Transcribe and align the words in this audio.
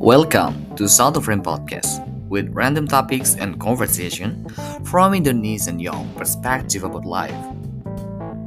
Welcome 0.00 0.64
to 0.80 0.88
South 0.88 1.20
of 1.20 1.28
Frame 1.28 1.44
Podcast 1.44 2.00
with 2.32 2.48
random 2.56 2.88
topics 2.88 3.36
and 3.36 3.60
conversation 3.60 4.48
from 4.88 5.12
Indonesian 5.12 5.76
young 5.76 6.08
perspective 6.16 6.88
about 6.88 7.04
life. 7.04 7.36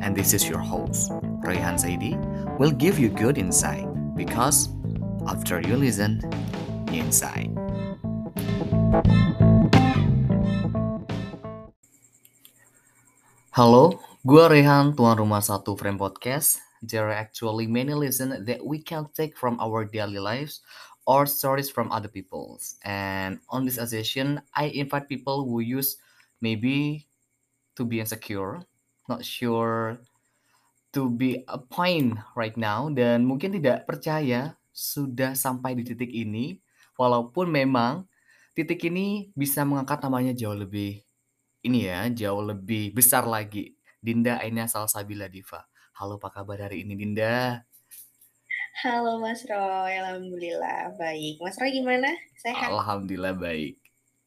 And 0.02 0.18
this 0.18 0.34
is 0.34 0.50
your 0.50 0.58
host, 0.58 1.14
Rayhan 1.46 1.78
Saidi, 1.78 2.18
will 2.58 2.74
give 2.74 2.98
you 2.98 3.14
good 3.14 3.38
insight 3.38 3.86
because 4.18 4.74
after 5.30 5.62
you 5.62 5.78
listen, 5.78 6.26
you 6.90 7.06
insight. 7.06 7.54
Halo, 13.54 14.02
gue 14.26 14.44
Rehan, 14.50 14.98
tuan 14.98 15.22
rumah 15.22 15.46
satu 15.46 15.78
Frame 15.78 16.02
Podcast. 16.02 16.66
There 16.82 17.08
are 17.08 17.16
actually 17.16 17.70
many 17.70 17.94
lessons 17.94 18.44
that 18.44 18.60
we 18.60 18.82
can 18.82 19.06
take 19.14 19.38
from 19.38 19.56
our 19.62 19.86
daily 19.86 20.20
lives 20.20 20.60
or 21.06 21.28
stories 21.28 21.68
from 21.70 21.92
other 21.92 22.08
people's. 22.08 22.80
And 22.84 23.40
on 23.50 23.66
this 23.68 23.80
session, 23.80 24.42
I 24.56 24.72
invite 24.72 25.12
people 25.12 25.44
who 25.46 25.60
use 25.60 26.00
maybe 26.40 27.08
to 27.76 27.84
be 27.84 28.00
insecure, 28.00 28.64
not 29.10 29.26
sure 29.26 30.00
to 30.94 31.10
be 31.10 31.42
a 31.50 31.58
point 31.58 32.22
right 32.38 32.56
now, 32.56 32.88
dan 32.94 33.26
mungkin 33.26 33.58
tidak 33.58 33.90
percaya 33.90 34.56
sudah 34.70 35.34
sampai 35.34 35.74
di 35.74 35.84
titik 35.86 36.10
ini, 36.10 36.62
walaupun 36.98 37.50
memang 37.50 38.06
titik 38.54 38.86
ini 38.86 39.34
bisa 39.34 39.66
mengangkat 39.66 40.02
namanya 40.06 40.34
jauh 40.38 40.54
lebih 40.54 41.02
ini 41.64 41.90
ya, 41.90 42.06
jauh 42.12 42.44
lebih 42.44 42.94
besar 42.94 43.26
lagi. 43.26 43.74
Dinda 44.04 44.36
Aina 44.44 44.68
Salsabila 44.68 45.32
Diva. 45.32 45.64
Halo, 45.96 46.20
apa 46.20 46.28
kabar 46.28 46.68
hari 46.68 46.84
ini 46.84 47.00
Dinda? 47.00 47.64
Halo 48.82 49.22
Mas 49.22 49.46
Roy, 49.46 50.02
Alhamdulillah 50.02 50.98
baik. 50.98 51.38
Mas 51.38 51.62
Roy 51.62 51.70
gimana? 51.78 52.10
Sehat? 52.42 52.74
Alhamdulillah 52.74 53.38
baik. 53.38 53.78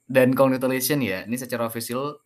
Dan 0.06 0.38
congratulations 0.38 1.02
ya, 1.02 1.26
ini 1.26 1.34
secara 1.34 1.66
official, 1.66 2.22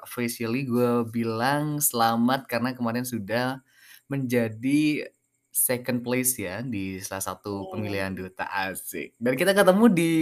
officially 0.00 0.64
gue 0.64 1.04
bilang 1.12 1.76
selamat 1.76 2.48
karena 2.48 2.72
kemarin 2.72 3.04
sudah 3.04 3.60
menjadi 4.08 5.12
second 5.52 6.00
place 6.00 6.40
ya 6.40 6.64
di 6.64 7.04
salah 7.04 7.36
satu 7.36 7.68
pemilihan 7.68 8.16
duta 8.16 8.48
asik. 8.48 9.12
Dan 9.20 9.36
kita 9.36 9.52
ketemu 9.52 9.84
di 9.92 10.12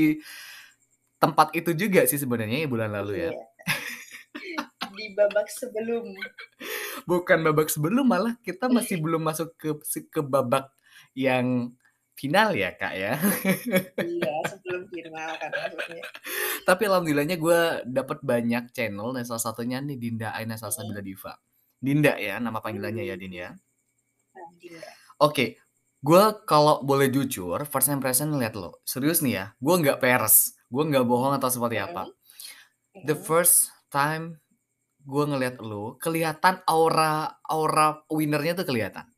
tempat 1.23 1.55
itu 1.55 1.71
juga 1.79 2.03
sih 2.11 2.19
sebenarnya 2.19 2.67
ya 2.67 2.69
bulan 2.69 2.91
lalu 2.91 3.23
ya. 3.23 3.31
Iya. 3.31 3.47
Di 4.99 5.07
babak 5.15 5.47
sebelum. 5.47 6.11
Bukan 7.11 7.39
babak 7.47 7.71
sebelum 7.71 8.03
malah 8.03 8.35
kita 8.43 8.67
masih 8.67 8.99
belum 8.99 9.23
masuk 9.23 9.55
ke 9.55 9.79
ke 10.11 10.21
babak 10.27 10.75
yang 11.17 11.73
final 12.17 12.53
ya 12.53 12.77
kak 12.77 12.95
ya. 12.97 13.17
iya 14.05 14.35
sebelum 14.49 14.89
final 14.93 15.33
kan 15.37 15.51
maksudnya. 15.53 16.05
Tapi 16.65 16.83
alhamdulillahnya 16.89 17.37
gue 17.37 17.61
dapat 17.89 18.19
banyak 18.25 18.73
channel 18.73 19.17
dan 19.17 19.25
salah 19.25 19.43
satunya 19.43 19.81
nih 19.81 19.97
Dinda 20.01 20.33
Aina 20.37 20.57
Salsabila 20.57 21.01
Diva. 21.01 21.37
Dinda 21.77 22.17
ya 22.17 22.41
nama 22.41 22.61
panggilannya 22.61 23.05
ya 23.05 23.17
Din 23.21 23.33
ya. 23.37 23.51
Nah, 23.53 24.49
Dinda. 24.57 24.89
Oke, 25.21 25.61
gue 26.05 26.23
kalau 26.45 26.85
boleh 26.85 27.09
jujur, 27.09 27.57
first 27.69 27.89
impression 27.89 28.29
ngeliat 28.29 28.53
lo, 28.57 28.81
serius 28.85 29.25
nih 29.25 29.33
ya, 29.33 29.45
gue 29.57 29.75
nggak 29.81 30.01
peres, 30.01 30.57
gue 30.69 30.83
nggak 30.85 31.09
bohong 31.09 31.37
atau 31.37 31.49
seperti 31.49 31.81
apa. 31.81 32.09
The 33.05 33.17
first 33.17 33.73
time 33.89 34.41
gue 35.05 35.25
ngeliat 35.25 35.57
lo, 35.65 35.97
kelihatan 35.97 36.61
aura 36.69 37.41
aura 37.49 38.05
winnernya 38.13 38.61
tuh 38.61 38.69
kelihatan. 38.69 39.09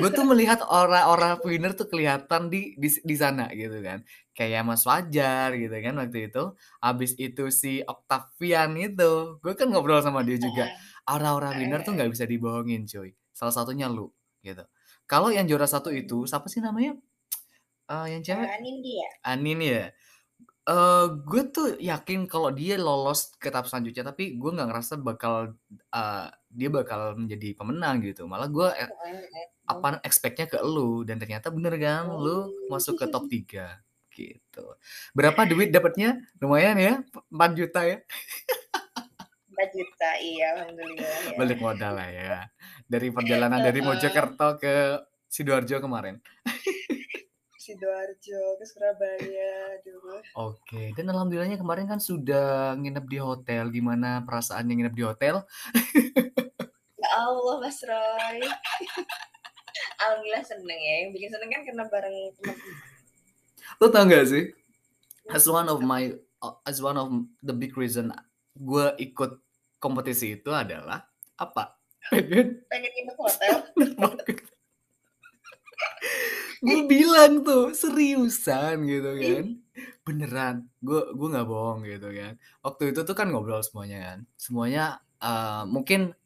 Gue 0.00 0.10
tuh 0.10 0.26
melihat 0.26 0.60
aura-aura 0.64 1.38
winner 1.42 1.72
tuh 1.76 1.86
kelihatan 1.86 2.52
di, 2.52 2.74
di 2.74 2.88
di 2.90 3.16
sana 3.16 3.48
gitu 3.54 3.78
kan. 3.84 4.02
Kayak 4.34 4.66
Mas 4.66 4.82
Wajar 4.84 5.54
gitu 5.54 5.72
kan 5.72 5.94
waktu 6.00 6.32
itu. 6.32 6.44
Habis 6.82 7.12
itu 7.20 7.44
si 7.54 7.80
Octavian 7.86 8.74
itu, 8.76 9.38
gue 9.38 9.52
kan 9.54 9.68
ngobrol 9.70 10.02
sama 10.02 10.26
dia 10.26 10.40
juga. 10.40 10.70
Aura-aura 11.06 11.54
winner 11.54 11.84
tuh 11.86 11.94
nggak 11.94 12.10
bisa 12.10 12.24
dibohongin 12.24 12.88
cuy. 12.88 13.14
Salah 13.30 13.54
satunya 13.54 13.86
lu 13.86 14.10
gitu. 14.44 14.64
Kalau 15.04 15.28
yang 15.28 15.44
juara 15.44 15.68
satu 15.68 15.92
itu 15.92 16.24
siapa 16.24 16.48
sih 16.48 16.64
namanya? 16.64 16.96
Uh, 17.84 18.08
yang 18.08 18.24
cewek? 18.24 18.48
Anin 18.48 18.76
dia. 18.80 19.08
Anin 19.20 19.60
ya. 19.60 19.84
Uh, 20.64 21.20
gue 21.28 21.42
tuh 21.52 21.76
yakin 21.76 22.24
kalau 22.24 22.48
dia 22.48 22.80
lolos 22.80 23.36
ke 23.36 23.52
tahap 23.52 23.68
selanjutnya, 23.68 24.08
tapi 24.08 24.40
gue 24.40 24.50
nggak 24.50 24.68
ngerasa 24.72 24.96
bakal 24.96 25.52
uh, 25.92 26.26
dia 26.48 26.68
bakal 26.72 27.20
menjadi 27.20 27.52
pemenang 27.52 28.00
gitu. 28.00 28.24
Malah 28.24 28.48
gue 28.48 28.68
eh, 28.72 28.88
apa 29.68 30.00
expectnya 30.00 30.48
ke 30.48 30.56
lu 30.64 31.04
dan 31.04 31.20
ternyata 31.20 31.52
bener 31.52 31.76
kan, 31.76 32.08
lu 32.08 32.48
masuk 32.72 32.96
ke 32.96 33.06
top 33.12 33.28
3 33.32 33.84
gitu. 34.14 34.64
Berapa 35.12 35.44
duit 35.44 35.68
dapatnya? 35.68 36.22
Lumayan 36.40 36.80
ya, 36.80 36.94
4 37.28 37.58
juta 37.58 37.84
ya. 37.84 37.98
4 39.52 39.76
juta, 39.76 40.08
iya 40.22 40.46
alhamdulillah 40.56 41.12
ya. 41.28 41.36
Balik 41.36 41.58
modal 41.60 41.92
lah 41.92 42.08
ya. 42.08 42.38
Dari 42.88 43.12
perjalanan 43.12 43.60
dari 43.60 43.80
Mojokerto 43.84 44.56
ke 44.56 45.02
Sidoarjo 45.28 45.82
kemarin. 45.82 46.22
Sidoarjo 47.64 48.60
ke 48.60 48.64
Surabaya 48.68 49.80
dulu. 49.80 50.20
Oke, 50.36 50.92
dan 50.92 51.08
alhamdulillahnya 51.08 51.56
kemarin 51.56 51.88
kan 51.88 51.96
sudah 51.96 52.76
nginep 52.76 53.08
di 53.08 53.16
hotel. 53.16 53.72
Gimana 53.72 54.20
perasaannya 54.20 54.74
nginep 54.76 54.92
di 54.92 55.04
hotel? 55.08 55.40
ya 57.00 57.08
Allah, 57.16 57.56
Mas 57.64 57.80
Roy. 57.80 58.44
alhamdulillah 59.96 60.44
seneng 60.44 60.76
ya. 60.76 60.94
Yang 61.08 61.10
bikin 61.16 61.30
seneng 61.32 61.48
kan 61.48 61.62
karena 61.64 61.84
bareng 61.88 62.16
teman-teman. 62.36 62.76
Lo 63.80 63.86
tau 63.88 64.04
gak 64.04 64.28
sih? 64.28 64.44
As 65.32 65.48
one 65.48 65.64
of 65.72 65.80
my 65.80 66.12
as 66.68 66.84
one 66.84 67.00
of 67.00 67.08
the 67.40 67.56
big 67.56 67.72
reason 67.80 68.12
gue 68.52 68.86
ikut 69.00 69.40
kompetisi 69.80 70.36
itu 70.36 70.52
adalah 70.52 71.08
apa? 71.40 71.80
Pengen 72.12 72.60
pengen 72.68 72.90
nginep 72.92 73.16
hotel. 73.16 73.56
gue 76.64 76.80
bilang 76.88 77.44
tuh 77.44 77.76
seriusan 77.76 78.88
gitu 78.88 79.10
kan. 79.20 79.44
Beneran 80.04 80.56
gue 80.80 81.02
gue 81.12 81.28
nggak 81.28 81.46
bohong 81.46 81.84
gitu 81.84 82.08
kan. 82.08 82.40
Waktu 82.64 82.96
itu 82.96 83.00
tuh 83.04 83.16
kan 83.16 83.28
ngobrol 83.28 83.60
semuanya 83.60 83.98
kan. 84.00 84.18
Semuanya 84.40 84.84
uh, 85.20 85.68
mungkin 85.68 86.16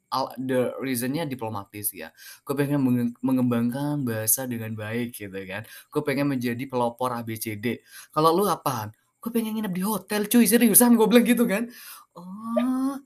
the 0.40 0.72
reasonnya 0.80 1.26
diplomatis 1.28 1.92
ya. 1.92 2.14
Gue 2.46 2.54
pengen 2.54 2.80
mengembangkan 3.20 4.06
bahasa 4.06 4.46
dengan 4.46 4.72
baik 4.78 5.18
gitu 5.18 5.40
kan. 5.44 5.66
Gue 5.90 6.02
pengen 6.06 6.30
menjadi 6.30 6.64
pelopor 6.70 7.12
ABCD 7.18 7.82
kalau 8.14 8.32
lu 8.32 8.46
apaan? 8.46 8.94
Gue 9.18 9.34
pengen 9.34 9.58
nginep 9.58 9.74
di 9.74 9.82
hotel 9.82 10.30
cuy. 10.30 10.46
Seriusan? 10.46 10.94
Gue 10.94 11.06
bilang 11.10 11.26
gitu 11.26 11.44
kan. 11.44 11.66
Oh 12.14 12.96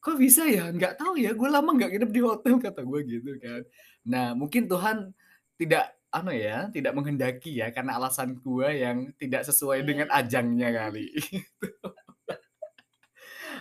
kok 0.00 0.16
bisa 0.16 0.48
ya? 0.48 0.72
Nggak 0.72 0.96
tahu 0.96 1.20
ya. 1.20 1.36
Gue 1.36 1.48
lama 1.52 1.70
nggak 1.76 1.92
nginep 1.92 2.10
di 2.10 2.20
hotel 2.24 2.54
kata 2.56 2.80
gue 2.82 3.00
gitu 3.04 3.36
kan. 3.36 3.60
Nah 4.08 4.32
mungkin 4.32 4.64
Tuhan 4.64 5.12
tidak 5.60 5.99
anu 6.10 6.34
ya, 6.34 6.66
tidak 6.74 6.92
menghendaki 6.94 7.62
ya 7.62 7.70
karena 7.70 7.96
alasan 7.96 8.38
gue 8.42 8.68
yang 8.82 9.14
tidak 9.14 9.46
sesuai 9.46 9.86
dengan 9.86 10.10
ajangnya 10.10 10.74
kali. 10.74 11.10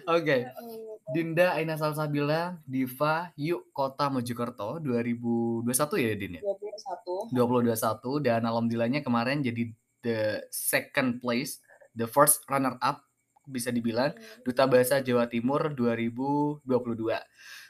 Oke. 0.10 0.26
Okay. 0.26 0.42
Dinda 1.10 1.58
Aina 1.58 1.74
Salsabila 1.74 2.62
Diva 2.66 3.34
Yuk 3.34 3.74
Kota 3.74 4.14
Mojokerto 4.14 4.78
2021 4.82 5.66
ya 6.02 6.14
Din 6.18 6.38
ya? 6.38 6.42
2021. 7.34 7.34
2021 7.34 8.26
dan 8.26 8.42
alhamdulillahnya 8.46 9.02
kemarin 9.02 9.42
jadi 9.42 9.74
the 10.06 10.46
second 10.54 11.18
place, 11.22 11.62
the 11.98 12.06
first 12.06 12.46
runner 12.50 12.78
up 12.82 13.06
bisa 13.50 13.74
dibilang 13.74 14.14
hmm. 14.14 14.46
Duta 14.46 14.70
Bahasa 14.70 15.02
Jawa 15.02 15.26
Timur 15.26 15.74
2022. 15.74 16.66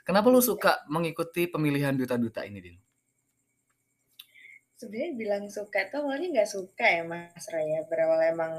Kenapa 0.04 0.28
lu 0.28 0.44
suka 0.44 0.84
mengikuti 0.92 1.48
pemilihan 1.48 1.96
duta-duta 1.96 2.44
ini, 2.44 2.60
Din? 2.60 2.76
Sebenarnya 4.80 5.12
bilang 5.20 5.44
suka 5.52 5.92
tuh 5.92 6.08
awalnya 6.08 6.40
nggak 6.40 6.52
suka 6.56 6.88
ya 6.88 7.04
Mas 7.04 7.46
Raya. 7.52 7.84
Berawal 7.92 8.32
emang 8.32 8.54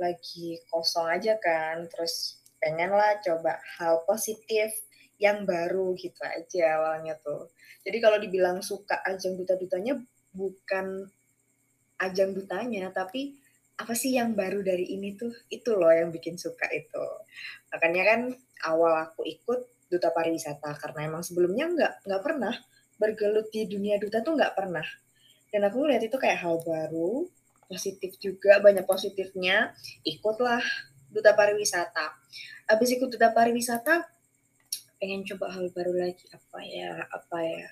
lagi 0.00 0.56
kosong 0.72 1.04
aja 1.04 1.36
kan 1.36 1.84
terus 1.92 2.40
pengen 2.56 2.96
lah 2.96 3.20
coba 3.20 3.60
hal 3.76 4.08
positif 4.08 4.72
yang 5.20 5.44
baru 5.44 5.92
gitu 6.00 6.16
aja 6.24 6.80
awalnya 6.80 7.20
tuh. 7.20 7.52
Jadi 7.84 7.98
kalau 8.00 8.16
dibilang 8.16 8.64
suka 8.64 9.04
ajang 9.04 9.36
duta-dutanya 9.36 10.00
bukan 10.32 11.04
ajang 12.00 12.32
dutanya 12.32 12.88
tapi 12.88 13.36
apa 13.78 13.94
sih 13.94 14.16
yang 14.16 14.32
baru 14.32 14.64
dari 14.64 14.96
ini 14.96 15.12
tuh? 15.12 15.30
Itu 15.52 15.76
loh 15.76 15.92
yang 15.92 16.08
bikin 16.08 16.40
suka 16.40 16.72
itu. 16.72 17.04
Makanya 17.68 18.02
kan 18.16 18.20
awal 18.64 19.12
aku 19.12 19.28
ikut 19.28 19.92
duta 19.92 20.08
pariwisata 20.08 20.72
karena 20.80 21.04
emang 21.04 21.20
sebelumnya 21.20 21.68
nggak 21.68 21.92
nggak 22.08 22.22
pernah 22.24 22.54
bergelut 22.96 23.52
di 23.52 23.68
dunia 23.68 24.00
duta 24.00 24.24
tuh 24.24 24.34
nggak 24.34 24.56
pernah 24.56 24.84
dan 25.48 25.60
aku 25.64 25.88
lihat 25.88 26.04
itu 26.04 26.16
kayak 26.20 26.44
hal 26.44 26.60
baru 26.60 27.28
positif 27.68 28.16
juga 28.16 28.58
banyak 28.64 28.88
positifnya. 28.88 29.76
Ikutlah 30.02 30.64
duta 31.12 31.36
pariwisata. 31.36 32.16
Habis 32.68 32.96
ikut 32.96 33.12
duta 33.12 33.30
pariwisata 33.32 34.08
pengen 34.98 35.22
coba 35.28 35.52
hal 35.52 35.68
baru 35.72 35.94
lagi. 35.94 36.24
Apa 36.32 36.58
ya 36.64 37.06
apa 37.08 37.38
ya. 37.44 37.68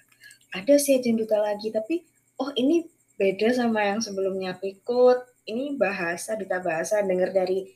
Ada 0.54 0.76
sih 0.78 1.00
aja 1.00 1.10
duta 1.12 1.40
lagi 1.40 1.72
tapi 1.72 2.04
oh 2.38 2.52
ini 2.54 2.86
beda 3.16 3.52
sama 3.56 3.82
yang 3.88 4.04
sebelumnya 4.04 4.54
aku 4.54 4.68
ikut. 4.70 5.18
Ini 5.48 5.78
bahasa 5.80 6.36
duta 6.36 6.60
bahasa 6.60 7.00
dengar 7.04 7.32
dari 7.32 7.72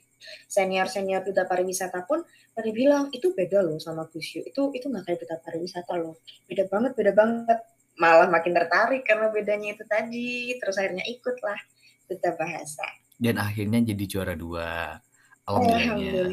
senior-senior 0.52 1.24
duta 1.24 1.48
pariwisata 1.48 2.04
pun 2.04 2.20
pada 2.52 2.68
bilang 2.76 3.08
itu 3.08 3.32
beda 3.32 3.64
loh 3.64 3.80
sama 3.80 4.04
Gusyu 4.04 4.44
itu 4.44 4.68
itu 4.76 4.84
nggak 4.84 5.08
kayak 5.08 5.18
duta 5.24 5.36
pariwisata 5.40 5.96
loh. 5.96 6.20
Beda 6.44 6.68
banget 6.68 6.92
beda 6.92 7.12
banget 7.16 7.58
malah 8.00 8.32
makin 8.32 8.56
tertarik 8.56 9.04
karena 9.04 9.28
bedanya 9.28 9.76
itu 9.76 9.84
tadi 9.84 10.56
terus 10.56 10.80
akhirnya 10.80 11.04
ikutlah 11.04 11.60
duta 12.08 12.32
bahasa 12.40 12.88
dan 13.20 13.36
akhirnya 13.36 13.84
jadi 13.84 14.04
juara 14.08 14.32
dua 14.32 14.96
Alhamdulillah. 15.50 16.30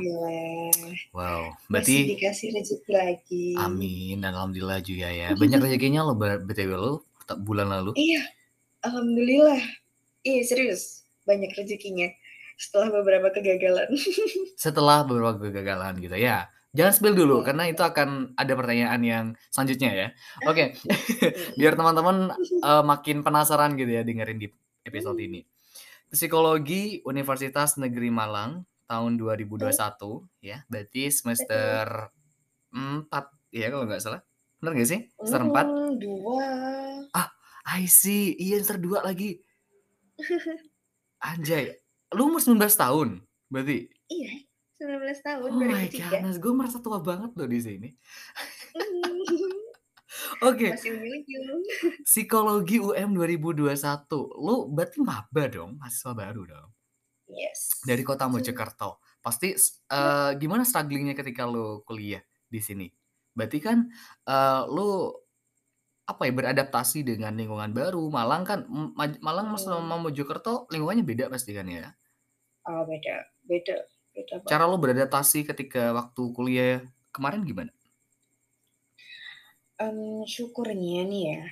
Wow, 1.10 1.58
berarti 1.74 2.06
Masih 2.06 2.12
dikasih 2.14 2.48
rezeki 2.54 2.92
lagi. 2.94 3.46
Amin 3.58 4.22
dan 4.22 4.38
alhamdulillah 4.38 4.78
juga 4.86 5.10
ya. 5.10 5.34
Banyak 5.34 5.58
rezekinya 5.58 6.06
lo 6.06 6.14
btw 6.14 6.72
lo 6.78 6.94
bulan 7.42 7.74
lalu. 7.74 7.98
Iya, 7.98 8.22
alhamdulillah. 8.86 9.58
Iya 10.22 10.42
serius, 10.46 11.08
banyak 11.26 11.50
rezekinya 11.58 12.14
setelah 12.62 13.02
beberapa 13.02 13.34
kegagalan. 13.34 13.90
setelah 14.64 15.02
beberapa 15.02 15.50
kegagalan 15.50 15.98
gitu 15.98 16.18
ya. 16.20 16.46
Jangan 16.76 16.94
spill 16.94 17.16
dulu 17.16 17.42
karena 17.42 17.68
itu 17.72 17.82
akan 17.82 18.36
ada 18.36 18.54
pertanyaan 18.54 19.02
yang 19.04 19.26
selanjutnya 19.52 19.92
ya. 19.94 20.08
Oke, 20.46 20.76
okay. 20.76 21.28
biar 21.60 21.74
teman-teman 21.80 22.32
uh, 22.64 22.84
makin 22.84 23.24
penasaran 23.24 23.76
gitu 23.80 23.92
ya 23.92 24.04
dengerin 24.04 24.40
di 24.40 24.48
episode 24.84 25.20
ini. 25.20 25.44
Psikologi 26.08 27.04
Universitas 27.04 27.76
Negeri 27.76 28.08
Malang 28.12 28.64
tahun 28.88 29.20
2021 29.20 29.68
ya, 30.40 30.64
berarti 30.72 31.12
semester 31.12 32.12
4 32.72 33.12
ya 33.52 33.68
kalau 33.68 33.84
nggak 33.84 34.04
salah. 34.04 34.22
Benar 34.64 34.72
nggak 34.74 34.90
sih? 34.90 35.02
Semester 35.20 35.42
4? 35.44 35.52
Hmm, 35.52 35.92
dua. 36.00 36.50
Ah, 37.12 37.30
I 37.76 37.86
see. 37.92 38.34
Iya, 38.40 38.64
semester 38.64 38.80
2 38.80 39.04
lagi. 39.04 39.44
Anjay, 41.28 41.76
Lu 42.16 42.32
umur 42.32 42.40
19 42.40 42.72
tahun 42.72 43.10
berarti? 43.52 43.92
Iya, 44.08 44.47
19 44.78 45.26
tahun 45.26 45.50
Oh 45.50 45.58
my 45.58 45.90
goodness, 45.90 46.38
gue 46.38 46.54
merasa 46.54 46.78
tua 46.78 47.02
banget 47.02 47.34
loh 47.34 47.50
di 47.50 47.60
sini. 47.60 47.90
Oke. 50.46 50.74
Masih 50.74 50.94
Psikologi 52.06 52.78
UM 52.78 53.18
2021. 53.18 53.74
Lu 54.38 54.70
berarti 54.70 54.98
maba 55.02 55.44
dong, 55.50 55.82
mahasiswa 55.82 56.14
baru 56.14 56.42
dong. 56.46 56.70
Yes. 57.28 57.84
Dari 57.84 58.06
kota 58.06 58.30
Mojokerto. 58.30 59.02
Pasti 59.20 59.52
uh, 59.92 60.32
gimana 60.38 60.64
strugglingnya 60.64 61.18
ketika 61.18 61.50
lu 61.50 61.82
kuliah 61.84 62.22
di 62.48 62.62
sini? 62.62 62.88
Berarti 63.34 63.58
kan 63.60 63.90
uh, 64.30 64.62
lu 64.70 65.12
apa 66.08 66.24
ya 66.24 66.32
beradaptasi 66.32 67.04
dengan 67.04 67.36
lingkungan 67.36 67.76
baru. 67.76 68.08
Malang 68.08 68.48
kan 68.48 68.64
Malang 69.20 69.52
sama 69.60 70.00
hmm. 70.00 70.08
Mojokerto 70.08 70.70
lingkungannya 70.72 71.04
beda 71.04 71.26
pasti 71.28 71.52
kan 71.52 71.68
ya? 71.68 71.92
Oh, 72.68 72.88
beda. 72.88 73.28
Beda. 73.48 73.80
Beda 74.18 74.42
Cara 74.50 74.66
lo 74.66 74.82
beradaptasi 74.82 75.46
ketika 75.46 75.94
waktu 75.94 76.22
kuliah 76.34 76.82
kemarin 77.14 77.46
gimana? 77.46 77.70
Um, 79.78 80.26
syukurnya 80.26 81.06
nih 81.06 81.24
ya, 81.38 81.44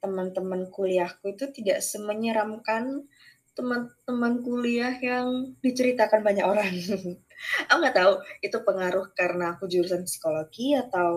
teman-teman 0.00 0.72
kuliahku 0.72 1.36
itu 1.36 1.52
tidak 1.52 1.84
semenyeramkan 1.84 3.04
teman-teman 3.52 4.40
kuliah 4.40 4.96
yang 5.04 5.52
diceritakan 5.60 6.24
banyak 6.24 6.48
orang. 6.48 6.72
aku 7.68 7.76
nggak 7.78 7.96
tahu 7.96 8.12
itu 8.42 8.58
pengaruh 8.64 9.06
karena 9.14 9.54
aku 9.54 9.70
jurusan 9.70 10.02
psikologi 10.08 10.74
atau 10.74 11.12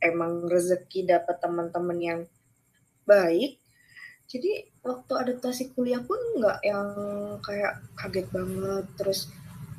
emang 0.00 0.48
rezeki 0.48 1.04
dapat 1.04 1.36
teman-teman 1.42 1.98
yang 2.00 2.20
baik 3.04 3.60
jadi 4.30 4.70
waktu 4.80 5.12
adaptasi 5.12 5.74
kuliah 5.74 6.00
pun 6.00 6.16
nggak 6.38 6.58
yang 6.64 6.88
kayak 7.44 7.82
kaget 7.98 8.26
banget 8.30 8.86
terus 8.96 9.28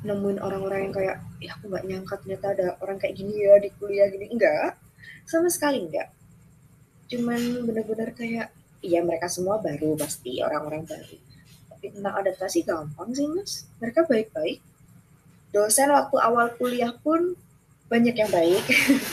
nemuin 0.02 0.38
orang-orang 0.42 0.90
yang 0.90 0.94
kayak 0.94 1.16
ya 1.38 1.50
aku 1.54 1.70
nggak 1.70 1.86
nyangka 1.86 2.14
ternyata 2.22 2.46
ada 2.54 2.66
orang 2.82 2.98
kayak 2.98 3.14
gini 3.14 3.34
ya 3.38 3.54
di 3.62 3.70
kuliah 3.78 4.10
gini. 4.10 4.26
Enggak 4.30 4.78
sama 5.26 5.48
sekali 5.48 5.86
enggak. 5.86 6.10
Cuman 7.06 7.66
benar-benar 7.66 8.10
kayak 8.14 8.50
iya 8.82 9.00
mereka 9.00 9.30
semua 9.30 9.62
baru 9.62 9.94
pasti 9.94 10.42
orang-orang 10.42 10.82
baru. 10.84 11.16
Tapi 11.70 11.86
tentang 11.94 12.14
adaptasi 12.18 12.58
gampang 12.66 13.10
sih 13.14 13.26
mas. 13.30 13.66
Mereka 13.78 14.06
baik-baik. 14.10 14.58
Dosen 15.54 15.92
waktu 15.94 16.16
awal 16.18 16.50
kuliah 16.58 16.92
pun 16.98 17.38
banyak 17.86 18.16
yang 18.16 18.30
baik. 18.32 18.64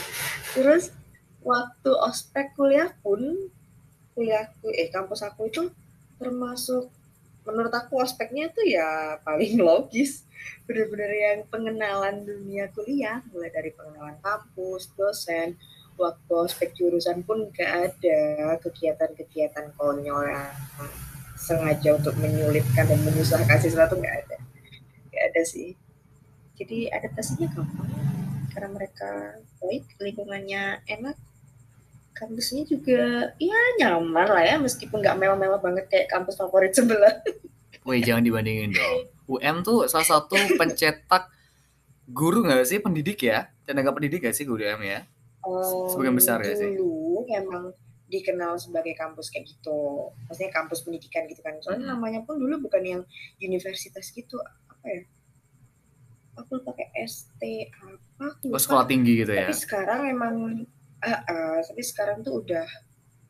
Terus 0.56 0.90
waktu 1.46 1.90
ospek 1.94 2.52
kuliah 2.58 2.90
pun 3.04 3.48
kuliahku 4.12 4.68
eh 4.74 4.90
kampus 4.92 5.24
aku 5.24 5.48
itu 5.48 5.70
termasuk 6.20 6.92
menurut 7.50 7.74
aku 7.74 8.00
ospeknya 8.00 8.48
tuh 8.54 8.64
ya 8.64 9.18
paling 9.26 9.60
logis. 9.68 10.24
Bener-bener 10.64 11.10
yang 11.12 11.38
pengenalan 11.52 12.24
dunia 12.24 12.72
kuliah 12.72 13.20
mulai 13.34 13.52
dari 13.52 13.74
pengenalan 13.76 14.16
kampus 14.24 14.88
dosen 14.96 15.58
waktu 16.00 16.32
ospek 16.32 16.72
jurusan 16.72 17.26
pun 17.26 17.52
gak 17.52 17.92
ada. 17.92 18.56
Kegiatan-kegiatan 18.62 19.76
konyol 19.76 20.32
yang 20.32 20.54
sengaja 21.36 21.96
untuk 21.96 22.16
menyulitkan 22.16 22.88
dan 22.88 23.00
menyusahkan 23.04 23.58
siswa 23.60 23.90
tuh 23.90 24.00
gak 24.00 24.24
ada. 24.24 24.38
Gak 25.12 25.24
ada 25.34 25.42
sih. 25.44 25.76
Jadi 26.56 26.88
adaptasinya 26.92 27.48
gampang 27.52 27.88
karena 28.52 28.68
mereka 28.76 29.40
baik 29.62 29.84
lingkungannya 30.02 30.84
enak 30.84 31.16
kampusnya 32.20 32.68
juga 32.68 33.32
ya 33.40 33.60
nyaman 33.80 34.28
lah 34.28 34.44
ya 34.44 34.56
meskipun 34.60 35.00
nggak 35.00 35.16
mewah-mewah 35.16 35.56
banget 35.56 35.88
kayak 35.88 36.12
kampus 36.12 36.36
favorit 36.36 36.76
sebelah. 36.76 37.16
Woi 37.88 38.04
jangan 38.04 38.20
dibandingin 38.20 38.76
dong. 38.76 39.08
UM 39.24 39.64
tuh 39.64 39.88
salah 39.88 40.04
satu 40.04 40.36
pencetak 40.60 41.32
guru 42.04 42.44
nggak 42.44 42.68
sih? 42.68 42.78
Pendidik 42.84 43.24
ya? 43.24 43.48
Tenaga 43.64 43.96
pendidik 43.96 44.20
gak 44.28 44.36
sih 44.36 44.44
guru 44.44 44.60
UM 44.60 44.84
ya? 44.84 45.08
Um, 45.40 45.88
sebagian 45.88 46.12
besar 46.12 46.44
ya 46.44 46.52
sih? 46.52 46.76
dulu 46.76 47.24
emang 47.32 47.72
dikenal 48.12 48.60
sebagai 48.60 48.92
kampus 48.92 49.32
kayak 49.32 49.48
gitu. 49.48 50.12
Maksudnya 50.28 50.52
kampus 50.52 50.84
pendidikan 50.84 51.24
gitu 51.24 51.40
kan. 51.40 51.56
Soalnya 51.64 51.88
hmm. 51.88 51.92
namanya 51.96 52.20
pun 52.28 52.36
dulu 52.36 52.68
bukan 52.68 52.82
yang 52.84 53.02
universitas 53.40 54.12
gitu 54.12 54.36
apa 54.68 54.86
ya? 54.90 55.02
Aku 56.36 56.60
pakai 56.60 56.92
ST 57.08 57.40
apa 57.80 58.00
aku 58.20 58.52
oh, 58.52 58.60
sekolah 58.60 58.84
tinggi 58.84 59.24
gitu 59.24 59.32
ya? 59.32 59.48
tapi 59.48 59.56
sekarang 59.56 60.00
emang 60.12 60.34
uh, 61.00 61.20
uh, 61.24 61.58
tapi 61.64 61.82
sekarang 61.82 62.20
tuh 62.20 62.44
udah 62.44 62.66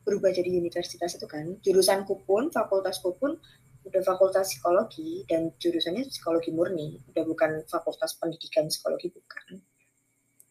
berubah 0.03 0.33
jadi 0.33 0.49
universitas 0.51 1.15
itu 1.15 1.27
kan. 1.29 1.57
Jurusanku 1.61 2.25
pun 2.25 2.49
fakultasku 2.49 3.15
pun 3.17 3.37
udah 3.81 4.01
fakultas 4.05 4.53
psikologi 4.53 5.25
dan 5.25 5.53
jurusannya 5.57 6.05
psikologi 6.09 6.53
murni. 6.53 7.01
Udah 7.09 7.23
bukan 7.25 7.65
fakultas 7.65 8.17
pendidikan 8.17 8.69
psikologi 8.69 9.09
bukan. 9.09 9.61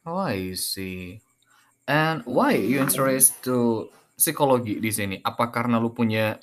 Oh 0.08 0.22
I 0.22 0.56
see. 0.56 1.20
And 1.90 2.22
why 2.24 2.54
you 2.54 2.80
interest 2.80 3.42
to 3.46 3.90
psikologi 4.14 4.78
di 4.78 4.90
sini? 4.90 5.16
Apa 5.20 5.50
karena 5.50 5.82
lu 5.82 5.90
punya 5.90 6.38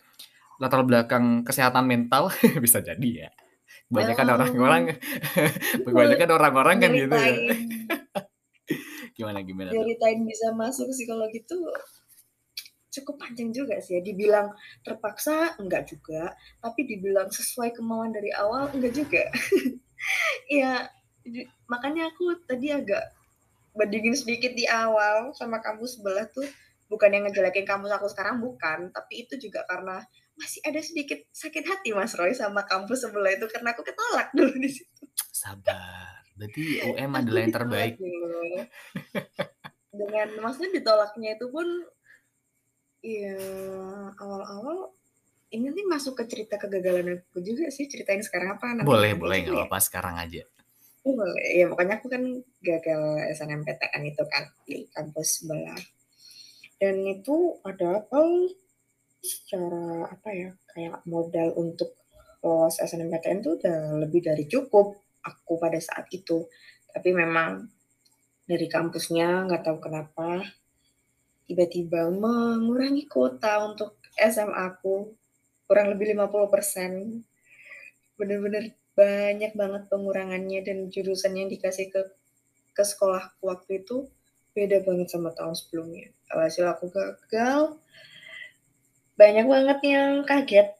latar 0.60 0.84
belakang 0.84 1.43
kesehatan 1.48 1.88
mental? 1.88 2.29
Bisa 2.63 2.84
jadi 2.84 3.27
ya. 3.27 3.29
Kebanyakan 3.88 4.27
orang-orang 4.36 4.84
kebanyakan 5.88 6.29
orang-orang 6.36 6.75
kan 6.84 6.91
gitu 6.91 7.15
ya. 7.15 7.36
gimana 9.17 9.41
gimana? 9.41 9.74
Ceritain 9.74 10.21
bisa 10.21 10.53
masuk 10.53 10.93
psikologi 10.93 11.41
itu 11.41 11.57
cukup 13.01 13.17
panjang 13.17 13.50
juga 13.50 13.81
sih 13.81 13.97
ya. 13.97 14.01
Dibilang 14.05 14.53
terpaksa 14.86 15.57
enggak 15.57 15.89
juga, 15.89 16.38
tapi 16.62 16.86
dibilang 16.86 17.27
sesuai 17.33 17.74
kemauan 17.74 18.13
dari 18.13 18.29
awal 18.38 18.69
enggak 18.77 18.93
juga. 18.93 19.24
ya 20.62 20.86
makanya 21.67 22.13
aku 22.13 22.39
tadi 22.47 22.71
agak 22.71 23.03
bandingin 23.75 24.15
sedikit 24.15 24.55
di 24.55 24.63
awal 24.69 25.36
sama 25.36 25.59
kampus 25.59 26.00
sebelah 26.00 26.24
tuh 26.31 26.47
bukan 26.88 27.12
yang 27.12 27.27
ngejelekin 27.27 27.67
kampus 27.67 27.91
aku 27.91 28.07
sekarang 28.07 28.39
bukan, 28.39 28.89
tapi 28.95 29.27
itu 29.27 29.36
juga 29.38 29.67
karena 29.67 30.00
masih 30.38 30.62
ada 30.63 30.79
sedikit 30.79 31.19
sakit 31.33 31.65
hati 31.65 31.91
Mas 31.91 32.13
Roy 32.13 32.31
sama 32.31 32.63
kampus 32.63 33.09
sebelah 33.09 33.33
itu 33.33 33.50
karena 33.50 33.74
aku 33.74 33.81
ketolak 33.81 34.29
dulu 34.31 34.53
di 34.55 34.69
situ. 34.69 35.03
Sabar. 35.33 36.16
Berarti 36.38 36.63
UM 36.94 37.12
adalah 37.17 37.41
yang 37.44 37.56
terbaik. 37.56 37.94
Dengan 39.91 40.27
maksudnya 40.39 40.72
ditolaknya 40.77 41.29
itu 41.36 41.46
pun 41.50 41.67
ya 43.01 43.38
awal-awal 44.17 44.94
ini 45.53 45.72
nih 45.72 45.86
masuk 45.88 46.17
ke 46.20 46.24
cerita 46.27 46.60
kegagalan 46.60 47.24
aku 47.24 47.39
juga 47.39 47.72
sih 47.72 47.88
ceritain 47.88 48.20
sekarang 48.20 48.60
apa 48.60 48.65
nanti 48.74 48.89
boleh 48.89 49.15
boleh 49.15 49.38
nggak 49.48 49.53
ya? 49.53 49.58
apa-apa 49.63 49.79
sekarang 49.79 50.15
aja. 50.20 50.44
Oh, 51.08 51.15
boleh. 51.15 51.46
Ya 51.56 51.65
makanya 51.72 52.03
aku 52.03 52.12
kan 52.12 52.24
gagal 52.60 53.01
SNMPTN 53.32 54.03
itu 54.12 54.24
kan 54.27 54.44
di 54.67 54.84
kampus 54.91 55.39
sebelah. 55.39 55.79
Dan 56.77 57.00
itu 57.08 57.58
ada 57.63 58.03
apa? 58.03 58.22
Secara 59.24 60.12
apa 60.12 60.29
ya 60.36 60.50
kayak 60.75 61.08
modal 61.08 61.56
untuk 61.56 61.96
lolos 62.44 62.77
SNMPTN 62.84 63.39
itu 63.39 63.56
udah 63.56 64.03
lebih 64.03 64.20
dari 64.20 64.46
cukup 64.51 65.00
aku 65.27 65.60
pada 65.60 65.77
saat 65.84 66.07
itu 66.15 66.48
tapi 66.96 67.12
memang 67.12 67.67
dari 68.48 68.72
kampusnya 68.72 69.51
nggak 69.51 69.67
tahu 69.67 69.77
kenapa 69.84 70.48
tiba-tiba 71.46 72.07
mengurangi 72.07 73.03
kuota 73.12 73.67
untuk 73.67 74.00
SMA 74.15 74.55
aku 74.55 75.12
kurang 75.67 75.91
lebih 75.91 76.15
50% 76.15 78.15
bener-bener 78.15 78.72
banyak 78.98 79.53
banget 79.53 79.84
pengurangannya 79.91 80.65
dan 80.65 80.89
jurusan 80.89 81.38
yang 81.38 81.51
dikasih 81.51 81.93
ke 81.93 82.01
ke 82.74 82.84
sekolah 82.86 83.38
waktu 83.41 83.86
itu 83.86 84.10
beda 84.57 84.81
banget 84.81 85.13
sama 85.13 85.29
tahun 85.38 85.53
sebelumnya. 85.53 86.10
Alhasil 86.34 86.65
aku 86.65 86.89
gagal. 86.89 87.77
Banyak 89.17 89.46
banget 89.46 89.79
yang 89.86 90.25
kaget 90.25 90.76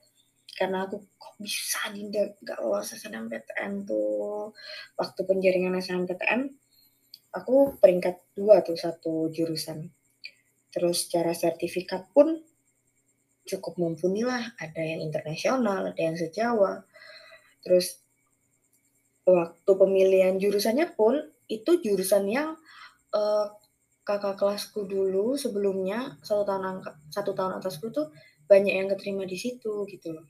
karena 0.58 0.90
aku 0.90 1.06
kok 1.22 1.38
bisa 1.38 1.86
nih 1.94 2.10
gak 2.42 2.60
lolos 2.66 2.98
SNMPTN 2.98 3.86
tuh. 3.86 4.58
Waktu 4.98 5.22
penjaringan 5.22 5.78
SNMPTN, 5.78 6.50
aku 7.38 7.78
peringkat 7.78 8.34
dua 8.34 8.66
tuh 8.66 8.74
satu 8.74 9.30
jurusan. 9.30 9.86
Terus 10.74 11.06
secara 11.06 11.38
sertifikat 11.38 12.10
pun 12.10 12.42
cukup 13.46 13.78
mumpuni 13.78 14.26
lah. 14.26 14.42
Ada 14.58 14.82
yang 14.82 15.06
internasional, 15.06 15.94
ada 15.94 16.02
yang 16.02 16.18
sejawa. 16.18 16.82
Terus 17.62 18.02
waktu 19.30 19.72
pemilihan 19.78 20.42
jurusannya 20.42 20.98
pun 20.98 21.22
itu 21.46 21.78
jurusan 21.86 22.26
yang 22.26 22.58
uh, 23.14 23.48
kakak 24.02 24.40
kelasku 24.40 24.88
dulu 24.88 25.38
sebelumnya 25.38 26.18
satu 26.26 26.48
tahun 26.48 26.64
angka, 26.66 26.92
satu 27.12 27.36
tahun 27.36 27.60
atasku 27.60 27.92
tuh 27.92 28.10
banyak 28.48 28.74
yang 28.74 28.88
keterima 28.88 29.28
di 29.28 29.36
situ 29.36 29.84
gitu 29.86 30.16
loh. 30.16 30.26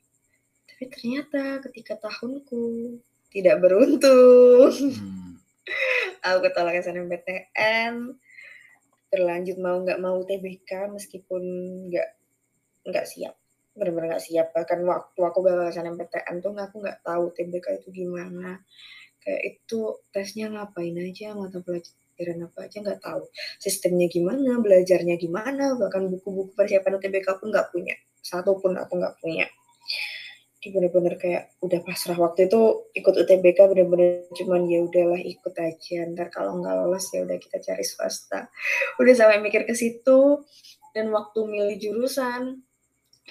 Tapi 0.77 0.93
ternyata 0.93 1.57
ketika 1.65 1.97
tahunku 1.97 2.93
tidak 3.33 3.65
beruntung. 3.65 4.69
Hmm. 4.69 5.41
aku 6.21 6.37
ketolak 6.45 6.77
SNMPTN, 6.85 8.13
terlanjut 9.09 9.57
mau 9.57 9.81
nggak 9.81 9.97
mau 9.97 10.21
TBK 10.21 10.93
meskipun 10.93 11.41
nggak 11.89 12.09
nggak 12.93 13.05
siap. 13.09 13.33
Benar-benar 13.73 14.13
nggak 14.13 14.25
siap. 14.29 14.53
Bahkan 14.53 14.85
waktu 14.85 15.17
aku 15.17 15.39
gagal 15.41 15.73
SNMPTN 15.73 16.45
tuh 16.45 16.53
aku 16.53 16.77
nggak 16.77 17.01
tahu 17.01 17.33
TBK 17.33 17.81
itu 17.81 18.05
gimana. 18.05 18.61
Kayak 19.17 19.57
itu 19.57 19.97
tesnya 20.13 20.53
ngapain 20.53 20.93
aja 20.93 21.33
mata 21.33 21.57
pelajaran 21.57 22.53
apa 22.53 22.69
aja 22.69 22.77
nggak 22.85 23.01
tahu. 23.01 23.25
Sistemnya 23.57 24.05
gimana 24.13 24.61
belajarnya 24.61 25.17
gimana 25.17 25.73
bahkan 25.73 26.05
buku-buku 26.05 26.53
persiapan 26.53 27.01
UTBK 27.01 27.41
pun 27.41 27.49
nggak 27.49 27.73
punya. 27.73 27.97
Satu 28.21 28.61
pun 28.61 28.77
aku 28.77 29.01
nggak 29.01 29.17
punya 29.17 29.49
bener-bener 30.71 31.15
kayak 31.19 31.55
udah 31.63 31.79
pasrah 31.83 32.17
waktu 32.19 32.51
itu 32.51 32.91
ikut 32.95 33.13
UTBK 33.13 33.69
bener-bener 33.71 34.27
cuman 34.33 34.67
ya 34.67 34.83
udahlah 34.83 35.21
ikut 35.21 35.53
aja 35.55 36.07
ntar 36.13 36.27
kalau 36.33 36.59
nggak 36.59 36.75
lolos 36.83 37.07
ya 37.11 37.23
udah 37.23 37.37
kita 37.39 37.57
cari 37.63 37.85
swasta 37.85 38.47
udah 38.99 39.13
sampai 39.13 39.39
mikir 39.39 39.63
ke 39.63 39.73
situ 39.73 40.41
dan 40.91 41.13
waktu 41.13 41.39
milih 41.45 41.77
jurusan 41.77 42.61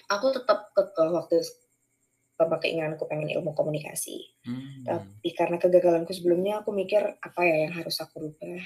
aku 0.07 0.27
tetap 0.35 0.71
kekeh 0.77 1.11
waktu 1.11 1.43
tanpa 2.37 2.61
keinginanku 2.61 3.09
pengen 3.09 3.33
ilmu 3.33 3.57
komunikasi. 3.57 4.37
Hmm. 4.45 4.85
Tapi 4.85 5.29
karena 5.33 5.57
kegagalanku 5.57 6.13
sebelumnya, 6.13 6.61
aku 6.61 6.71
mikir 6.71 7.17
apa 7.17 7.41
ya 7.43 7.65
yang 7.67 7.73
harus 7.73 7.97
aku 7.99 8.29
rubah. 8.29 8.61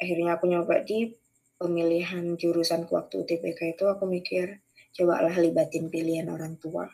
Akhirnya 0.00 0.40
aku 0.40 0.48
nyoba 0.48 0.80
di 0.82 1.12
pemilihan 1.60 2.34
jurusan 2.34 2.88
waktu 2.88 3.22
UTBK 3.22 3.78
itu 3.78 3.84
aku 3.86 4.08
mikir 4.08 4.64
cobalah 4.96 5.36
libatin 5.38 5.92
pilihan 5.92 6.26
orang 6.32 6.56
tua. 6.58 6.88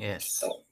Yes. 0.00 0.40
So, 0.40 0.64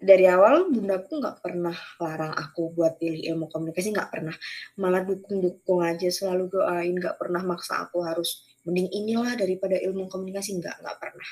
dari 0.00 0.24
awal 0.24 0.72
bundaku 0.72 1.20
nggak 1.20 1.44
pernah 1.44 1.76
larang 2.00 2.32
aku 2.32 2.72
buat 2.72 2.96
pilih 2.96 3.20
ilmu 3.36 3.52
komunikasi 3.52 3.92
nggak 3.92 4.08
pernah. 4.08 4.32
Malah 4.80 5.04
dukung-dukung 5.04 5.84
aja 5.84 6.08
selalu 6.08 6.48
doain 6.48 6.96
nggak 6.96 7.20
pernah 7.20 7.44
maksa 7.44 7.84
aku 7.84 8.00
harus 8.08 8.40
mending 8.64 8.88
inilah 8.88 9.36
daripada 9.36 9.76
ilmu 9.76 10.08
komunikasi. 10.08 10.56
Nggak 10.64 10.80
nggak 10.80 10.96
pernah. 10.96 11.30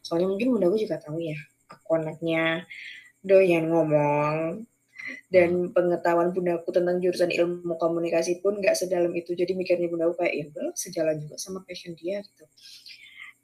Soalnya 0.00 0.32
mungkin 0.32 0.56
bunda 0.56 0.72
gue 0.72 0.80
juga 0.80 0.96
tahu 0.96 1.20
ya 1.20 1.36
aku 1.68 1.90
anaknya 2.00 2.64
doyan 3.20 3.68
ngomong 3.68 4.64
dan 5.28 5.50
hmm. 5.68 5.72
pengetahuan 5.76 6.32
bundaku 6.32 6.72
tentang 6.72 6.96
jurusan 6.96 7.28
ilmu 7.28 7.76
komunikasi 7.76 8.40
pun 8.40 8.56
nggak 8.56 8.72
sedalam 8.72 9.12
itu. 9.12 9.36
Jadi 9.36 9.52
mikirnya 9.52 9.92
bunda 9.92 10.08
gue 10.08 10.16
kayak 10.16 10.32
ya 10.32 10.64
sejalan 10.72 11.20
juga 11.20 11.36
sama 11.36 11.60
passion 11.60 11.92
dia 11.92 12.24
gitu. 12.24 12.48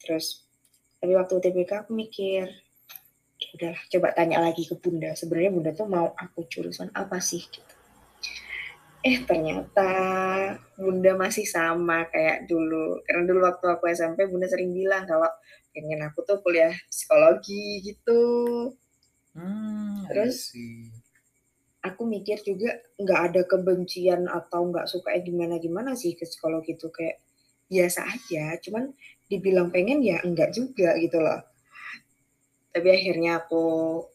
Terus 0.00 0.48
tapi 1.00 1.12
waktu 1.16 1.36
TBK 1.36 1.84
aku 1.84 1.92
mikir 1.92 2.69
udahlah 3.54 3.82
coba 3.90 4.08
tanya 4.14 4.38
lagi 4.42 4.66
ke 4.66 4.74
bunda. 4.78 5.14
Sebenarnya 5.14 5.50
bunda 5.52 5.70
tuh 5.74 5.88
mau 5.88 6.12
aku 6.14 6.46
jurusan 6.46 6.90
apa 6.94 7.18
sih 7.18 7.42
gitu. 7.42 7.74
Eh 9.00 9.24
ternyata 9.24 9.90
bunda 10.76 11.16
masih 11.16 11.48
sama 11.48 12.06
kayak 12.12 12.46
dulu. 12.46 13.00
Karena 13.08 13.22
dulu 13.26 13.40
waktu 13.44 13.66
aku 13.66 13.84
SMP 13.90 14.28
bunda 14.28 14.46
sering 14.46 14.76
bilang 14.76 15.08
kalau 15.08 15.28
pengen 15.72 16.04
aku 16.04 16.22
tuh 16.26 16.38
kuliah 16.44 16.74
psikologi 16.90 17.80
gitu. 17.82 18.22
Hmm, 19.32 20.04
terus 20.10 20.50
aku 21.80 22.02
mikir 22.04 22.42
juga 22.42 22.76
nggak 22.98 23.20
ada 23.32 23.42
kebencian 23.46 24.26
atau 24.26 24.68
nggak 24.68 24.90
suka 24.90 25.14
eh 25.16 25.22
gimana 25.22 25.56
gimana 25.62 25.96
sih 25.96 26.12
ke 26.14 26.28
psikologi 26.28 26.76
itu. 26.76 26.92
Kayak 26.92 27.22
biasa 27.70 28.02
aja 28.02 28.58
cuman 28.66 28.90
dibilang 29.30 29.70
pengen 29.70 30.02
ya 30.02 30.18
enggak 30.26 30.50
juga 30.50 30.98
gitu 30.98 31.22
loh 31.22 31.49
tapi 32.70 32.88
akhirnya 32.94 33.42
aku 33.42 33.62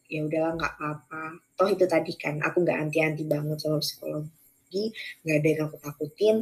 ya 0.07 0.23
udahlah 0.23 0.55
nggak 0.55 0.73
apa-apa. 0.79 1.23
Toh 1.59 1.69
itu 1.71 1.85
tadi 1.87 2.11
kan 2.15 2.39
aku 2.39 2.63
nggak 2.63 2.77
anti 2.79 2.99
anti 3.03 3.23
banget 3.27 3.59
sama 3.59 3.79
psikologi 3.83 4.91
nggak 5.23 5.37
ada 5.39 5.47
yang 5.47 5.61
aku 5.67 5.77
takutin. 5.83 6.37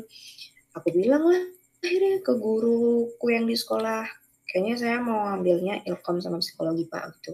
Aku 0.78 0.88
bilang 0.94 1.24
lah 1.26 1.44
akhirnya 1.82 2.22
ke 2.22 2.34
guruku 2.38 3.26
yang 3.34 3.46
di 3.50 3.58
sekolah. 3.58 4.06
Kayaknya 4.46 4.76
saya 4.78 4.98
mau 5.02 5.26
ambilnya 5.34 5.82
ilkom 5.90 6.22
sama 6.22 6.38
psikologi 6.38 6.86
pak 6.86 7.18
gitu. 7.18 7.34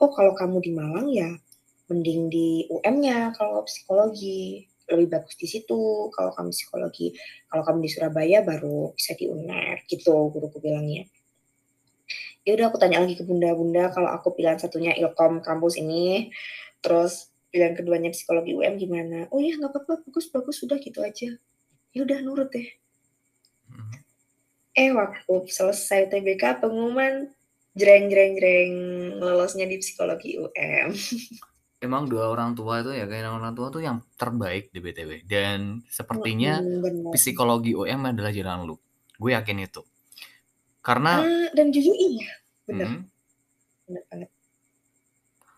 Oh 0.00 0.08
kalau 0.12 0.32
kamu 0.32 0.64
di 0.64 0.72
Malang 0.72 1.08
ya 1.12 1.30
mending 1.92 2.32
di 2.32 2.64
UM-nya 2.72 3.36
kalau 3.36 3.64
psikologi. 3.68 4.64
Lebih 4.86 5.18
bagus 5.18 5.34
di 5.34 5.50
situ. 5.50 6.08
Kalau 6.14 6.30
kamu 6.30 6.54
psikologi 6.54 7.12
kalau 7.50 7.62
kamu 7.66 7.78
di 7.84 7.90
Surabaya 7.90 8.38
baru 8.46 8.94
bisa 8.96 9.12
di 9.18 9.26
UNER 9.28 9.82
gitu 9.90 10.30
guruku 10.30 10.62
bilangnya 10.62 11.10
ya 12.46 12.54
udah 12.54 12.70
aku 12.70 12.78
tanya 12.78 13.02
lagi 13.02 13.18
ke 13.18 13.26
bunda-bunda 13.26 13.90
kalau 13.90 14.06
aku 14.06 14.32
pilihan 14.38 14.56
satunya 14.56 14.94
ilkom 14.94 15.42
kampus 15.42 15.76
ini. 15.76 16.30
Terus 16.78 17.34
pilihan 17.50 17.74
keduanya 17.74 18.14
psikologi 18.14 18.54
UM 18.54 18.78
gimana? 18.78 19.26
Oh 19.34 19.42
ya 19.42 19.58
nggak 19.58 19.74
apa-apa 19.74 20.06
bagus 20.06 20.30
bagus 20.30 20.62
sudah 20.62 20.78
gitu 20.78 21.02
aja. 21.02 21.34
Ya 21.90 22.00
udah 22.06 22.18
nurut 22.22 22.48
deh. 22.54 22.70
Hmm. 23.66 23.90
eh 24.78 24.94
waktu 24.94 25.50
selesai 25.50 26.06
TBK 26.06 26.62
pengumuman 26.62 27.34
jreng 27.74 28.06
jreng 28.08 28.38
jreng 28.38 28.72
lolosnya 29.18 29.68
di 29.68 29.76
psikologi 29.82 30.40
UM 30.40 30.94
emang 31.86 32.08
dua 32.08 32.32
orang 32.32 32.56
tua 32.56 32.80
itu 32.80 32.96
ya 32.96 33.04
kayak 33.04 33.28
orang 33.28 33.52
tua 33.52 33.68
tuh 33.68 33.84
yang 33.84 34.00
terbaik 34.16 34.72
di 34.72 34.80
BTW 34.80 35.28
dan 35.28 35.84
sepertinya 35.92 36.56
hmm, 36.62 37.12
psikologi 37.12 37.76
UM 37.76 38.00
adalah 38.08 38.32
jalan 38.32 38.64
lu 38.64 38.76
gue 39.20 39.30
yakin 39.36 39.60
itu 39.60 39.84
karena 40.86 41.26
uh, 41.26 41.48
dan 41.50 41.74
jujur 41.74 41.94
iya 41.98 42.30
benar 42.70 42.86
hmm, 42.86 43.02
benar 43.90 44.02
banget 44.06 44.30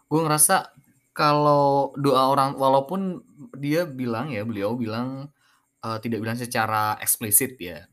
gue 0.08 0.20
ngerasa 0.25 0.73
kalau 1.18 1.90
doa 1.99 2.30
orang 2.30 2.54
walaupun 2.54 3.26
dia 3.58 3.82
bilang 3.82 4.30
ya, 4.30 4.47
beliau 4.47 4.78
bilang, 4.78 5.35
uh, 5.82 5.99
tidak 5.99 6.23
bilang 6.23 6.38
secara 6.38 6.94
eksplisit 7.02 7.58
ya. 7.58 7.90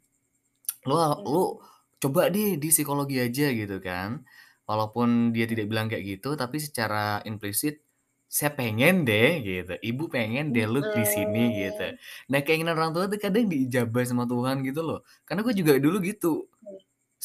Lu 0.85 0.93
hmm. 0.93 1.25
lu 1.25 1.57
coba 1.97 2.29
deh 2.29 2.61
di 2.61 2.69
psikologi 2.69 3.17
aja 3.17 3.49
gitu 3.49 3.81
kan. 3.81 4.21
Walaupun 4.69 5.33
dia 5.33 5.49
tidak 5.49 5.65
bilang 5.69 5.89
kayak 5.89 6.05
gitu, 6.05 6.37
tapi 6.37 6.57
secara 6.61 7.21
implisit, 7.25 7.81
"Saya 8.29 8.53
pengen 8.53 9.05
deh," 9.09 9.41
gitu, 9.41 9.73
"ibu 9.81 10.05
pengen 10.09 10.53
deh 10.53 10.65
lu 10.69 10.81
di 10.93 11.05
sini," 11.05 11.65
gitu. 11.65 11.97
Nah 12.29 12.41
keinginan 12.45 12.77
orang 12.77 12.93
tua 12.93 13.05
tuh 13.09 13.17
kadang 13.21 13.45
diijabah 13.49 14.05
sama 14.05 14.25
Tuhan 14.29 14.61
gitu 14.65 14.81
loh. 14.85 14.99
Karena 15.25 15.41
gue 15.45 15.53
juga 15.57 15.77
dulu 15.81 15.97
gitu. 16.05 16.49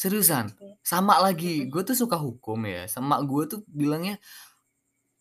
Seriusan, 0.01 0.49
hmm. 0.49 0.81
sama 0.81 1.21
lagi, 1.21 1.69
gue 1.69 1.85
tuh 1.85 1.93
suka 1.93 2.17
hukum 2.17 2.57
ya, 2.65 2.89
sama 2.89 3.21
gue 3.21 3.45
tuh 3.45 3.61
bilangnya 3.69 4.17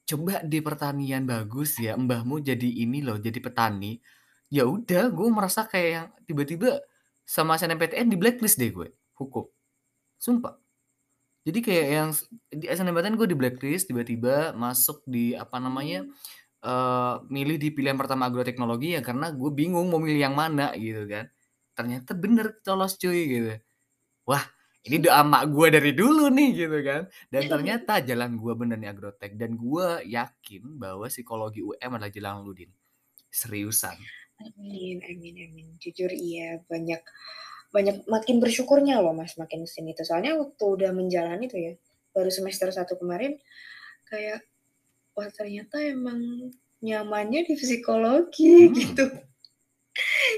coba 0.09 0.41
di 0.41 0.65
pertanian 0.65 1.29
bagus 1.29 1.77
ya, 1.77 2.01
mbahmu 2.01 2.41
jadi 2.41 2.65
ini 2.65 3.05
loh, 3.05 3.21
jadi 3.21 3.45
petani. 3.45 4.01
Ya 4.49 4.65
udah, 4.65 5.13
gue 5.13 5.29
merasa 5.29 5.69
kayak 5.69 5.91
yang 5.93 6.07
tiba-tiba 6.25 6.81
sama 7.29 7.61
SNMPTN 7.61 8.09
di 8.09 8.17
blacklist 8.17 8.57
deh 8.57 8.73
gue, 8.73 8.89
hukum. 9.21 9.53
Sumpah. 10.17 10.57
Jadi 11.45 11.61
kayak 11.61 11.87
yang 11.93 12.11
di 12.49 12.65
SNMPTN 12.65 13.21
gue 13.21 13.29
di 13.29 13.37
blacklist, 13.37 13.85
tiba-tiba 13.85 14.57
masuk 14.57 15.05
di 15.05 15.37
apa 15.37 15.61
namanya, 15.61 16.09
uh, 16.65 17.21
milih 17.29 17.61
di 17.61 17.69
pilihan 17.69 18.01
pertama 18.01 18.33
agroteknologi 18.33 18.97
ya 18.97 19.05
karena 19.05 19.29
gue 19.29 19.51
bingung 19.53 19.93
mau 19.93 20.01
milih 20.01 20.25
yang 20.25 20.33
mana 20.33 20.73
gitu 20.73 21.05
kan. 21.05 21.29
Ternyata 21.77 22.17
bener 22.17 22.57
lolos 22.65 22.97
cuy 22.97 23.21
gitu. 23.29 23.53
Wah, 24.25 24.45
ini 24.81 24.97
doa 25.05 25.21
mak 25.21 25.53
gue 25.53 25.67
dari 25.77 25.93
dulu 25.93 26.33
nih 26.33 26.51
gitu 26.57 26.79
kan. 26.81 27.03
Dan 27.29 27.43
ternyata 27.53 28.01
jalan 28.01 28.41
gue 28.41 28.53
bener 28.57 28.77
nih 28.81 28.91
agrotek 28.93 29.37
dan 29.37 29.57
gue 29.61 29.87
yakin 30.09 30.63
bahwa 30.81 31.05
psikologi 31.09 31.61
UM 31.61 31.91
adalah 32.01 32.09
jalan 32.13 32.45
Ludin. 32.49 32.71
Seriusan. 33.29 33.97
Amin 34.41 35.05
amin 35.05 35.37
amin. 35.47 35.67
Jujur 35.77 36.09
iya 36.09 36.65
banyak 36.65 37.01
banyak 37.71 38.09
makin 38.09 38.41
bersyukurnya 38.43 38.99
loh 39.05 39.13
mas 39.15 39.37
makin 39.37 39.69
ke 39.69 39.71
sini 39.71 39.93
tuh. 39.93 40.09
Soalnya 40.09 40.35
waktu 40.41 40.65
udah 40.65 40.91
menjalani 40.97 41.47
tuh 41.47 41.61
ya 41.61 41.73
baru 42.17 42.33
semester 42.33 42.73
satu 42.75 42.97
kemarin 42.99 43.39
kayak 44.11 44.43
wah 45.15 45.29
ternyata 45.31 45.79
emang 45.79 46.51
nyamannya 46.81 47.45
di 47.47 47.55
psikologi 47.61 48.67
Hmm. 48.69 48.75
gitu. 48.75 49.05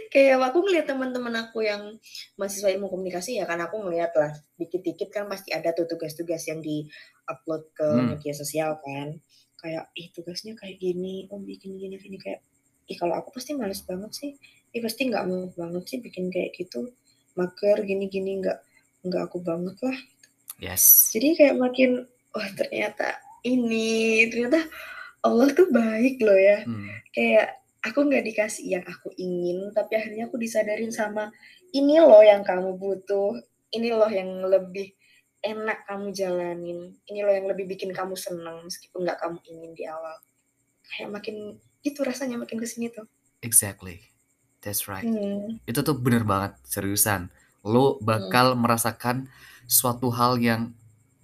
Kayak 0.08 0.40
aku 0.52 0.64
ngeliat 0.64 0.88
teman-teman 0.88 1.32
aku 1.36 1.64
yang 1.64 1.96
mahasiswa 2.40 2.72
ilmu 2.72 2.88
komunikasi 2.88 3.36
ya 3.36 3.44
kan 3.44 3.60
aku 3.60 3.80
ngeliat 3.84 4.12
lah 4.16 4.32
dikit-dikit 4.56 5.12
kan 5.12 5.28
pasti 5.28 5.52
ada 5.52 5.76
tuh 5.76 5.84
tugas-tugas 5.88 6.44
yang 6.48 6.60
di-upload 6.64 7.62
ke 7.76 7.84
Hmm. 7.86 8.16
media 8.16 8.32
sosial 8.32 8.80
kan. 8.80 9.20
Kayak 9.60 9.92
ih 9.94 10.10
tugasnya 10.10 10.58
kayak 10.58 10.80
gini, 10.82 11.28
oh 11.30 11.38
bikin 11.38 11.78
gini 11.78 11.94
gini 12.00 12.18
kayak 12.18 12.42
ih 12.90 12.96
kalau 12.98 13.14
aku 13.14 13.30
pasti 13.30 13.54
males 13.54 13.84
banget 13.86 14.10
sih. 14.12 14.32
Ih 14.72 14.80
pasti 14.82 15.06
nggak 15.06 15.24
mau 15.28 15.46
banget 15.54 15.84
sih 15.86 15.98
bikin 16.02 16.32
kayak 16.32 16.56
gitu. 16.56 16.90
Mager 17.38 17.78
gini-gini 17.86 18.42
nggak 18.42 18.58
nggak 19.06 19.22
aku 19.30 19.38
banget 19.44 19.76
lah. 19.84 19.98
Yes. 20.58 21.12
Jadi 21.14 21.38
kayak 21.38 21.56
makin 21.60 22.04
wah 22.32 22.48
ternyata 22.56 23.20
ini 23.44 24.26
ternyata 24.32 24.66
Allah 25.22 25.48
tuh 25.54 25.70
baik 25.70 26.18
loh 26.24 26.34
ya. 26.34 26.66
Hmm. 26.66 26.90
Kayak 27.14 27.61
aku 27.82 27.98
nggak 28.06 28.24
dikasih 28.24 28.78
yang 28.78 28.84
aku 28.86 29.10
ingin, 29.18 29.74
tapi 29.74 29.98
akhirnya 29.98 30.30
aku 30.30 30.38
disadarin 30.38 30.94
sama 30.94 31.34
ini 31.74 31.98
loh 31.98 32.22
yang 32.22 32.46
kamu 32.46 32.78
butuh, 32.78 33.42
ini 33.74 33.90
loh 33.90 34.08
yang 34.08 34.42
lebih 34.46 34.94
enak 35.42 35.82
kamu 35.90 36.14
jalanin, 36.14 36.94
ini 37.10 37.20
loh 37.26 37.34
yang 37.34 37.50
lebih 37.50 37.66
bikin 37.66 37.90
kamu 37.90 38.14
senang 38.14 38.62
meskipun 38.62 39.02
nggak 39.02 39.18
kamu 39.18 39.38
ingin 39.50 39.72
di 39.74 39.84
awal. 39.90 40.14
Kayak 40.86 41.10
makin 41.10 41.36
itu 41.82 42.00
rasanya 42.06 42.38
makin 42.38 42.62
ke 42.62 42.66
sini 42.70 42.94
tuh. 42.94 43.10
Exactly. 43.42 43.98
That's 44.62 44.86
right. 44.86 45.02
Hmm. 45.02 45.58
Itu 45.66 45.82
tuh 45.82 45.98
bener 45.98 46.22
banget, 46.22 46.54
seriusan. 46.62 47.34
Lo 47.66 47.98
bakal 47.98 48.54
merasakan 48.54 49.26
suatu 49.66 50.14
hal 50.14 50.38
yang 50.38 50.70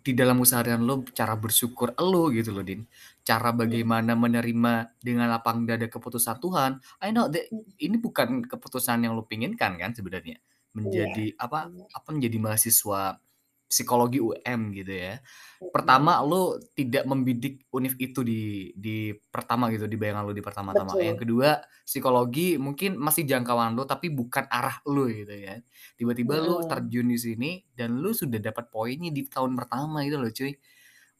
di 0.03 0.17
dalam 0.17 0.43
keseharian 0.43 0.83
lo 0.83 1.07
cara 1.15 1.39
bersyukur 1.39 1.95
lo 2.03 2.35
gitu 2.35 2.51
loh, 2.51 2.67
Din. 2.67 2.83
Cara 3.29 3.53
bagaimana 3.53 4.17
menerima 4.17 4.97
dengan 5.05 5.29
lapang 5.29 5.69
dada 5.69 5.85
keputusan 5.85 6.41
Tuhan. 6.41 6.71
I 7.05 7.13
know 7.13 7.29
that 7.29 7.45
Hmm. 7.53 7.65
ini 7.77 7.97
bukan 8.01 8.49
keputusan 8.49 9.05
yang 9.05 9.13
lo 9.19 9.29
pinginkan 9.29 9.77
kan 9.77 9.93
sebenarnya. 9.93 10.41
Menjadi 10.73 11.37
apa 11.37 11.69
benar. 11.69 11.89
apa 11.93 12.09
menjadi 12.17 12.37
mahasiswa 12.41 13.21
psikologi 13.69 14.17
UM 14.17 14.73
gitu 14.73 14.93
ya. 14.97 15.21
Hmm. 15.61 15.69
Pertama 15.75 16.25
lo 16.25 16.57
tidak 16.73 17.05
membidik 17.05 17.69
univ 17.69 18.01
itu 18.01 18.25
di 18.25 18.73
di 18.73 19.13
pertama 19.29 19.69
gitu 19.69 19.85
di 19.85 20.01
bayangan 20.01 20.25
lo 20.25 20.33
di 20.33 20.41
pertama-tama. 20.41 20.97
Yang 20.97 21.29
kedua, 21.29 21.61
psikologi 21.85 22.57
mungkin 22.57 22.97
masih 22.97 23.29
jangkauan 23.29 23.77
lo 23.77 23.85
tapi 23.85 24.09
bukan 24.09 24.49
arah 24.49 24.81
lo 24.89 25.05
gitu 25.13 25.37
ya. 25.37 25.61
Tiba-tiba 26.01 26.41
lo 26.41 26.65
Hmm. 26.65 26.69
terjun 26.71 27.13
di 27.13 27.19
sini 27.21 27.51
dan 27.77 28.01
lo 28.01 28.17
sudah 28.17 28.41
dapat 28.41 28.73
poinnya 28.73 29.13
di 29.13 29.29
tahun 29.29 29.53
pertama 29.53 30.01
gitu 30.09 30.17
loh, 30.17 30.33
cuy. 30.33 30.53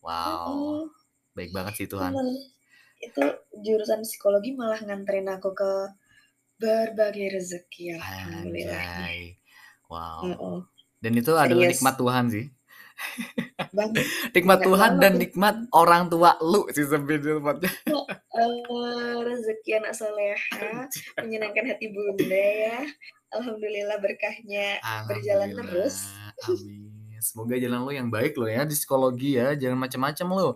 Wow. 0.03 0.49
Mm-mm. 0.49 0.98
Baik 1.39 1.55
banget 1.55 1.75
sih 1.79 1.87
Tuhan. 1.87 2.11
Bener. 2.11 2.27
Itu 2.99 3.23
jurusan 3.63 4.03
psikologi 4.03 4.59
malah 4.59 4.83
nganterin 4.83 5.31
aku 5.31 5.55
ke 5.55 5.73
berbagai 6.59 7.39
rezeki 7.39 7.95
alhamdulillah. 7.95 8.75
Anjay. 8.75 9.39
Wow. 9.87 10.21
Mm-mm. 10.27 10.59
Dan 10.99 11.13
itu 11.15 11.31
adalah 11.39 11.71
Serius. 11.71 11.79
nikmat 11.79 11.95
Tuhan 11.95 12.25
sih. 12.35 12.47
Banget. 13.79 14.05
Nikmat 14.35 14.59
Tuhan 14.67 14.91
banget 14.99 15.03
dan 15.07 15.13
tuh. 15.15 15.21
nikmat 15.23 15.57
orang 15.71 16.03
tua 16.11 16.35
lu 16.43 16.67
sih 16.75 16.83
sebenarnya. 16.83 17.71
Eh, 18.39 19.19
rezeki 19.23 19.71
anak 19.83 19.95
soleha 19.95 20.87
menyenangkan 21.19 21.75
hati 21.75 21.91
bunda 21.91 22.39
ya 22.39 22.79
alhamdulillah 23.35 23.99
berkahnya 23.99 24.79
berjalan 25.11 25.59
terus 25.59 26.07
Amin. 26.47 26.98
Semoga 27.21 27.55
jalan 27.59 27.81
lo 27.85 27.91
yang 27.93 28.09
baik 28.09 28.39
lo 28.39 28.47
ya 28.47 28.63
di 28.65 28.75
psikologi 28.77 29.37
ya, 29.39 29.55
jangan 29.59 29.79
macam-macam 29.79 30.27
lo. 30.35 30.49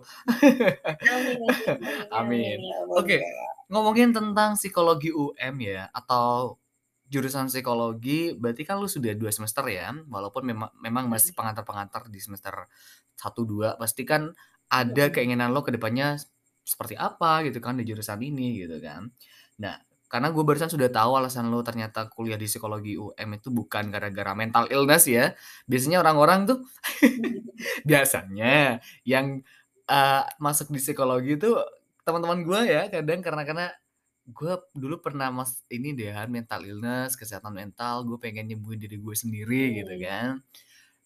amin 1.03 1.37
amin 1.41 2.09
Amin. 2.19 2.57
ya 2.59 2.77
Oke. 2.95 3.17
Allah. 3.19 3.51
Ngomongin 3.71 4.13
tentang 4.13 4.53
psikologi 4.59 5.09
UM 5.09 5.55
ya 5.63 5.89
atau 5.91 6.59
jurusan 7.09 7.47
psikologi, 7.49 8.33
berarti 8.37 8.63
kan 8.65 8.77
lu 8.81 8.89
sudah 8.89 9.13
dua 9.17 9.29
semester 9.33 9.65
ya, 9.69 9.93
walaupun 10.09 10.43
memang 10.45 10.69
memang 10.81 11.05
masih 11.09 11.33
pengantar-pengantar 11.37 12.09
di 12.09 12.17
semester 12.21 12.53
1 13.17 13.41
2 13.45 13.77
pasti 13.77 14.03
kan 14.05 14.33
ada 14.69 15.05
Hmm. 15.09 15.13
keinginan 15.13 15.53
lo 15.53 15.61
ke 15.61 15.69
depannya 15.73 16.17
seperti 16.65 16.95
apa 16.97 17.43
gitu 17.45 17.59
kan 17.61 17.77
di 17.77 17.85
jurusan 17.85 18.17
ini 18.23 18.63
gitu 18.65 18.77
kan. 18.81 19.09
Nah, 19.61 19.77
karena 20.13 20.29
gue 20.29 20.43
barusan 20.45 20.69
sudah 20.69 20.93
tahu 20.93 21.17
alasan 21.17 21.49
lo 21.49 21.65
ternyata 21.65 22.05
kuliah 22.13 22.37
di 22.37 22.45
psikologi 22.45 22.93
UM 23.01 23.29
itu 23.33 23.49
bukan 23.49 23.89
gara-gara 23.89 24.37
mental 24.37 24.69
illness 24.69 25.09
ya. 25.09 25.33
Biasanya 25.65 26.05
orang-orang 26.05 26.45
tuh 26.45 26.57
biasanya 27.89 28.79
yang 29.07 29.41
eh, 29.89 30.23
masuk 30.37 30.69
di 30.73 30.79
psikologi 30.81 31.35
itu 31.39 31.51
teman-teman 32.03 32.43
gue 32.43 32.59
ya 32.67 32.81
kadang 32.91 33.23
karena 33.23 33.43
karena 33.47 33.65
gue 34.27 34.53
dulu 34.75 35.03
pernah 35.03 35.27
mas 35.31 35.63
ini 35.67 35.91
deh 35.95 36.11
kan 36.15 36.27
mental 36.31 36.63
illness 36.63 37.15
kesehatan 37.19 37.51
mental 37.55 38.07
gue 38.07 38.15
pengen 38.19 38.47
nyembuhin 38.51 38.79
diri 38.79 38.97
gue 38.99 39.15
sendiri 39.15 39.83
gitu 39.83 39.93
Hmm. 39.95 40.03
kan 40.03 40.29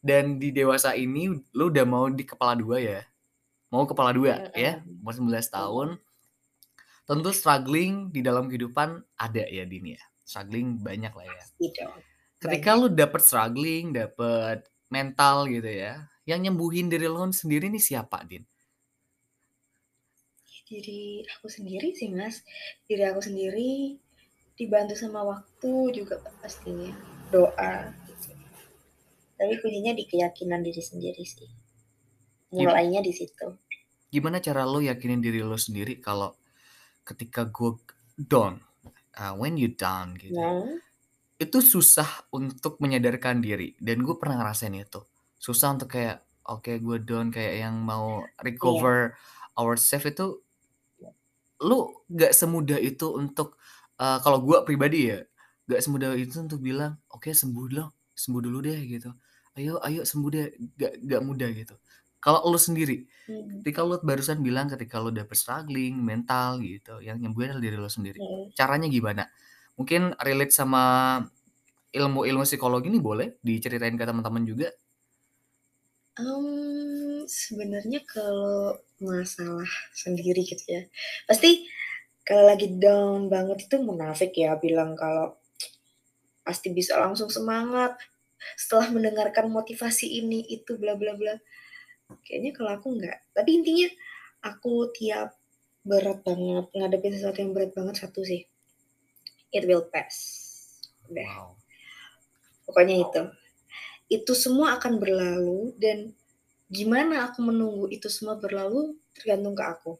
dan 0.01 0.37
di 0.41 0.53
dewasa 0.53 0.93
ini 0.97 1.29
lu 1.57 1.63
udah 1.73 1.85
mau 1.85 2.05
di 2.09 2.23
kepala 2.25 2.53
dua 2.57 2.77
ya 2.81 3.01
mau 3.73 3.83
kepala 3.89 4.11
dua 4.15 4.49
ya 4.55 4.79
Mm-mm. 4.81 5.01
umur 5.03 5.13
19 5.17 5.49
tahun 5.49 5.87
tentu 7.07 7.31
struggling 7.31 8.11
di 8.11 8.19
dalam 8.19 8.51
kehidupan 8.51 8.99
ada 9.15 9.43
ya 9.47 9.63
Din 9.63 9.95
ya. 9.95 10.01
Struggling 10.27 10.83
banyak 10.83 11.13
lah 11.15 11.25
ya. 11.25 11.43
Ketika 12.37 12.75
lu 12.75 12.91
dapet 12.91 13.23
struggling 13.23 13.95
dapet 13.95 14.67
mental 14.91 15.47
gitu 15.47 15.67
ya 15.71 16.05
yang 16.27 16.43
nyembuhin 16.43 16.91
diri 16.91 17.07
lo 17.07 17.23
sendiri 17.31 17.71
nih 17.71 17.79
siapa 17.79 18.27
Din? 18.27 18.43
Diri 20.67 21.23
aku 21.23 21.47
sendiri 21.47 21.95
sih 21.95 22.11
mas. 22.11 22.43
Diri 22.83 23.07
aku 23.07 23.23
sendiri 23.23 23.95
dibantu 24.59 24.99
sama 24.99 25.23
waktu 25.23 25.71
juga 25.95 26.19
pastinya 26.43 26.91
doa 27.31 27.93
gitu. 28.09 28.33
tapi 29.37 29.53
kuncinya 29.61 29.93
di 29.93 30.03
keyakinan 30.09 30.65
diri 30.65 30.81
sendiri 30.81 31.23
sih. 31.23 31.47
Mulainya 32.51 32.99
di 32.99 33.13
situ. 33.15 33.47
Gimana 34.11 34.43
cara 34.43 34.67
lo 34.67 34.83
yakinin 34.83 35.23
diri 35.23 35.39
lo 35.45 35.55
sendiri 35.55 36.03
kalau 36.03 36.35
ketika 37.07 37.47
gue 37.47 37.79
down 38.19 38.59
uh, 39.15 39.31
when 39.39 39.55
you 39.55 39.71
down 39.71 40.11
gitu 40.19 40.35
nah 40.35 40.67
itu 41.37 41.61
susah 41.61 42.25
untuk 42.33 42.81
menyadarkan 42.81 43.41
diri. 43.41 43.77
Dan 43.77 44.01
gue 44.01 44.17
pernah 44.17 44.41
ngerasain 44.41 44.73
itu. 44.73 45.05
Susah 45.37 45.77
untuk 45.77 45.93
kayak 45.93 46.25
oke 46.49 46.81
gue 46.81 46.97
down 47.05 47.29
kayak 47.29 47.61
yang 47.61 47.77
mau 47.77 48.25
recover 48.41 49.13
ourselves 49.53 50.09
itu 50.09 50.41
lu 51.57 51.89
gak 52.05 52.37
semudah 52.37 52.77
itu 52.77 53.09
untuk 53.17 53.57
uh, 53.97 54.21
kalau 54.21 54.41
gue 54.45 54.61
pribadi 54.61 55.09
ya 55.09 55.19
gak 55.65 55.81
semudah 55.81 56.13
itu 56.13 56.37
untuk 56.37 56.61
bilang 56.61 57.01
oke 57.09 57.33
sembuh 57.33 57.65
dulu 57.69 57.85
sembuh 58.17 58.41
dulu 58.41 58.57
deh 58.65 58.77
gitu. 58.85 59.13
Ayo 59.57 59.81
ayo 59.85 60.05
sembuh 60.05 60.29
deh 60.33 60.45
gak 60.77 61.05
gak 61.05 61.21
mudah 61.21 61.49
gitu 61.53 61.77
kalau 62.27 62.43
lu 62.51 62.59
sendiri 62.59 63.07
hmm. 63.31 63.63
ketika 63.63 63.79
lu 63.87 63.95
barusan 64.03 64.43
bilang 64.43 64.67
ketika 64.67 64.99
lu 64.99 65.15
dapet 65.15 65.37
struggling 65.39 65.95
mental 66.03 66.59
gitu 66.59 66.99
yang 66.99 67.17
nyembuhin 67.23 67.55
adalah 67.55 67.63
diri 67.63 67.77
lu 67.79 67.91
sendiri 67.91 68.19
Hmm. 68.19 68.51
caranya 68.59 68.87
gimana 68.91 69.23
mungkin 69.79 70.11
relate 70.19 70.51
sama 70.51 70.83
ilmu-ilmu 71.95 72.43
psikologi 72.47 72.87
ini 72.91 72.99
boleh 72.99 73.27
diceritain 73.43 73.95
ke 73.95 74.03
teman-teman 74.03 74.43
juga 74.47 74.67
Em, 76.17 76.45
sebenarnya 77.29 77.99
kalau 78.13 78.73
masalah 79.09 79.69
sendiri 80.03 80.41
gitu 80.51 80.63
ya, 80.75 80.81
pasti 81.29 81.49
kalau 82.27 82.43
lagi 82.51 82.67
down 82.83 83.19
banget 83.33 83.57
itu 83.69 83.77
munafik 83.89 84.31
ya 84.43 84.51
bilang 84.63 84.91
kalau 85.01 85.27
pasti 86.47 86.71
bisa 86.71 86.93
langsung 87.03 87.29
semangat 87.37 87.97
setelah 88.55 88.87
mendengarkan 88.95 89.47
motivasi 89.51 90.07
ini 90.21 90.39
itu 90.47 90.71
bla 90.81 90.93
bla 90.95 91.13
bla. 91.19 91.35
Kayaknya 92.23 92.51
kalau 92.55 92.71
aku 92.75 92.87
enggak. 92.95 93.19
Tapi 93.35 93.49
intinya 93.55 93.87
aku 94.43 94.91
tiap 94.95 95.35
berat 95.87 96.19
banget 96.23 96.67
ngadepin 96.75 97.15
sesuatu 97.15 97.39
yang 97.39 97.51
berat 97.55 97.71
banget 97.71 97.95
satu 98.03 98.23
sih. 98.23 98.43
It 99.55 99.63
will 99.63 99.87
pass. 99.87 100.15
Udah. 101.07 101.27
wow 101.27 101.47
Pokoknya 102.67 102.95
itu. 102.99 103.23
Itu 104.11 104.35
semua 104.35 104.75
akan 104.75 104.99
berlalu 104.99 105.71
dan 105.79 106.11
gimana 106.67 107.31
aku 107.31 107.39
menunggu 107.47 107.87
itu 107.87 108.11
semua 108.11 108.35
berlalu 108.35 108.99
tergantung 109.15 109.55
ke 109.55 109.63
aku. 109.63 109.95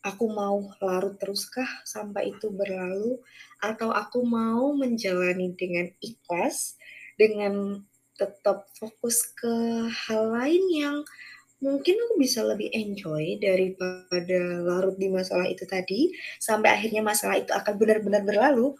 Aku 0.00 0.32
mau 0.32 0.68
larut 0.80 1.16
teruskah 1.16 1.68
sampai 1.84 2.32
itu 2.32 2.48
berlalu 2.52 3.20
atau 3.60 3.92
aku 3.92 4.24
mau 4.24 4.72
menjalani 4.72 5.52
dengan 5.56 5.92
ikhlas 6.00 6.76
dengan 7.20 7.84
tetap 8.16 8.68
fokus 8.76 9.28
ke 9.32 9.52
hal 9.88 10.36
lain 10.36 10.64
yang 10.72 10.96
mungkin 11.60 11.96
aku 11.96 12.14
bisa 12.16 12.40
lebih 12.44 12.72
enjoy 12.72 13.36
daripada 13.36 14.40
larut 14.64 14.96
di 14.96 15.12
masalah 15.12 15.46
itu 15.46 15.68
tadi 15.68 16.12
sampai 16.40 16.72
akhirnya 16.72 17.04
masalah 17.04 17.40
itu 17.40 17.52
akan 17.52 17.74
benar-benar 17.76 18.24
berlalu. 18.24 18.76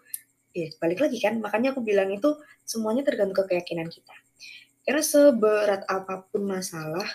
Ya, 0.50 0.66
balik 0.82 0.98
lagi 0.98 1.22
kan, 1.22 1.38
makanya 1.38 1.70
aku 1.70 1.84
bilang 1.84 2.10
itu 2.10 2.34
semuanya 2.66 3.06
tergantung 3.06 3.38
ke 3.38 3.54
keyakinan 3.54 3.86
kita. 3.86 4.16
Karena 4.82 5.04
seberat 5.04 5.86
apa 5.86 6.26
pun 6.26 6.42
masalah, 6.42 7.06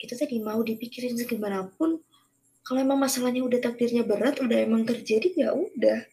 itu 0.00 0.16
tadi 0.16 0.40
mau 0.40 0.64
dipikirin 0.64 1.12
segimanapun, 1.12 2.00
kalau 2.68 2.84
emang 2.84 3.00
masalahnya 3.00 3.40
udah 3.40 3.64
takdirnya 3.64 4.04
berat 4.04 4.44
udah 4.44 4.60
emang 4.60 4.84
terjadi 4.84 5.32
ya 5.32 5.48
udah 5.56 6.04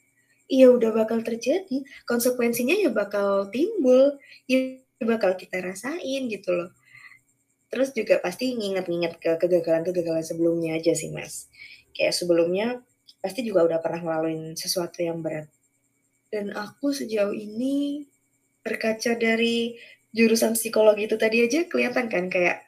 iya 0.48 0.72
udah 0.72 0.96
bakal 0.96 1.20
terjadi 1.20 1.84
konsekuensinya 2.08 2.80
ya 2.80 2.88
bakal 2.96 3.52
timbul 3.52 4.16
ya 4.48 4.80
bakal 5.04 5.36
kita 5.36 5.60
rasain 5.60 6.32
gitu 6.32 6.56
loh 6.56 6.72
terus 7.76 7.92
juga 7.92 8.24
pasti 8.24 8.56
nginget-nginget 8.56 9.20
ke 9.20 9.32
kegagalan-kegagalan 9.36 10.24
sebelumnya 10.24 10.80
aja 10.80 10.96
sih 10.96 11.12
mas 11.12 11.52
kayak 11.92 12.16
sebelumnya 12.16 12.80
pasti 13.20 13.44
juga 13.44 13.68
udah 13.68 13.84
pernah 13.84 14.00
ngelaluin 14.00 14.56
sesuatu 14.56 15.04
yang 15.04 15.20
berat 15.20 15.52
dan 16.32 16.56
aku 16.56 16.96
sejauh 16.96 17.36
ini 17.36 18.08
berkaca 18.64 19.20
dari 19.20 19.76
jurusan 20.16 20.56
psikologi 20.56 21.12
itu 21.12 21.20
tadi 21.20 21.44
aja 21.44 21.68
kelihatan 21.68 22.08
kan 22.08 22.32
kayak 22.32 22.64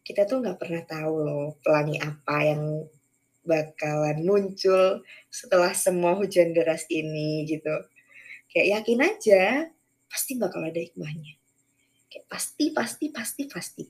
kita 0.00 0.24
tuh 0.24 0.40
nggak 0.40 0.56
pernah 0.56 0.80
tahu 0.88 1.14
loh 1.20 1.46
pelangi 1.60 2.00
apa 2.00 2.36
yang 2.40 2.62
bakalan 3.46 4.26
muncul 4.26 5.06
setelah 5.30 5.70
semua 5.72 6.18
hujan 6.18 6.50
deras 6.50 6.84
ini 6.90 7.46
gitu. 7.46 7.72
Kayak 8.50 8.82
yakin 8.82 9.00
aja, 9.06 9.44
pasti 10.10 10.34
bakal 10.36 10.66
ada 10.66 10.82
hikmahnya. 10.82 11.38
Kayak 12.10 12.26
pasti, 12.26 12.74
pasti, 12.74 13.06
pasti, 13.14 13.42
pasti. 13.46 13.84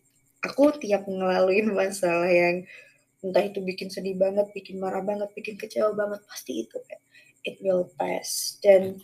Aku 0.47 0.71
tiap 0.79 1.11
ngelaluin 1.11 1.75
masalah 1.75 2.31
yang 2.31 2.63
entah 3.25 3.43
itu 3.43 3.59
bikin 3.59 3.91
sedih 3.91 4.15
banget, 4.15 4.47
bikin 4.55 4.79
marah 4.79 5.03
banget, 5.03 5.33
bikin 5.35 5.59
kecewa 5.59 5.91
banget, 5.97 6.23
pasti 6.31 6.63
itu 6.63 6.77
kayak 6.87 7.03
it 7.43 7.59
will 7.63 7.91
pass. 7.99 8.61
Dan 8.63 9.03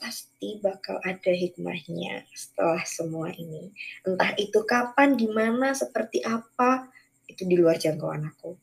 pasti 0.00 0.58
bakal 0.58 0.98
ada 1.04 1.30
hikmahnya 1.30 2.26
setelah 2.34 2.82
semua 2.88 3.30
ini. 3.36 3.70
Entah 4.02 4.34
itu 4.34 4.64
kapan, 4.66 5.14
di 5.14 5.28
mana, 5.30 5.76
seperti 5.76 6.24
apa, 6.24 6.88
itu 7.30 7.46
di 7.46 7.54
luar 7.54 7.78
jangkauan 7.78 8.26
aku. 8.26 8.58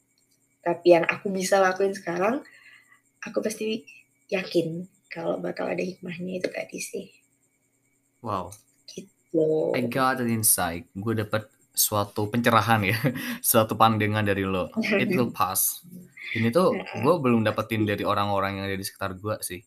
Tapi 0.60 0.88
yang 0.92 1.08
aku 1.08 1.32
bisa 1.32 1.64
lakuin 1.64 1.96
sekarang 1.96 2.44
aku 3.24 3.40
pasti 3.40 3.88
yakin 4.28 4.84
kalau 5.08 5.40
bakal 5.40 5.72
ada 5.72 5.80
hikmahnya 5.80 6.44
itu 6.44 6.50
tadi 6.52 6.80
sih. 6.84 7.08
Wow. 8.20 8.52
Gitu. 8.92 9.72
I 9.72 9.88
got 9.88 10.20
an 10.20 10.28
insight. 10.28 10.84
Gue 10.92 11.16
dapet 11.16 11.48
suatu 11.78 12.26
pencerahan 12.34 12.82
ya 12.82 12.98
suatu 13.46 13.78
pandangan 13.78 14.26
dari 14.26 14.44
lo. 14.44 14.74
It 15.02 15.14
will 15.14 15.30
pass. 15.30 15.86
Ini 16.34 16.50
tuh 16.50 16.74
gue 16.76 17.14
belum 17.22 17.46
dapetin 17.46 17.86
dari 17.86 18.04
orang-orang 18.04 18.60
yang 18.60 18.66
ada 18.68 18.76
di 18.76 18.84
sekitar 18.84 19.16
gue 19.16 19.38
sih. 19.46 19.62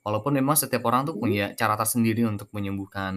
Walaupun 0.00 0.40
memang 0.40 0.56
setiap 0.56 0.88
orang 0.88 1.04
tuh 1.04 1.20
punya 1.20 1.52
cara 1.52 1.76
tersendiri 1.76 2.24
untuk 2.24 2.48
menyembuhkan 2.56 3.12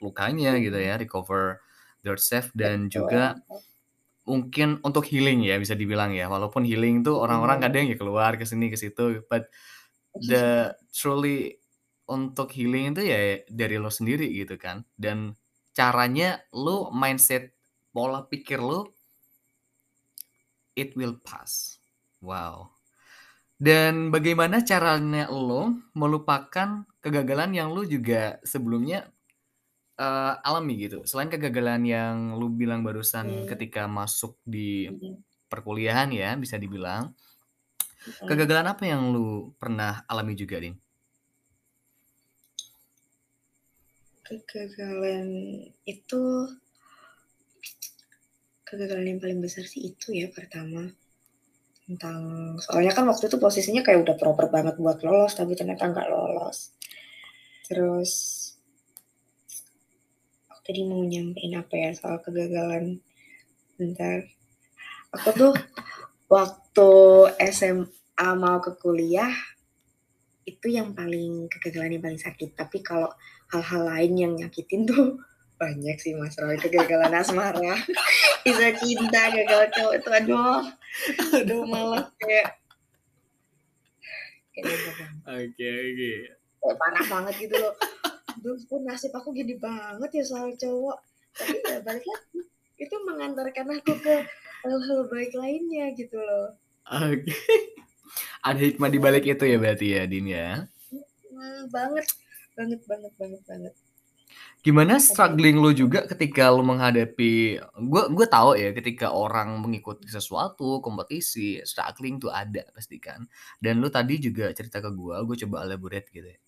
lukanya 0.00 0.56
gitu 0.56 0.78
ya 0.80 0.96
recover 0.96 1.60
their 2.00 2.16
self 2.16 2.48
dan 2.56 2.88
juga 2.88 3.36
mungkin 4.24 4.78
untuk 4.80 5.04
healing 5.04 5.44
ya 5.44 5.60
bisa 5.60 5.76
dibilang 5.76 6.16
ya. 6.16 6.32
Walaupun 6.32 6.64
healing 6.64 7.04
tuh 7.04 7.20
orang-orang 7.20 7.60
kadang 7.60 7.92
ya 7.92 7.96
keluar 8.00 8.40
ke 8.40 8.48
sini 8.48 8.72
ke 8.72 8.80
situ 8.80 9.20
but 9.28 9.52
the 10.16 10.72
truly 10.90 11.60
untuk 12.08 12.48
healing 12.56 12.96
itu 12.96 13.04
ya 13.04 13.44
dari 13.52 13.76
lo 13.76 13.92
sendiri 13.92 14.26
gitu 14.32 14.56
kan. 14.56 14.88
Dan 14.96 15.36
caranya 15.76 16.42
lo 16.56 16.90
mindset 16.90 17.57
pola 17.98 18.22
pikir 18.22 18.62
lo 18.62 18.94
it 20.78 20.94
will 20.94 21.18
pass 21.18 21.82
wow 22.22 22.70
dan 23.58 24.14
bagaimana 24.14 24.62
caranya 24.62 25.26
lo 25.26 25.74
melupakan 25.98 26.86
kegagalan 27.02 27.58
yang 27.58 27.74
lo 27.74 27.82
juga 27.82 28.38
sebelumnya 28.46 29.10
uh, 29.98 30.38
alami 30.46 30.86
gitu? 30.86 31.02
Selain 31.02 31.26
kegagalan 31.26 31.82
yang 31.82 32.38
lu 32.38 32.54
bilang 32.54 32.86
barusan 32.86 33.26
hmm. 33.26 33.46
ketika 33.50 33.90
masuk 33.90 34.38
di 34.46 34.86
hmm. 34.86 35.50
perkuliahan 35.50 36.14
ya, 36.14 36.38
bisa 36.38 36.54
dibilang. 36.54 37.10
Hmm. 38.22 38.26
Kegagalan 38.30 38.70
apa 38.70 38.86
yang 38.86 39.10
lu 39.10 39.50
pernah 39.58 40.06
alami 40.06 40.38
juga, 40.38 40.62
Din? 40.62 40.78
Kegagalan 44.22 45.28
itu 45.82 46.22
kegagalan 48.68 49.16
yang 49.16 49.20
paling 49.24 49.40
besar 49.40 49.64
sih 49.64 49.88
itu 49.88 50.12
ya 50.12 50.28
pertama. 50.28 50.92
Tentang 51.88 52.20
soalnya 52.60 52.92
kan 52.92 53.08
waktu 53.08 53.32
itu 53.32 53.40
posisinya 53.40 53.80
kayak 53.80 54.04
udah 54.04 54.16
proper 54.20 54.52
banget 54.52 54.76
buat 54.76 55.00
lolos 55.00 55.32
tapi 55.32 55.56
ternyata 55.56 55.88
nggak 55.88 56.08
lolos. 56.12 56.76
Terus 57.64 58.12
tadi 60.68 60.84
mau 60.84 61.00
nyampein 61.00 61.56
apa 61.56 61.74
ya 61.80 61.90
soal 61.96 62.20
kegagalan? 62.20 63.00
Bentar. 63.80 64.28
Aku 65.16 65.32
tuh 65.32 65.54
waktu 66.28 66.90
SMA 67.48 68.28
mau 68.36 68.60
ke 68.60 68.76
kuliah 68.76 69.32
itu 70.44 70.68
yang 70.68 70.92
paling 70.92 71.48
kegagalan 71.48 71.96
yang 71.96 72.04
paling 72.04 72.20
sakit. 72.20 72.52
Tapi 72.52 72.84
kalau 72.84 73.08
hal-hal 73.48 73.82
lain 73.88 74.12
yang 74.12 74.32
nyakitin 74.36 74.84
tuh 74.84 75.16
banyak 75.58 75.98
sih 75.98 76.14
mas 76.14 76.38
Roy 76.38 76.56
kegagalan 76.56 77.12
asmara. 77.18 77.74
Bisa 78.46 78.68
cinta 78.78 79.22
gagal 79.34 79.74
cowok 79.74 79.92
itu 79.98 80.10
aduh. 80.14 80.62
Aduh 81.34 81.62
malah. 81.66 82.06
Kayak 82.22 82.62
kayak 84.54 84.78
oke 85.26 85.68
oke. 85.68 86.12
Parah 86.78 87.04
banget 87.10 87.34
gitu 87.42 87.56
loh. 87.58 87.74
Aduh 88.38 88.56
pun 88.70 88.86
nasib 88.86 89.10
aku 89.12 89.34
gini 89.34 89.58
banget 89.58 90.22
ya 90.22 90.24
soal 90.24 90.54
cowok. 90.54 90.98
Tapi 91.34 91.58
ya 91.66 91.78
balik 91.82 92.06
lagi. 92.06 92.40
Itu 92.78 92.94
mengantarkan 93.02 93.66
aku 93.82 93.92
ke 93.98 94.16
hal-hal 94.62 95.00
baik 95.10 95.34
lainnya 95.34 95.90
gitu 95.98 96.16
loh. 96.16 96.54
Oke. 96.88 97.26
Okay. 97.26 97.60
ada 98.48 98.62
hikmah 98.64 98.88
di 98.88 98.98
balik 99.02 99.26
itu 99.28 99.44
ya 99.44 99.58
berarti 99.60 99.86
ya 99.98 100.02
Din 100.06 100.30
ya? 100.30 100.64
Hmm, 100.88 101.62
banget. 101.68 102.06
Banget 102.54 102.80
banget 102.86 103.12
banget 103.18 103.42
banget 103.44 103.74
gimana 104.64 104.98
struggling 104.98 105.56
lo 105.62 105.70
juga 105.70 106.04
ketika 106.10 106.50
lo 106.50 106.62
menghadapi 106.66 107.32
gue 107.90 108.02
gue 108.16 108.26
tahu 108.26 108.58
ya 108.58 108.70
ketika 108.74 109.14
orang 109.14 109.62
mengikuti 109.62 110.10
sesuatu 110.10 110.82
kompetisi 110.84 111.62
struggling 111.62 112.18
tuh 112.22 112.30
ada 112.34 112.66
pasti 112.74 112.98
kan. 112.98 113.22
Dan 113.62 113.80
lo 113.82 113.88
tadi 113.88 114.18
juga 114.18 114.50
cerita 114.52 114.82
ke 114.84 114.90
gue 114.92 115.16
gue 115.24 115.36
coba 115.46 115.56
elaborate 115.66 116.08
gitu 116.10 116.28
ya. 116.28 116.38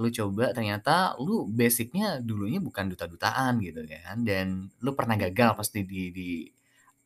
Lu 0.00 0.08
coba 0.10 0.44
ternyata 0.56 1.14
lu 1.22 1.46
basicnya 1.48 2.18
dulunya 2.22 2.58
bukan 2.58 2.90
duta-dutaan 2.92 3.62
gitu 3.62 3.86
kan 3.86 4.16
dan 4.26 4.68
lu 4.82 4.90
pernah 4.98 5.16
gagal 5.20 5.54
pasti 5.58 5.84
di 5.86 6.10
di 6.10 6.30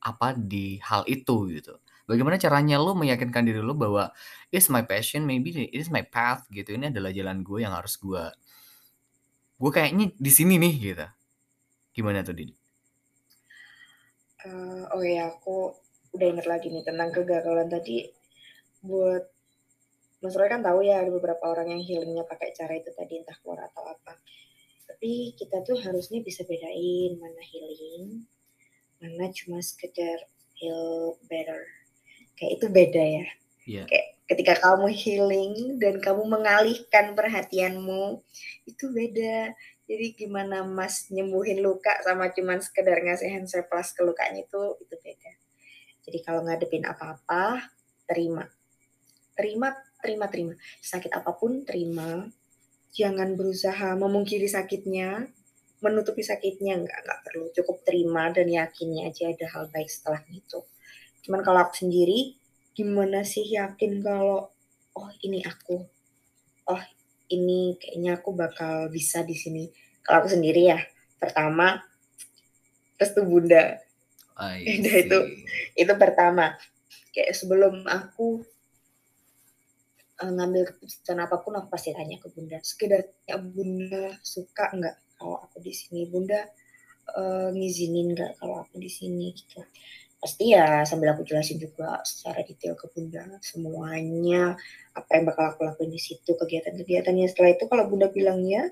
apa 0.05 0.33
di 0.37 0.79
hal 0.81 1.03
itu 1.11 1.51
gitu. 1.53 1.75
Bagaimana 2.07 2.39
caranya 2.39 2.79
lu 2.79 2.95
meyakinkan 2.95 3.43
diri 3.43 3.59
lu 3.59 3.75
bahwa 3.75 4.15
it's 4.55 4.71
my 4.71 4.87
passion 4.87 5.27
maybe 5.27 5.51
it's 5.75 5.91
my 5.91 6.03
path 6.07 6.47
gitu. 6.55 6.75
Ini 6.79 6.95
adalah 6.95 7.11
jalan 7.11 7.43
gue 7.43 7.59
yang 7.67 7.75
harus 7.75 7.99
gue 7.99 8.23
gue 9.57 9.71
kayaknya 9.73 10.13
di 10.17 10.31
sini 10.33 10.61
nih 10.61 10.75
gitu 10.93 11.07
gimana 11.97 12.21
tuh 12.21 12.37
Din? 12.37 12.53
Uh, 14.45 14.85
oh 14.93 15.03
ya 15.03 15.33
aku 15.33 15.73
udah 16.13 16.27
inget 16.29 16.47
lagi 16.47 16.69
nih 16.69 16.85
tentang 16.85 17.09
kegagalan 17.11 17.73
tadi 17.73 18.05
buat 18.85 19.25
Mas 20.21 20.37
Roy 20.37 20.49
kan 20.49 20.65
tahu 20.65 20.85
ya 20.85 21.01
ada 21.01 21.13
beberapa 21.13 21.45
orang 21.49 21.73
yang 21.73 21.83
healingnya 21.85 22.25
pakai 22.25 22.53
cara 22.57 22.73
itu 22.77 22.93
tadi 22.93 23.21
entah 23.21 23.37
keluar 23.41 23.69
atau 23.69 23.85
apa. 23.85 24.17
Tapi 24.87 25.37
kita 25.37 25.61
tuh 25.61 25.77
harusnya 25.77 26.25
bisa 26.25 26.41
bedain 26.49 27.21
mana 27.21 27.43
healing, 27.45 28.25
mana 29.03 29.29
cuma 29.33 29.61
sekedar 29.61 30.25
feel 30.57 31.17
better. 31.29 31.69
Kayak 32.37 32.53
itu 32.61 32.67
beda 32.73 33.05
ya. 33.05 33.27
Yeah. 33.67 33.87
Kayak 33.89 34.07
ketika 34.27 34.55
kamu 34.63 34.89
healing 34.95 35.55
dan 35.79 36.01
kamu 36.01 36.23
mengalihkan 36.27 37.13
perhatianmu 37.13 38.25
itu 38.77 38.93
beda. 38.93 39.57
Jadi 39.89 40.07
gimana 40.13 40.63
Mas 40.69 41.09
nyembuhin 41.09 41.65
luka 41.65 41.97
sama 42.05 42.29
cuman 42.29 42.61
sekedar 42.61 43.01
ngasih 43.01 43.33
hand 43.33 43.49
plus 43.49 43.89
ke 43.97 44.05
lukanya 44.05 44.45
itu 44.45 44.63
itu 44.85 44.95
beda. 45.01 45.33
Jadi 46.05 46.19
kalau 46.21 46.45
ngadepin 46.45 46.85
apa-apa, 46.85 47.73
terima. 48.05 48.45
Terima 49.33 49.73
terima 50.07 50.31
terima 50.31 50.55
sakit 50.79 51.11
apa 51.19 51.35
pun 51.35 51.67
terima 51.67 52.31
jangan 52.95 53.35
berusaha 53.35 53.99
memungkiri 53.99 54.47
sakitnya 54.47 55.27
menutupi 55.83 56.23
sakitnya 56.25 56.79
nggak 56.81 56.99
nggak 57.05 57.21
perlu 57.27 57.51
cukup 57.53 57.83
terima 57.83 58.31
dan 58.33 58.49
yakinnya 58.49 59.13
aja 59.13 59.35
ada 59.35 59.47
hal 59.53 59.65
baik 59.69 59.91
setelah 59.91 60.23
itu 60.31 60.63
cuman 61.27 61.43
kalau 61.43 61.67
aku 61.67 61.75
sendiri 61.85 62.39
gimana 62.73 63.27
sih 63.27 63.45
yakin 63.45 64.01
kalau 64.01 64.49
oh 64.97 65.11
ini 65.27 65.43
aku 65.45 65.85
oh 66.71 66.83
ini 67.33 67.75
kayaknya 67.79 68.19
aku 68.19 68.31
bakal 68.35 68.91
bisa 68.91 69.23
di 69.27 69.35
sini. 69.35 69.65
Kalau 70.03 70.23
aku 70.23 70.31
sendiri 70.31 70.71
ya 70.71 70.79
pertama 71.19 71.83
restu 72.97 73.27
bunda. 73.27 73.81
Itu 75.09 75.19
itu 75.73 75.93
pertama. 75.97 76.61
Kayak 77.09 77.33
sebelum 77.33 77.89
aku 77.89 78.45
uh, 80.21 80.33
ngambil 80.37 80.69
keputusan 80.69 81.17
apa 81.25 81.41
pun 81.41 81.57
aku 81.57 81.73
pasti 81.73 81.97
tanya 81.97 82.21
ke 82.21 82.29
bunda. 82.29 82.61
Sekedar 82.61 83.09
ya 83.25 83.41
bunda 83.41 84.13
suka 84.21 84.77
nggak 84.77 85.17
kalau 85.17 85.41
aku 85.41 85.65
di 85.65 85.73
sini? 85.73 86.05
Bunda 86.05 86.45
uh, 87.17 87.49
ngizinin 87.57 88.13
nggak 88.13 88.37
kalau 88.37 88.61
aku 88.61 88.77
di 88.77 88.93
sini? 88.93 89.33
Gitu 89.33 89.65
pasti 90.27 90.51
ya 90.51 90.83
sambil 90.83 91.15
aku 91.15 91.23
jelasin 91.23 91.55
juga 91.63 92.03
secara 92.03 92.43
detail 92.43 92.75
ke 92.75 92.91
bunda 92.91 93.23
semuanya 93.47 94.59
apa 94.91 95.07
yang 95.15 95.31
bakal 95.31 95.55
aku 95.55 95.63
lakuin 95.63 95.95
di 95.95 96.03
situ 96.03 96.35
kegiatan-kegiatannya. 96.35 97.31
Setelah 97.31 97.55
itu 97.55 97.71
kalau 97.71 97.87
bunda 97.87 98.11
bilang 98.11 98.43
ya 98.43 98.67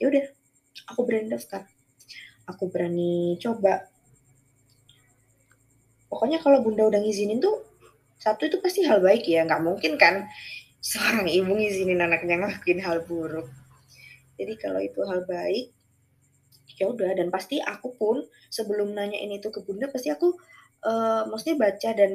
ya 0.00 0.08
udah 0.08 0.24
aku 0.88 1.04
berani 1.04 1.28
daftar. 1.28 1.68
Aku 2.48 2.72
berani 2.72 3.36
coba. 3.36 3.92
Pokoknya 6.08 6.40
kalau 6.40 6.64
bunda 6.64 6.88
udah 6.88 7.04
ngizinin 7.04 7.44
tuh 7.44 7.60
satu 8.16 8.48
itu 8.48 8.56
pasti 8.64 8.80
hal 8.88 9.04
baik 9.04 9.28
ya. 9.28 9.44
Nggak 9.44 9.60
mungkin 9.60 10.00
kan 10.00 10.32
seorang 10.80 11.28
ibu 11.28 11.60
ngizinin 11.60 12.00
anaknya 12.00 12.40
ngelakuin 12.40 12.80
hal 12.80 13.04
buruk. 13.04 13.52
Jadi 14.40 14.56
kalau 14.56 14.80
itu 14.80 15.04
hal 15.04 15.28
baik 15.28 15.76
ya 16.80 16.88
udah. 16.88 17.12
Dan 17.12 17.28
pasti 17.28 17.60
aku 17.60 17.92
pun 18.00 18.24
sebelum 18.48 18.96
nanya 18.96 19.20
ini 19.20 19.44
tuh 19.44 19.52
ke 19.52 19.60
bunda 19.60 19.92
pasti 19.92 20.08
aku 20.08 20.32
uh, 20.84 21.28
maksudnya 21.28 21.56
baca 21.60 21.90
dan 21.92 22.12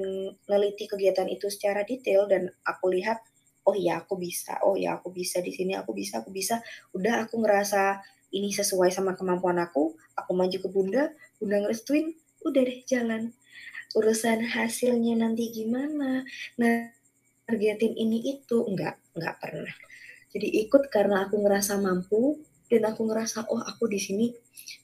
neliti 0.50 0.86
kegiatan 0.90 1.30
itu 1.30 1.50
secara 1.50 1.86
detail 1.86 2.26
dan 2.26 2.50
aku 2.66 2.94
lihat 2.94 3.22
oh 3.66 3.74
ya 3.74 4.02
aku 4.02 4.18
bisa 4.22 4.62
oh 4.62 4.78
ya 4.78 5.02
aku 5.02 5.10
bisa 5.10 5.42
di 5.42 5.50
sini 5.54 5.74
aku 5.78 5.94
bisa 5.94 6.22
aku 6.22 6.30
bisa. 6.30 6.62
Udah 6.94 7.26
aku 7.26 7.42
ngerasa 7.42 8.02
ini 8.34 8.52
sesuai 8.54 8.92
sama 8.92 9.14
kemampuan 9.18 9.58
aku 9.62 9.96
aku 10.18 10.32
maju 10.34 10.58
ke 10.58 10.70
bunda 10.70 11.14
bunda 11.38 11.66
ngerestuin 11.66 12.14
udah 12.46 12.62
deh 12.62 12.80
jalan. 12.86 13.34
Urusan 13.96 14.44
hasilnya 14.44 15.16
nanti 15.24 15.50
gimana? 15.56 16.28
Nah 16.60 16.76
targetin 17.48 17.96
ini 17.98 18.38
itu. 18.38 18.66
Enggak 18.66 19.02
enggak 19.18 19.40
pernah. 19.42 19.76
Jadi 20.36 20.68
ikut 20.68 20.92
karena 20.92 21.26
aku 21.26 21.40
ngerasa 21.40 21.80
mampu 21.80 22.44
dan 22.68 22.92
aku 22.92 23.08
ngerasa 23.08 23.48
oh 23.48 23.62
aku 23.62 23.88
di 23.88 24.02
sini 24.02 24.26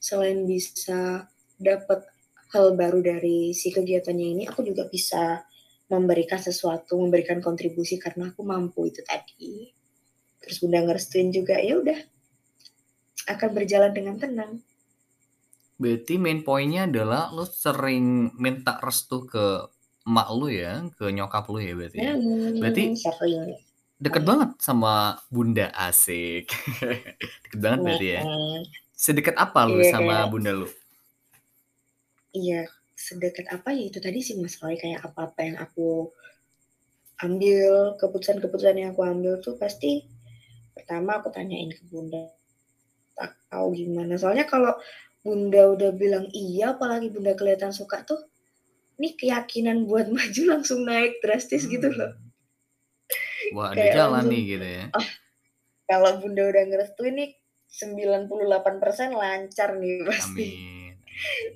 selain 0.00 0.48
bisa 0.48 1.28
dapat 1.60 2.11
hal 2.52 2.76
baru 2.76 3.00
dari 3.00 3.56
si 3.56 3.72
kegiatannya 3.72 4.26
ini 4.38 4.42
aku 4.48 4.62
juga 4.62 4.86
bisa 4.86 5.42
memberikan 5.88 6.40
sesuatu 6.40 6.96
memberikan 7.00 7.40
kontribusi 7.40 8.00
karena 8.00 8.32
aku 8.32 8.44
mampu 8.44 8.88
itu 8.88 9.00
tadi 9.04 9.72
terus 10.40 10.60
bunda 10.60 10.84
ngerestuin 10.84 11.32
juga 11.32 11.56
ya 11.60 11.80
udah 11.80 11.98
akan 13.32 13.50
berjalan 13.52 13.92
dengan 13.92 14.16
tenang 14.20 14.52
berarti 15.82 16.14
main 16.20 16.46
poinnya 16.46 16.86
adalah 16.86 17.34
lo 17.34 17.42
sering 17.42 18.30
minta 18.38 18.78
restu 18.78 19.26
ke 19.26 19.66
emak 20.06 20.28
lu 20.34 20.46
ya, 20.50 20.82
ke 20.98 21.10
nyokap 21.14 21.46
lu 21.50 21.58
ya 21.62 21.74
berarti 21.78 21.98
ya? 21.98 22.14
Hmm, 22.14 22.58
berarti 22.58 22.82
sering. 22.98 23.54
deket 24.02 24.22
banget 24.26 24.50
sama 24.58 25.18
bunda 25.30 25.70
asik. 25.74 26.50
deket 27.46 27.60
banget 27.62 27.80
berarti 27.82 28.06
ya. 28.18 28.22
Sedekat 28.94 29.34
apa 29.38 29.66
lu 29.66 29.82
Iya, 29.82 29.98
sama 29.98 30.26
bunda 30.26 30.50
lu? 30.54 30.66
Iya, 32.32 32.68
sedekat 32.96 33.48
apa 33.52 33.72
ya 33.72 33.88
itu 33.88 33.98
tadi 34.00 34.20
sih 34.20 34.36
Mas 34.40 34.56
Roy, 34.60 34.76
kayak 34.76 35.04
apa-apa 35.04 35.40
yang 35.44 35.56
aku 35.60 36.12
ambil, 37.22 37.94
keputusan-keputusan 37.96 38.82
yang 38.82 38.90
aku 38.96 39.06
ambil 39.06 39.38
tuh 39.38 39.54
pasti 39.56 40.04
pertama 40.72 41.20
aku 41.20 41.30
tanyain 41.30 41.70
ke 41.70 41.82
bunda, 41.88 42.32
tak 43.14 43.38
tahu 43.46 43.76
gimana. 43.76 44.18
Soalnya 44.18 44.48
kalau 44.48 44.74
bunda 45.22 45.70
udah 45.70 45.90
bilang 45.94 46.26
iya, 46.34 46.74
apalagi 46.74 47.12
bunda 47.12 47.36
kelihatan 47.38 47.70
suka 47.70 48.02
tuh, 48.02 48.18
ini 48.98 49.14
keyakinan 49.14 49.86
buat 49.86 50.10
maju 50.14 50.42
langsung 50.58 50.82
naik 50.82 51.22
drastis 51.22 51.68
gitu 51.68 51.88
loh. 51.92 52.12
Wah, 53.52 53.76
ada 53.76 53.84
jalan 53.92 54.24
langsung, 54.24 54.32
nih 54.32 54.42
gitu 54.56 54.66
ya. 54.66 54.84
ah 54.96 55.08
kalau 55.84 56.10
bunda 56.24 56.48
udah 56.48 56.64
ngerestuin 56.72 57.14
nih 57.20 57.30
98% 57.68 59.12
lancar 59.12 59.76
nih 59.76 60.08
pasti. 60.08 60.46
Amin. 60.56 60.92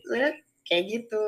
Soalnya 0.05 0.33
kayak 0.67 0.85
gitu 0.91 1.25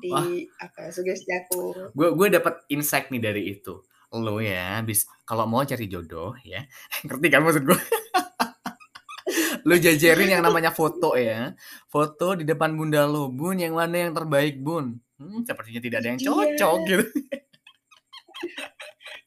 di 0.00 0.10
Wah. 0.10 0.24
apa 0.58 0.88
sugesti 0.88 1.28
aku. 1.30 1.92
Gue 1.92 2.08
gue 2.16 2.26
dapat 2.32 2.64
insight 2.68 3.12
nih 3.12 3.22
dari 3.22 3.42
itu. 3.52 3.84
Lo 4.12 4.40
ya, 4.40 4.80
bis 4.80 5.04
kalau 5.24 5.44
mau 5.44 5.64
cari 5.64 5.88
jodoh 5.88 6.36
ya, 6.42 6.64
ngerti 7.04 7.26
kan 7.28 7.40
maksud 7.40 7.64
gue? 7.64 7.78
lo 9.68 9.74
jajarin 9.78 10.28
yang 10.28 10.42
namanya 10.42 10.68
foto 10.68 11.14
ya, 11.14 11.54
foto 11.86 12.34
di 12.34 12.44
depan 12.44 12.74
bunda 12.74 13.06
lo, 13.06 13.30
bun 13.30 13.56
yang 13.56 13.72
mana 13.72 14.08
yang 14.08 14.12
terbaik 14.12 14.60
bun? 14.60 15.00
Hmm, 15.16 15.46
sepertinya 15.46 15.80
tidak 15.80 15.98
ada 16.02 16.08
yang 16.12 16.20
Iya. 16.20 16.28
cocok 16.28 16.78
gitu. 16.88 17.04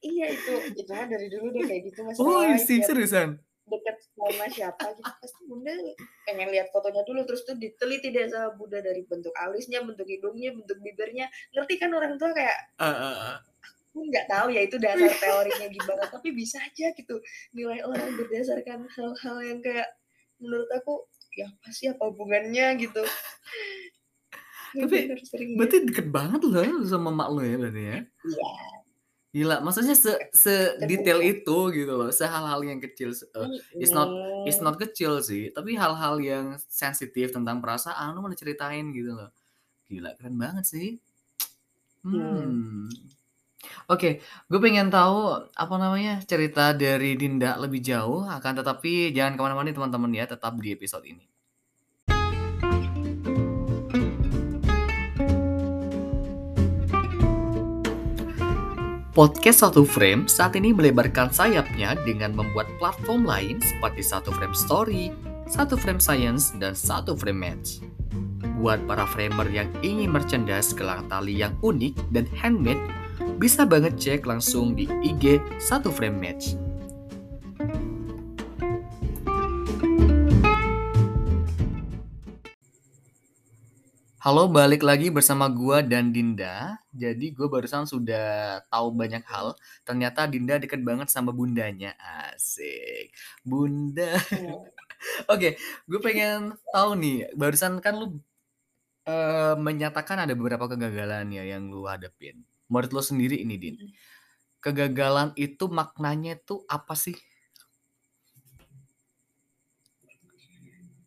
Iya 0.06 0.26
itu 0.30 0.54
itu 0.78 0.92
dari 0.92 1.28
dulu 1.34 1.50
deh 1.50 1.64
kayak 1.66 1.82
gitu 1.90 2.00
Mas 2.06 2.18
Oh, 2.22 2.46
Roy. 2.46 2.62
sih 2.62 2.78
seriusan? 2.84 3.42
Deket 3.66 3.98
sama 4.14 4.46
siapa 4.54 4.86
gitu 4.94 5.12
pasti 5.22 5.42
bunda 5.50 5.74
pengen 6.30 6.54
lihat 6.54 6.70
fotonya 6.70 7.02
dulu 7.02 7.26
terus 7.26 7.42
tuh 7.50 7.58
diteliti 7.58 8.14
deh 8.14 8.30
sama 8.30 8.54
bunda 8.54 8.78
dari 8.82 9.02
bentuk 9.06 9.34
alisnya, 9.34 9.82
bentuk 9.82 10.06
hidungnya, 10.06 10.54
bentuk 10.54 10.78
bibirnya. 10.86 11.26
Ngerti 11.54 11.74
kan 11.82 11.90
orang 11.94 12.22
tua 12.22 12.30
kayak 12.34 12.58
Ah, 12.78 12.94
ah, 12.94 13.16
ah. 13.34 13.38
aku 13.90 14.06
nggak 14.12 14.28
tahu 14.30 14.48
ya 14.54 14.62
itu 14.68 14.78
dasar 14.78 15.10
teorinya 15.18 15.68
gimana 15.72 16.04
tapi 16.12 16.36
bisa 16.36 16.60
aja 16.60 16.92
gitu 16.94 17.16
nilai 17.56 17.80
orang 17.82 18.14
berdasarkan 18.20 18.86
hal-hal 18.92 19.38
yang 19.42 19.60
kayak 19.64 19.88
menurut 20.38 20.70
aku 20.76 21.08
ya 21.36 21.48
pasti 21.64 21.90
apa 21.90 22.04
hubungannya 22.12 22.78
gitu. 22.80 23.04
Ya 24.76 24.84
Tapi, 24.86 24.98
bener, 25.08 25.20
sering 25.24 25.50
Berarti 25.56 25.78
deket 25.88 26.08
banget 26.12 26.42
loh 26.44 26.84
sama 26.84 27.10
mak 27.10 27.32
lo 27.32 27.42
ya 27.42 27.56
berarti 27.56 27.84
ya? 27.88 28.00
Iya. 28.04 28.85
Gila, 29.36 29.60
maksudnya 29.60 29.92
se 30.00 30.16
se 30.32 30.80
detail 30.88 31.20
Terbuka. 31.20 31.44
itu 31.44 31.58
gitu 31.84 31.94
loh, 32.00 32.08
sehal-hal 32.08 32.64
yang 32.64 32.80
kecil, 32.80 33.12
uh, 33.36 33.52
it's 33.76 33.92
not 33.92 34.08
it's 34.48 34.64
not 34.64 34.80
kecil 34.80 35.20
sih, 35.20 35.52
tapi 35.52 35.76
hal-hal 35.76 36.16
yang 36.24 36.56
sensitif 36.72 37.36
tentang 37.36 37.60
perasaan 37.60 38.16
lo 38.16 38.24
malah 38.24 38.40
ceritain 38.40 38.96
gitu 38.96 39.12
loh. 39.12 39.36
Gila, 39.92 40.16
keren 40.16 40.40
banget 40.40 40.64
sih. 40.64 40.88
Hmm. 42.08 42.16
Hmm. 42.16 42.88
Oke, 43.92 44.24
gue 44.48 44.60
pengen 44.64 44.88
tahu 44.88 45.36
apa 45.52 45.76
namanya 45.84 46.24
cerita 46.24 46.72
dari 46.72 47.20
Dinda 47.20 47.60
lebih 47.60 47.84
jauh, 47.84 48.24
akan 48.24 48.54
tetapi 48.64 49.12
jangan 49.12 49.36
ke 49.36 49.42
mana-mana 49.44 49.68
nih 49.68 49.76
teman-teman 49.76 50.12
ya, 50.16 50.26
tetap 50.32 50.56
di 50.64 50.72
episode 50.72 51.04
ini. 51.04 51.35
Podcast 59.16 59.64
Satu 59.64 59.88
Frame 59.88 60.28
saat 60.28 60.60
ini 60.60 60.76
melebarkan 60.76 61.32
sayapnya 61.32 61.96
dengan 62.04 62.36
membuat 62.36 62.68
platform 62.84 63.24
lain 63.24 63.64
seperti 63.64 64.04
Satu 64.04 64.28
Frame 64.36 64.52
Story, 64.52 65.08
Satu 65.48 65.80
Frame 65.80 66.04
Science, 66.04 66.52
dan 66.60 66.76
Satu 66.76 67.16
Frame 67.16 67.40
Match. 67.40 67.80
Buat 68.60 68.84
para 68.84 69.08
framer 69.08 69.48
yang 69.48 69.72
ingin 69.80 70.12
merchandise 70.12 70.76
gelang 70.76 71.08
tali 71.08 71.32
yang 71.32 71.56
unik 71.64 71.96
dan 72.12 72.28
handmade, 72.36 72.84
bisa 73.40 73.64
banget 73.64 73.96
cek 73.96 74.28
langsung 74.28 74.76
di 74.76 74.84
IG 74.84 75.40
Satu 75.64 75.96
Frame 75.96 76.20
Match. 76.20 76.60
Halo, 84.26 84.50
balik 84.50 84.82
lagi 84.82 85.14
bersama 85.14 85.46
gua 85.54 85.86
dan 85.86 86.10
Dinda. 86.10 86.82
Jadi 86.90 87.30
gue 87.30 87.46
barusan 87.46 87.86
sudah 87.86 88.58
tahu 88.74 88.90
banyak 88.90 89.22
hal. 89.22 89.54
Ternyata 89.86 90.26
Dinda 90.26 90.58
deket 90.58 90.82
banget 90.82 91.14
sama 91.14 91.30
bundanya. 91.30 91.94
Asik. 92.34 93.14
Bunda. 93.46 94.18
Hmm. 94.18 94.66
Oke, 95.34 95.62
gue 95.62 96.00
pengen 96.02 96.58
tahu 96.74 96.98
nih. 96.98 97.30
Barusan 97.38 97.78
kan 97.86 98.02
lu 98.02 98.18
eh, 99.06 99.54
menyatakan 99.62 100.26
ada 100.26 100.34
beberapa 100.34 100.66
kegagalan 100.74 101.30
ya 101.30 101.46
yang 101.46 101.70
lu 101.70 101.86
hadapin. 101.86 102.42
Menurut 102.66 102.98
lu 102.98 103.06
sendiri 103.06 103.38
ini, 103.46 103.62
Din. 103.62 103.78
Kegagalan 104.58 105.38
itu 105.38 105.70
maknanya 105.70 106.42
itu 106.42 106.66
apa 106.66 106.98
sih? 106.98 107.14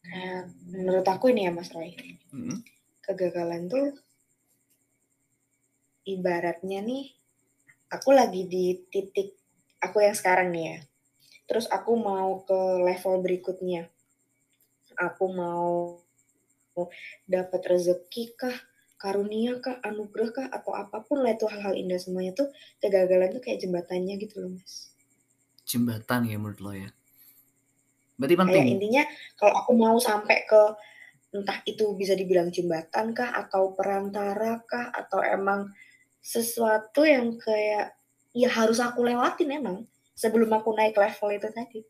Kayak 0.07 0.54
menurut 0.70 1.07
aku 1.11 1.35
ini 1.35 1.50
ya 1.50 1.52
Mas 1.52 1.74
Roy, 1.74 1.90
Hmm. 2.31 2.62
Kegagalan 3.08 3.72
tuh 3.72 3.96
ibaratnya 6.04 6.84
nih 6.84 7.08
aku 7.88 8.12
lagi 8.12 8.44
di 8.44 8.76
titik 8.92 9.32
aku 9.80 10.04
yang 10.04 10.16
sekarang 10.16 10.52
nih 10.52 10.64
ya. 10.76 10.78
Terus 11.48 11.64
aku 11.72 11.96
mau 11.96 12.44
ke 12.44 12.60
level 12.84 13.24
berikutnya. 13.24 13.88
Aku 14.98 15.32
mau 15.32 15.96
dapat 17.24 17.62
rezeki 17.64 18.36
kah, 18.36 18.54
karunia 19.00 19.56
kah, 19.58 19.80
anugerah 19.80 20.30
kah 20.30 20.46
atau 20.52 20.76
apa 20.76 21.00
pun 21.02 21.24
lah 21.24 21.32
itu 21.32 21.48
hal-hal 21.48 21.72
indah 21.74 21.96
semuanya 21.96 22.36
tuh 22.36 22.52
kegagalan 22.84 23.32
tuh 23.32 23.40
kayak 23.40 23.64
jembatannya 23.64 24.14
gitu 24.20 24.44
loh 24.44 24.50
Mas. 24.58 24.92
Jembatan 25.64 26.28
ya 26.28 26.36
menurut 26.36 26.60
lo 26.60 26.72
ya. 26.76 26.90
Berarti 28.18 28.34
Kayak 28.34 28.44
penting. 28.50 28.66
intinya 28.76 29.02
kalau 29.38 29.54
aku 29.62 29.72
mau 29.78 29.96
sampai 29.96 30.44
ke 30.44 30.62
entah 31.28 31.60
itu 31.68 31.92
bisa 31.92 32.16
dibilang 32.16 32.48
jembatan 32.48 33.12
kah 33.12 33.32
atau 33.36 33.76
perantara 33.76 34.64
kah 34.64 34.88
atau 34.88 35.20
emang 35.20 35.68
sesuatu 36.24 37.04
yang 37.04 37.36
kayak 37.36 37.96
ya 38.32 38.48
harus 38.48 38.80
aku 38.80 39.04
lewatin 39.04 39.52
emang 39.52 39.78
sebelum 40.16 40.50
aku 40.52 40.72
naik 40.72 40.96
level 40.96 41.28
itu 41.30 41.48
tadi. 41.52 41.80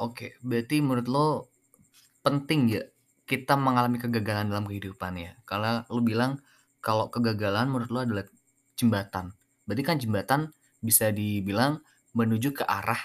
Oke, 0.00 0.36
berarti 0.40 0.80
menurut 0.80 1.08
lo 1.08 1.28
penting 2.24 2.60
ya 2.72 2.82
kita 3.28 3.56
mengalami 3.56 4.00
kegagalan 4.00 4.48
dalam 4.48 4.64
kehidupan 4.64 5.12
ya. 5.16 5.32
Kalau 5.44 5.84
lu 5.92 6.00
bilang 6.04 6.40
kalau 6.80 7.12
kegagalan 7.12 7.68
menurut 7.68 7.90
lu 7.92 8.00
adalah 8.00 8.24
jembatan. 8.76 9.36
Berarti 9.68 9.82
kan 9.84 9.96
jembatan 10.00 10.40
bisa 10.80 11.12
dibilang 11.12 11.84
menuju 12.16 12.56
ke 12.56 12.64
arah 12.64 12.98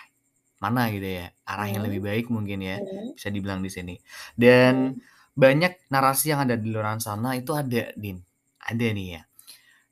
mana 0.65 0.89
gitu 0.89 1.06
ya. 1.21 1.28
Arah 1.45 1.67
yang 1.69 1.84
lebih 1.86 2.01
Hmm. 2.01 2.10
baik 2.10 2.25
mungkin 2.34 2.60
ya. 2.65 2.78
Hmm. 2.82 3.13
Bisa 3.17 3.30
dibilang 3.30 3.62
di 3.62 3.69
sini. 3.69 3.95
Dan 4.34 4.97
Hmm. 4.97 4.99
banyak 5.38 5.91
narasi 5.93 6.34
yang 6.34 6.41
ada 6.45 6.56
di 6.58 6.67
luar 6.73 6.97
sana 6.99 7.38
itu 7.38 7.54
ada, 7.54 7.91
Din. 7.93 8.19
Ada 8.62 8.88
nih 8.97 9.08
ya. 9.19 9.21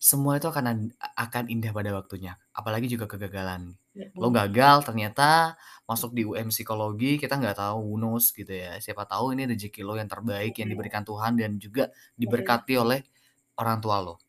Semua 0.02 0.36
itu 0.36 0.52
akan 0.52 0.92
akan 1.16 1.44
indah 1.48 1.72
pada 1.72 1.96
waktunya. 1.96 2.36
Apalagi 2.52 2.92
juga 2.92 3.08
kegagalan. 3.08 3.72
Lo 4.20 4.28
Hmm. 4.28 4.36
gagal 4.36 4.84
ternyata 4.90 5.56
masuk 5.88 6.12
di 6.18 6.26
UM 6.28 6.50
psikologi 6.52 7.16
kita 7.22 7.38
nggak 7.40 7.56
tahu 7.62 7.96
knows 7.96 8.34
gitu 8.36 8.52
ya. 8.52 8.76
Siapa 8.84 9.06
tahu 9.08 9.32
ini 9.38 9.48
rezeki 9.48 9.86
lo 9.86 9.96
yang 9.96 10.10
terbaik 10.12 10.58
yang 10.60 10.68
Hmm. 10.68 10.76
diberikan 10.76 11.04
Tuhan 11.08 11.40
dan 11.40 11.56
juga 11.62 11.88
Hmm. 11.88 11.96
diberkati 12.20 12.74
oleh 12.76 13.00
orang 13.62 13.80
tua 13.80 14.02
lo. 14.04 14.20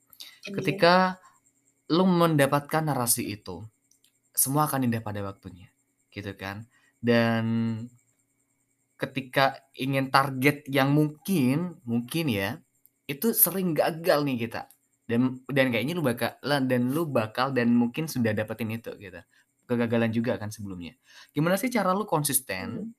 Amin. 0.46 0.60
Ketika 0.62 1.18
lo 1.90 2.04
mendapatkan 2.06 2.84
narasi 2.86 3.34
itu, 3.34 3.64
semua 4.34 4.66
akan 4.70 4.86
indah 4.86 5.02
pada 5.02 5.20
waktunya, 5.26 5.68
gitu 6.14 6.32
kan. 6.38 6.64
Dan 7.02 7.44
ketika 9.02 9.58
ingin 9.74 10.08
target 10.14 10.64
yang 10.70 10.94
mungkin, 10.94 11.82
mungkin 11.84 12.26
ya, 12.30 12.50
itu 13.10 13.34
sering 13.34 13.74
gagal 13.74 14.22
nih 14.26 14.36
kita. 14.48 14.70
Dan 15.04 15.44
dan 15.50 15.68
kayaknya 15.72 15.94
lu 15.98 16.04
bakal 16.06 16.32
dan 16.70 16.82
lu 16.94 17.02
bakal 17.04 17.52
dan 17.52 17.68
mungkin 17.74 18.08
sudah 18.08 18.32
dapetin 18.32 18.70
itu 18.72 18.90
gitu. 18.96 19.20
Kegagalan 19.68 20.10
juga 20.14 20.32
kan 20.40 20.48
sebelumnya. 20.54 20.94
Gimana 21.34 21.56
sih 21.60 21.68
cara 21.72 21.92
lu 21.98 22.04
konsisten 22.08 22.68
Hmm. 22.80 22.92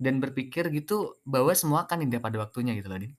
dan 0.00 0.14
berpikir 0.24 0.64
gitu 0.74 1.18
bahwa 1.26 1.52
semua 1.54 1.86
akan 1.86 2.06
indah 2.06 2.20
pada 2.22 2.38
waktunya 2.42 2.72
gitu 2.78 2.88
loh, 2.92 3.00
Din? 3.02 3.14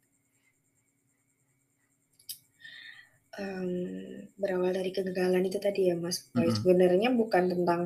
Mmm, 3.35 4.31
berawal 4.41 4.71
dari 4.79 4.91
kegagalan 4.95 5.43
itu 5.49 5.59
tadi 5.65 5.81
ya, 5.91 5.95
Mas, 6.03 6.17
Boy, 6.31 6.47
Mhm. 6.47 6.55
sebenarnya 6.55 7.09
bukan 7.21 7.43
tentang, 7.51 7.81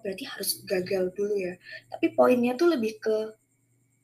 berarti 0.00 0.24
harus 0.26 0.60
gagal 0.66 1.12
dulu 1.14 1.36
ya, 1.36 1.54
tapi 1.88 2.12
poinnya 2.12 2.56
tuh 2.56 2.72
lebih 2.72 3.00
ke 3.00 3.16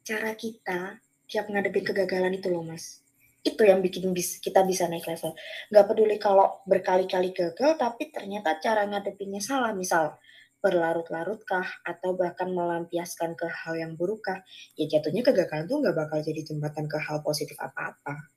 cara 0.07 0.33
kita 0.39 1.03
tiap 1.27 1.51
ngadepin 1.51 1.83
kegagalan 1.83 2.39
itu 2.39 2.47
loh, 2.49 2.63
Mas. 2.63 3.03
Itu 3.43 3.63
yang 3.67 3.83
bikin 3.83 4.15
kita 4.15 4.63
bisa 4.63 4.87
naik 4.87 5.07
level. 5.07 5.35
Nggak 5.71 5.87
peduli 5.87 6.17
kalau 6.19 6.63
berkali-kali 6.67 7.35
gagal, 7.35 7.79
tapi 7.79 8.15
ternyata 8.15 8.59
cara 8.63 8.87
ngadepinnya 8.87 9.43
salah, 9.43 9.75
misal 9.75 10.19
berlarut-larutkah 10.63 11.87
atau 11.87 12.19
bahkan 12.19 12.51
melampiaskan 12.51 13.39
ke 13.39 13.47
hal 13.47 13.75
yang 13.79 13.93
burukkah, 13.95 14.43
ya 14.75 14.87
jatuhnya 14.91 15.23
kegagalan 15.23 15.67
tuh 15.67 15.79
nggak 15.79 15.95
bakal 15.95 16.19
jadi 16.23 16.43
jembatan 16.43 16.87
ke 16.91 16.99
hal 16.99 17.23
positif 17.23 17.55
apa-apa. 17.59 18.31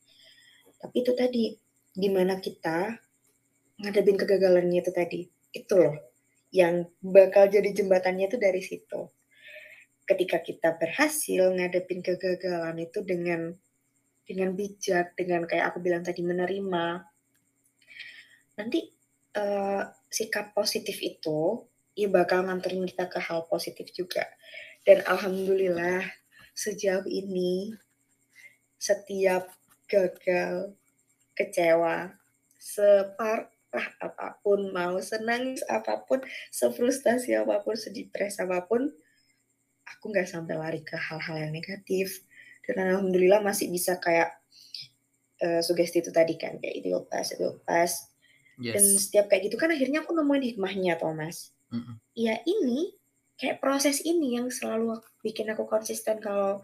Tapi 0.78 0.96
itu 1.02 1.12
tadi, 1.18 1.58
gimana 1.94 2.38
kita 2.38 2.94
ngadepin 3.82 4.18
kegagalannya 4.20 4.80
itu 4.82 4.92
tadi, 4.94 5.22
itu 5.54 5.74
loh 5.74 6.09
yang 6.50 6.90
bakal 7.02 7.46
jadi 7.46 7.70
jembatannya 7.70 8.30
itu 8.30 8.38
dari 8.42 8.62
situ. 8.62 9.10
Ketika 10.06 10.42
kita 10.42 10.74
berhasil 10.82 11.54
ngadepin 11.54 12.02
kegagalan 12.02 12.82
itu 12.82 13.06
dengan 13.06 13.54
dengan 14.26 14.54
bijak, 14.54 15.18
dengan 15.18 15.46
kayak 15.46 15.74
aku 15.74 15.82
bilang 15.82 16.06
tadi 16.06 16.22
menerima, 16.22 17.02
nanti, 18.58 18.94
eee, 19.34 19.82
sikap 20.10 20.54
positif 20.54 21.02
itu, 21.02 21.66
ya 21.98 22.10
bakal 22.14 22.46
nganterin 22.46 22.86
kita 22.86 23.10
ke 23.10 23.18
hal 23.18 23.50
positif 23.50 23.90
juga. 23.94 24.26
Dan 24.86 25.02
alhamdulillah 25.06 26.06
sejauh 26.54 27.06
ini 27.10 27.74
setiap 28.78 29.50
gagal, 29.90 30.78
kecewa, 31.34 32.14
separah 32.62 33.50
apa 33.76 34.40
pun, 34.44 34.74
mau 34.74 34.98
senangis 35.02 35.62
apa 35.70 36.02
pun, 36.08 36.20
sefrustasi 36.54 37.36
apa 37.38 37.62
pun, 37.66 37.76
sedepres 37.78 38.40
apa 38.42 38.66
pun, 38.66 38.90
aku 39.88 40.06
nggak 40.14 40.30
sampai 40.30 40.56
lari 40.58 40.82
ke 40.86 40.96
hal-hal 40.98 41.38
yang 41.50 41.54
negatif. 41.56 42.24
Dan 42.66 42.82
alhamdulillah 42.90 43.42
masih 43.46 43.70
bisa 43.74 43.98
kayak, 44.02 44.38
eee, 45.44 45.62
sugesti 45.66 46.02
itu 46.06 46.12
tadi 46.16 46.36
kan, 46.40 46.58
kayak 46.62 46.76
itu 46.84 46.90
lepas, 46.94 47.28
itu. 47.36 47.50
Dan 48.74 48.84
Yes. 48.86 49.10
setiap 49.10 49.26
kayak 49.32 49.50
gitu 49.50 49.58
kan 49.62 49.72
akhirnya 49.74 50.06
aku 50.06 50.14
nemuin 50.14 50.44
hikmahnya 50.56 50.98
toh, 51.02 51.14
Mas. 51.18 51.52
Mhm. 51.72 52.00
Ya 52.18 52.38
ini, 52.46 52.94
kayak 53.40 53.62
proses 53.64 54.02
ini 54.06 54.38
yang 54.40 54.50
selalu 54.54 55.00
bikin 55.26 55.50
aku 55.54 55.66
konsisten 55.70 56.20
kalau 56.22 56.64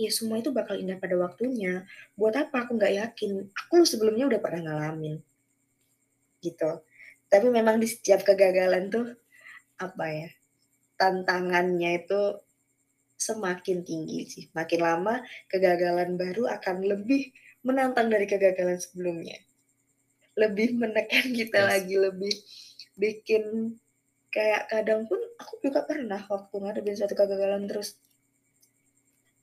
ya 0.00 0.10
semua 0.10 0.40
itu 0.42 0.50
bakal 0.54 0.76
indah 0.78 0.98
pada 0.98 1.14
waktunya. 1.20 1.86
Buat 2.18 2.48
apa 2.48 2.66
aku 2.66 2.78
nggak 2.78 2.94
yakin, 3.00 3.50
aku 3.54 3.84
sebelumnya 3.86 4.26
udah 4.30 4.40
pernah 4.42 4.60
ngalamin. 4.72 5.22
Gitu. 6.44 6.70
Tapi 7.32 7.46
memang 7.48 7.80
di 7.80 7.88
setiap 7.88 8.20
kegagalan 8.20 8.92
tuh, 8.92 9.08
apa 9.80 10.04
ya, 10.12 10.30
tantangannya 11.00 12.04
itu 12.04 12.22
semakin 13.16 13.80
tinggi 13.82 14.20
sih. 14.28 14.44
Makin 14.52 14.80
lama 14.84 15.24
kegagalan 15.48 16.20
baru 16.20 16.52
akan 16.60 16.84
lebih 16.84 17.32
menantang 17.64 18.12
dari 18.12 18.28
kegagalan 18.28 18.76
sebelumnya. 18.76 19.40
Lebih 20.36 20.76
menekan 20.76 21.32
kita 21.32 21.64
Yes. 21.64 21.68
lagi, 21.72 21.94
lebih 21.96 22.34
bikin 23.00 23.44
kayak 24.34 24.66
kadang 24.70 25.06
pun 25.06 25.18
aku 25.40 25.62
juga 25.62 25.86
pernah 25.86 26.18
waktu 26.26 26.54
ngadepin 26.58 26.98
suatu 26.98 27.14
kegagalan 27.14 27.70
terus 27.70 27.96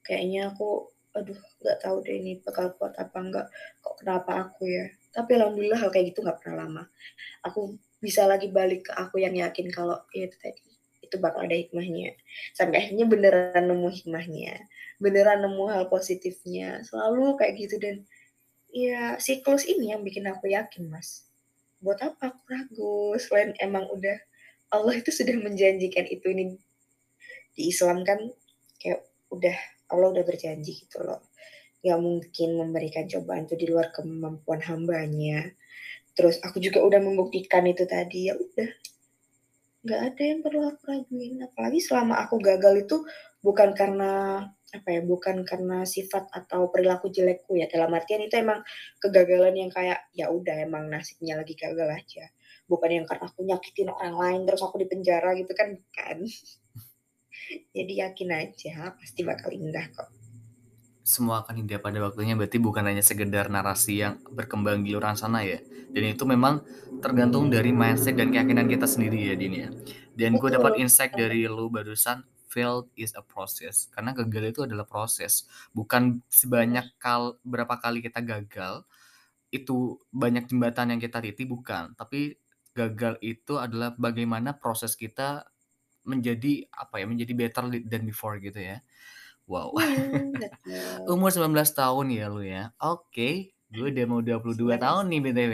kayaknya 0.04 0.52
aku, 0.52 0.92
aduh 1.16 1.40
nggak 1.64 1.78
tahu 1.80 2.04
deh 2.04 2.16
ini 2.20 2.44
bakal 2.44 2.76
kuat 2.76 2.96
apa 3.00 3.18
enggak, 3.24 3.48
kok 3.80 3.96
kenapa 4.04 4.32
aku 4.48 4.68
ya. 4.68 4.88
Tapi 5.12 5.32
alhamdulillah 5.36 5.80
hal 5.80 5.92
kayak 5.92 6.16
gitu 6.16 6.24
nggak 6.24 6.40
pernah 6.40 6.68
lama. 6.68 6.84
Aku 7.44 7.76
bisa 8.00 8.26
lagi 8.26 8.50
balik 8.50 8.90
ke 8.90 8.92
aku 8.96 9.22
yang 9.22 9.36
yakin 9.36 9.70
kalau 9.70 10.00
ya 10.16 10.26
itu 10.26 10.38
tadi, 10.40 10.64
itu 11.04 11.16
bakal 11.20 11.46
ada 11.46 11.56
hikmahnya. 11.56 12.16
Sampai 12.56 12.88
akhirnya 12.88 13.06
beneran 13.06 13.64
nemu 13.68 13.88
hikmahnya, 13.92 14.56
beneran 14.98 15.44
nemu 15.46 15.64
hal 15.70 15.84
positifnya, 15.92 16.82
selalu 16.88 17.38
kayak 17.38 17.54
gitu 17.60 17.76
dan 17.78 17.96
ya 18.72 19.20
siklus 19.20 19.68
ini 19.68 19.92
yang 19.94 20.02
bikin 20.02 20.26
aku 20.26 20.50
yakin, 20.50 20.88
Mas. 20.88 21.28
Buat 21.84 22.02
apa 22.02 22.32
aku 22.32 22.42
ragu, 22.50 22.98
selain 23.20 23.52
emang 23.60 23.86
udah 23.92 24.18
Allah 24.72 24.96
itu 24.96 25.12
sudah 25.12 25.36
menjanjikan 25.36 26.08
itu 26.08 26.32
ini 26.32 26.56
di 27.52 27.68
Islam 27.68 28.08
kan 28.08 28.18
kayak 28.80 29.04
udah 29.28 29.58
Allah 29.92 30.08
udah 30.16 30.24
berjanji 30.24 30.88
gitu 30.88 31.04
loh. 31.04 31.20
Nggak 31.82 32.00
mungkin 32.00 32.50
memberikan 32.62 33.06
cobaan 33.10 33.50
itu 33.50 33.56
di 33.58 33.66
luar 33.70 33.90
kemampuan 33.90 34.62
hambanya. 34.66 35.50
Terus 36.14 36.38
aku 36.46 36.62
juga 36.62 36.86
udah 36.86 37.02
membuktikan 37.02 37.66
itu 37.66 37.90
tadi, 37.90 38.30
ya 38.30 38.38
udah. 38.38 38.70
Nggak 39.82 40.02
ada 40.14 40.22
yang 40.22 40.40
perlu 40.46 40.62
aku 40.70 40.82
raguin. 40.86 41.42
Apalagi 41.42 41.80
selama 41.82 42.22
aku 42.22 42.38
gagal 42.38 42.86
itu 42.86 42.98
bukan 43.42 43.74
karena 43.74 44.46
apa 44.72 44.88
ya, 44.94 45.02
bukan 45.02 45.42
karena 45.42 45.84
sifat 45.84 46.30
atau 46.30 46.70
perilaku 46.70 47.10
jelekku 47.10 47.58
ya. 47.58 47.66
Dalam 47.66 47.90
artian 47.98 48.22
itu 48.22 48.38
emang 48.38 48.62
kegagalan 49.02 49.58
yang 49.58 49.72
kayak 49.74 50.06
ya 50.14 50.30
udah 50.30 50.62
emang 50.62 50.86
nasibnya 50.86 51.34
lagi 51.42 51.58
gagal 51.58 51.90
aja. 51.90 52.30
Bukan 52.70 52.90
yang 52.94 53.06
karena 53.10 53.26
aku 53.26 53.42
nyakitin 53.42 53.90
orang 53.90 54.16
lain 54.16 54.42
terus 54.46 54.62
aku 54.62 54.78
di 54.78 54.88
penjara 54.88 55.34
gitu 55.34 55.52
kan 55.58 55.74
bukan. 55.74 56.18
Jadi 57.76 57.94
yakin 58.06 58.30
aja 58.32 58.94
pasti 58.96 59.26
bakal 59.26 59.50
indah 59.50 59.90
kok. 59.92 60.21
Semua 61.02 61.42
akan 61.42 61.66
indah 61.66 61.82
pada 61.82 61.98
waktunya 62.04 62.38
berarti 62.38 62.62
bukan 62.62 62.86
hanya 62.86 63.02
sekedar 63.02 63.50
narasi 63.50 64.06
yang 64.06 64.14
berkembang 64.30 64.86
di 64.86 64.94
luar 64.94 65.18
sana 65.18 65.42
ya. 65.42 65.60
Dan 65.92 66.14
itu 66.14 66.24
memang 66.30 66.62
tergantung 67.02 67.50
dari 67.50 67.74
mindset 67.74 68.14
dan 68.14 68.30
keyakinan 68.30 68.70
kita 68.70 68.86
sendiri 68.86 69.18
ya 69.32 69.34
Din 69.34 69.54
ya. 69.66 69.70
Dan 70.14 70.38
gue 70.38 70.50
dapat 70.54 70.78
insight 70.78 71.18
dari 71.18 71.50
lu 71.50 71.74
barusan, 71.74 72.22
failed 72.46 72.88
is 72.94 73.18
a 73.18 73.24
process. 73.26 73.90
Karena 73.90 74.14
gagal 74.14 74.54
itu 74.54 74.62
adalah 74.68 74.86
proses. 74.86 75.50
Bukan 75.74 76.22
sebanyak 76.30 76.94
kal 77.02 77.42
berapa 77.42 77.82
kali 77.82 78.06
kita 78.06 78.22
gagal, 78.22 78.86
itu 79.52 80.00
banyak 80.14 80.48
jembatan 80.48 80.96
yang 80.96 81.02
kita 81.02 81.20
titi, 81.24 81.44
bukan. 81.48 81.94
Tapi 82.00 82.36
gagal 82.76 83.20
itu 83.24 83.60
adalah 83.60 83.92
bagaimana 83.98 84.56
proses 84.56 84.96
kita 84.96 85.44
menjadi 86.08 86.66
apa 86.74 87.02
ya, 87.04 87.06
menjadi 87.10 87.34
better 87.38 87.64
than 87.88 88.04
before 88.08 88.38
gitu 88.42 88.60
ya. 88.62 88.80
Wow. 89.52 89.76
Hmm, 89.76 90.32
betul. 90.40 91.12
Umur 91.12 91.28
19 91.36 91.52
tahun 91.76 92.06
ya 92.08 92.26
lu 92.32 92.40
ya. 92.40 92.72
Oke, 92.80 93.52
gue 93.68 93.88
udah 93.92 94.06
mau 94.08 94.24
22 94.24 94.56
tahun 94.80 95.04
nih 95.12 95.20
BTW. 95.20 95.54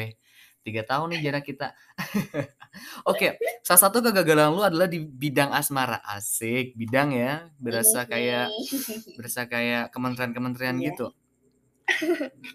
3 0.61 0.83
tahun 0.85 1.07
nih 1.15 1.19
jarak 1.25 1.43
kita. 1.47 1.67
Oke, 3.09 3.39
salah 3.65 3.81
satu 3.87 4.03
kegagalan 4.03 4.53
lu 4.53 4.61
adalah 4.61 4.85
di 4.85 5.01
bidang 5.01 5.49
asmara. 5.49 5.97
Asik, 6.05 6.77
bidang 6.77 7.15
ya. 7.15 7.49
Berasa 7.57 8.05
kayak 8.05 8.51
berasa 9.17 9.49
kayak 9.49 9.89
kementerian-kementerian 9.89 10.77
Iya. 10.77 10.85
gitu. 10.93 11.07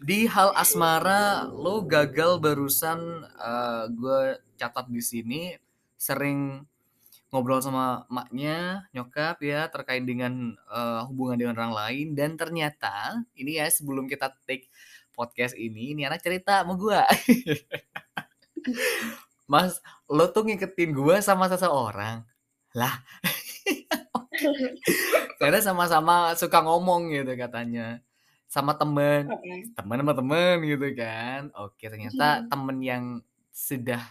Di 0.05 0.28
hal 0.28 0.53
asmara 0.55 1.49
lu 1.49 1.88
gagal 1.88 2.36
barusan 2.38 3.01
eh, 3.26 3.84
gue 3.90 4.20
catat 4.61 4.86
di 4.93 5.01
sini 5.01 5.57
sering 5.97 6.62
ngobrol 7.33 7.61
sama 7.64 8.05
emaknya, 8.12 8.87
nyokap 8.95 9.41
ya, 9.43 9.66
terkait 9.72 10.05
dengan, 10.05 10.55
eee, 10.68 11.01
hubungan 11.09 11.37
dengan 11.41 11.55
orang 11.59 11.72
lain 11.74 12.07
dan 12.14 12.37
ternyata 12.37 13.24
ini 13.35 13.57
ya 13.61 13.66
sebelum 13.72 14.05
kita 14.07 14.30
take 14.47 14.68
podcast 15.16 15.57
ini, 15.57 15.97
ini 15.97 16.05
anak 16.09 16.20
cerita 16.24 16.62
sama 16.64 16.74
gua. 16.78 17.03
"Mas, 19.51 19.80
lo 20.11 20.28
tuh 20.33 20.45
ngiketin 20.49 20.93
gua 20.97 21.20
sama 21.24 21.49
seseorang." 21.51 22.24
Lah? 22.76 22.95
Karena 25.41 25.59
sama-sama 25.64 26.35
suka 26.39 26.61
ngomong 26.64 27.11
gitu 27.14 27.33
katanya, 27.39 28.01
sama 28.51 28.74
temen, 28.78 29.28
Oke. 29.33 29.70
temen 29.76 29.99
sama 30.05 30.14
temen 30.16 30.55
gitu 30.66 30.87
kan. 30.99 31.51
Oke, 31.59 31.89
ternyata 31.93 32.45
Mhm. 32.45 32.49
temen 32.53 32.78
yang 32.85 33.05
sudah, 33.55 34.03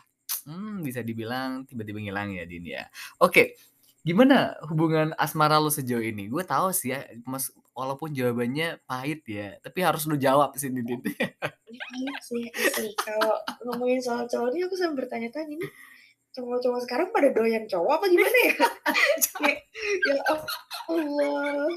mmm, 0.48 0.82
bisa 0.86 1.02
dibilang 1.06 1.64
tiba-tiba 1.70 2.00
ngilang 2.02 2.34
ya, 2.36 2.44
Din, 2.50 2.66
ya. 2.68 2.84
Oke, 3.22 3.56
gimana 4.06 4.58
hubungan 4.70 5.14
asmara 5.18 5.62
lu 5.62 5.70
sejauh 5.70 6.02
ini? 6.02 6.28
Gue 6.32 6.42
tahu 6.46 6.74
sih 6.74 6.94
ya, 6.96 7.06
mes 7.28 7.50
walaupun 7.72 8.12
jawabannya 8.12 8.84
pahit 8.86 9.24
ya, 9.30 9.56
tapi 9.64 9.80
harus 9.86 10.04
lu 10.10 10.18
jawab 10.20 10.54
sih 10.60 10.68
ini, 10.70 10.82
Din. 10.84 11.02
Ini 11.06 11.80
pahit 11.80 12.18
sih 12.26 12.44
asli, 12.52 12.92
kalau 13.00 13.38
ngomongin 13.70 14.02
soal 14.04 14.26
cowok 14.28 14.50
nih 14.54 14.62
aku 14.68 14.76
sampai 14.76 14.98
bertanya-tanya, 15.06 15.56
"Nih, 15.56 15.72
cowok-cowok 16.36 16.80
sekarang 16.88 17.10
pada 17.16 17.30
doyan 17.32 17.66
cowok 17.70 17.92
apa 18.02 18.06
gimana 18.12 18.38
ya?" 18.48 18.56
Ya 20.10 20.18
Allah, 20.90 21.68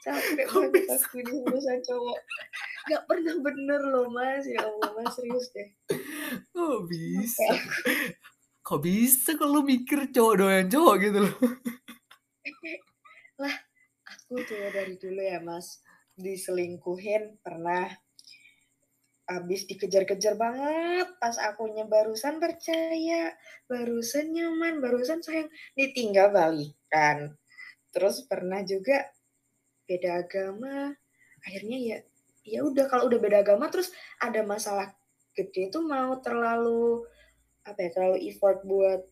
capek 0.00 0.46
banget 0.48 0.88
aku 0.88 1.20
ini 1.20 1.32
urusan 1.44 1.78
cowok. 1.84 2.18
Nggak 2.88 3.02
pernah 3.04 3.36
bener 3.44 3.80
loh, 3.84 4.06
Mas, 4.08 4.44
ya 4.48 4.64
Allah, 4.64 4.90
Mas, 4.96 5.12
serius 5.14 5.46
deh. 5.52 5.68
Kok 6.56 6.88
bisa? 6.88 7.48
Kok 8.64 8.80
bisa 8.80 9.32
lu 9.40 9.60
mikir 9.64 10.08
cowok 10.12 10.34
doyan 10.40 10.66
cowok 10.68 10.94
gitu 11.04 11.18
loh? 11.28 11.36
Lah, 13.40 13.56
aku 14.08 14.40
tuh 14.44 14.58
dari 14.72 14.96
dulu 14.96 15.20
ya, 15.20 15.38
Mas, 15.44 15.84
diselingkuhin 16.16 17.40
pernah. 17.44 17.88
Habis 19.30 19.62
dikejar-kejar 19.70 20.34
banget, 20.34 21.06
pas 21.22 21.38
akunya 21.38 21.86
barusan 21.86 22.42
percaya, 22.42 23.30
barusan 23.70 24.34
nyaman, 24.34 24.82
barusan 24.82 25.22
sayang, 25.22 25.46
ditinggal 25.78 26.34
balikan. 26.34 27.38
Terus 27.94 28.26
pernah 28.26 28.66
juga 28.66 29.06
beda 29.90 30.22
agama, 30.22 30.94
akhirnya 31.42 31.78
ya 31.82 31.98
ya 32.46 32.60
udah 32.62 32.86
kalau 32.86 33.10
udah 33.10 33.18
beda 33.18 33.42
agama 33.42 33.66
terus 33.68 33.90
ada 34.22 34.40
masalah 34.46 34.94
gede 35.36 35.70
tuh 35.74 35.82
mau 35.82 36.18
terlalu, 36.22 37.04
apa 37.66 37.78
ya, 37.86 37.90
terlalu 37.94 38.18
effort 38.30 38.62
buat 38.66 39.02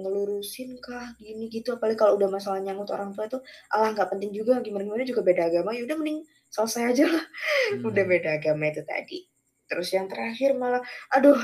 ngelurusin 0.00 0.80
kah, 0.80 1.12
gini 1.20 1.52
gitu, 1.52 1.76
apalagi 1.76 2.00
kalau 2.00 2.16
udah 2.16 2.28
masalah 2.32 2.58
nyangkut 2.64 2.88
orang 2.96 3.12
tua 3.12 3.28
itu, 3.28 3.38
alah 3.72 3.92
nggak 3.92 4.08
penting 4.12 4.32
juga, 4.32 4.60
gimana-gimana 4.64 5.04
juga 5.04 5.20
beda 5.20 5.52
agama, 5.52 5.76
ya 5.76 5.84
udah 5.84 5.96
mending 6.00 6.24
selesai 6.48 6.82
aja 6.96 7.04
lah, 7.12 7.24
udah 7.88 8.04
Mmm. 8.04 8.12
beda 8.12 8.28
agama 8.40 8.64
itu 8.72 8.82
tadi. 8.88 9.28
Terus 9.68 9.88
yang 9.96 10.08
terakhir 10.08 10.56
malah 10.56 10.84
aduh 11.12 11.40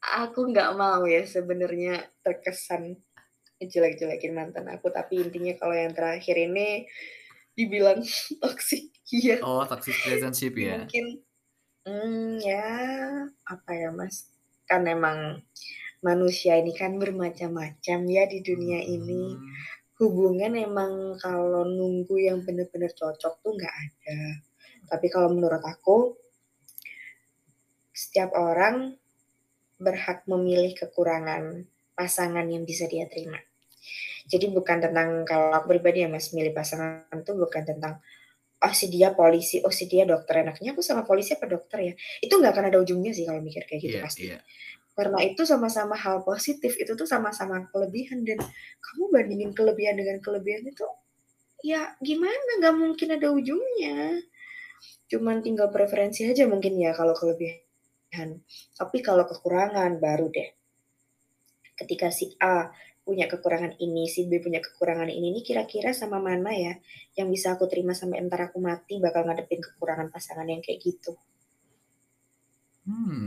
aku 0.00 0.48
nggak 0.50 0.70
mau 0.76 1.04
ya 1.04 1.22
sebenarnya 1.28 2.08
terkesan 2.24 2.96
ngejelek-jelekin 3.60 4.32
mantan 4.32 4.66
aku, 4.72 4.88
tapi 4.88 5.20
intinya 5.20 5.52
kalau 5.60 5.76
yang 5.76 5.92
terakhir 5.92 6.36
ini 6.40 6.88
dibilang 7.52 8.00
toxic, 8.42 8.88
iya. 9.12 9.38
Oh, 9.44 9.62
toxic 9.68 9.94
relationship 10.08 10.56
ya? 10.56 10.80
Mungkin, 10.80 11.06
mmm, 11.84 12.40
ya 12.40 12.68
apa 13.44 13.70
ya, 13.76 13.92
Mas, 13.92 14.32
kan 14.64 14.88
emang 14.88 15.44
manusia 16.00 16.56
ini 16.56 16.72
kan 16.72 16.96
bermacam-macam 16.96 17.98
ya 18.08 18.24
di 18.24 18.40
dunia 18.40 18.80
ini. 18.80 19.36
Mhm. 19.36 19.52
Hubungan 20.00 20.56
emang 20.56 21.20
kalau 21.20 21.68
nunggu 21.68 22.16
yang 22.16 22.40
bener-bener 22.40 22.88
cocok 22.96 23.44
tuh 23.44 23.52
nggak 23.52 23.74
ada. 23.84 24.20
Tapi 24.88 25.06
kalau 25.12 25.28
menurut 25.28 25.60
aku 25.60 26.16
setiap 27.92 28.32
orang 28.32 28.96
berhak 29.76 30.24
memilih 30.24 30.72
kekurangan 30.72 31.68
pasangan 31.92 32.48
yang 32.48 32.64
bisa 32.64 32.88
dia 32.88 33.04
terima. 33.12 33.36
Jadi 34.30 34.46
bukan 34.54 34.78
tentang 34.84 35.08
kalau 35.28 35.50
aku 35.58 35.66
pribadi 35.76 36.06
ya, 36.06 36.08
Mas, 36.12 36.30
milih 36.36 36.54
pasangan 36.54 37.10
tuh 37.26 37.34
bukan 37.42 37.62
tentang, 37.66 37.98
"Oh, 38.64 38.74
si 38.74 38.86
dia 38.92 39.10
polisi, 39.16 39.60
oh, 39.66 39.72
si 39.74 39.86
dia 39.90 40.04
dokter, 40.08 40.44
enaknya 40.46 40.72
aku 40.76 40.82
sama 40.84 41.02
polisi 41.08 41.34
apa 41.36 41.46
dokter 41.50 41.78
ya?" 41.92 41.94
Itu 42.24 42.38
nggak 42.40 42.52
akan 42.56 42.64
ada 42.72 42.78
ujungnya 42.84 43.12
sih 43.16 43.24
kalau 43.28 43.40
mikir 43.44 43.64
kayak 43.68 43.80
gitu 43.84 43.96
Iya 43.98 44.04
pasti. 44.06 44.22
iya. 44.30 44.38
Karena 44.98 45.18
itu 45.24 45.42
sama-sama 45.48 45.96
hal 45.98 46.22
positif, 46.26 46.72
itu 46.82 46.92
tuh 46.98 47.08
sama-sama 47.08 47.64
kelebihan 47.72 48.20
dan 48.28 48.38
kamu 48.84 49.04
bandingin 49.14 49.50
kelebihan 49.56 49.96
dengan 50.00 50.18
kelebihan 50.24 50.62
itu, 50.68 50.86
ya 51.64 51.82
gimana, 52.02 52.50
nggak 52.60 52.76
mungkin 52.76 53.08
ada 53.16 53.28
ujungnya. 53.32 54.20
Cuman 55.12 55.36
tinggal 55.44 55.68
preferensi 55.74 56.20
aja 56.30 56.44
mungkin 56.52 56.74
ya 56.84 56.92
kalau 56.96 57.12
kelebihan. 57.20 58.28
Tapi 58.78 58.98
kalau 59.06 59.24
kekurangan 59.30 59.92
baru 60.04 60.26
deh. 60.36 60.48
Ketika 61.80 62.08
si 62.18 62.26
A 62.54 62.56
punya 63.06 63.26
kekurangan 63.32 63.72
ini, 63.86 64.04
si 64.14 64.20
B 64.30 64.32
punya 64.44 64.60
kekurangan 64.66 65.08
ini, 65.18 65.26
nih 65.34 65.44
kira-kira 65.48 65.90
sama 66.00 66.18
mana 66.28 66.50
ya 66.64 66.72
yang 67.18 67.28
bisa 67.34 67.46
aku 67.56 67.64
terima 67.72 67.92
sampai 68.00 68.16
entar 68.22 68.40
aku 68.48 68.58
mati 68.68 68.94
bakal 69.04 69.22
ngadepin 69.26 69.60
kekurangan 69.66 70.08
pasangan 70.14 70.46
yang 70.52 70.60
kayak 70.66 70.80
gitu. 70.88 71.12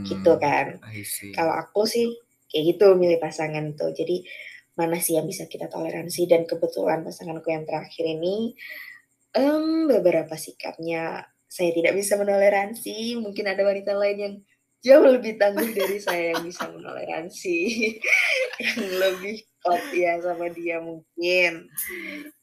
Gitu 0.04 0.32
Hmm, 0.32 0.40
kan. 0.44 0.66
I 0.84 1.02
see. 1.02 1.32
Kalau 1.36 1.54
aku 1.54 1.80
sih 1.88 2.06
kayak 2.50 2.64
gitu 2.76 2.86
milih 3.00 3.18
pasangan 3.22 3.64
tuh. 3.78 3.90
Jadi 3.94 4.16
mana 4.78 4.98
sih 4.98 5.14
yang 5.18 5.26
bisa 5.30 5.46
kita 5.46 5.66
toleransi 5.70 6.26
dan 6.26 6.42
kebetulan 6.50 7.00
pasanganku 7.06 7.48
yang 7.54 7.64
terakhir 7.68 8.04
ini, 8.04 8.52
mmm, 9.36 9.90
beberapa 9.92 10.34
sikapnya 10.38 11.26
saya 11.46 11.70
tidak 11.78 11.94
bisa 11.98 12.18
menoleransi, 12.18 13.18
mungkin 13.22 13.46
ada 13.46 13.62
wanita 13.62 13.92
lain 13.94 14.18
yang 14.18 14.34
jauh 14.84 15.06
lebih 15.08 15.40
tangguh 15.40 15.72
dari 15.72 15.96
saya 15.96 16.36
yang 16.36 16.44
bisa 16.44 16.68
menoleransi, 16.68 17.58
yang 18.62 18.84
lebih 19.00 19.40
klop 19.64 19.80
ya 19.96 20.20
sama 20.20 20.52
dia 20.52 20.76
mungkin. 20.84 21.64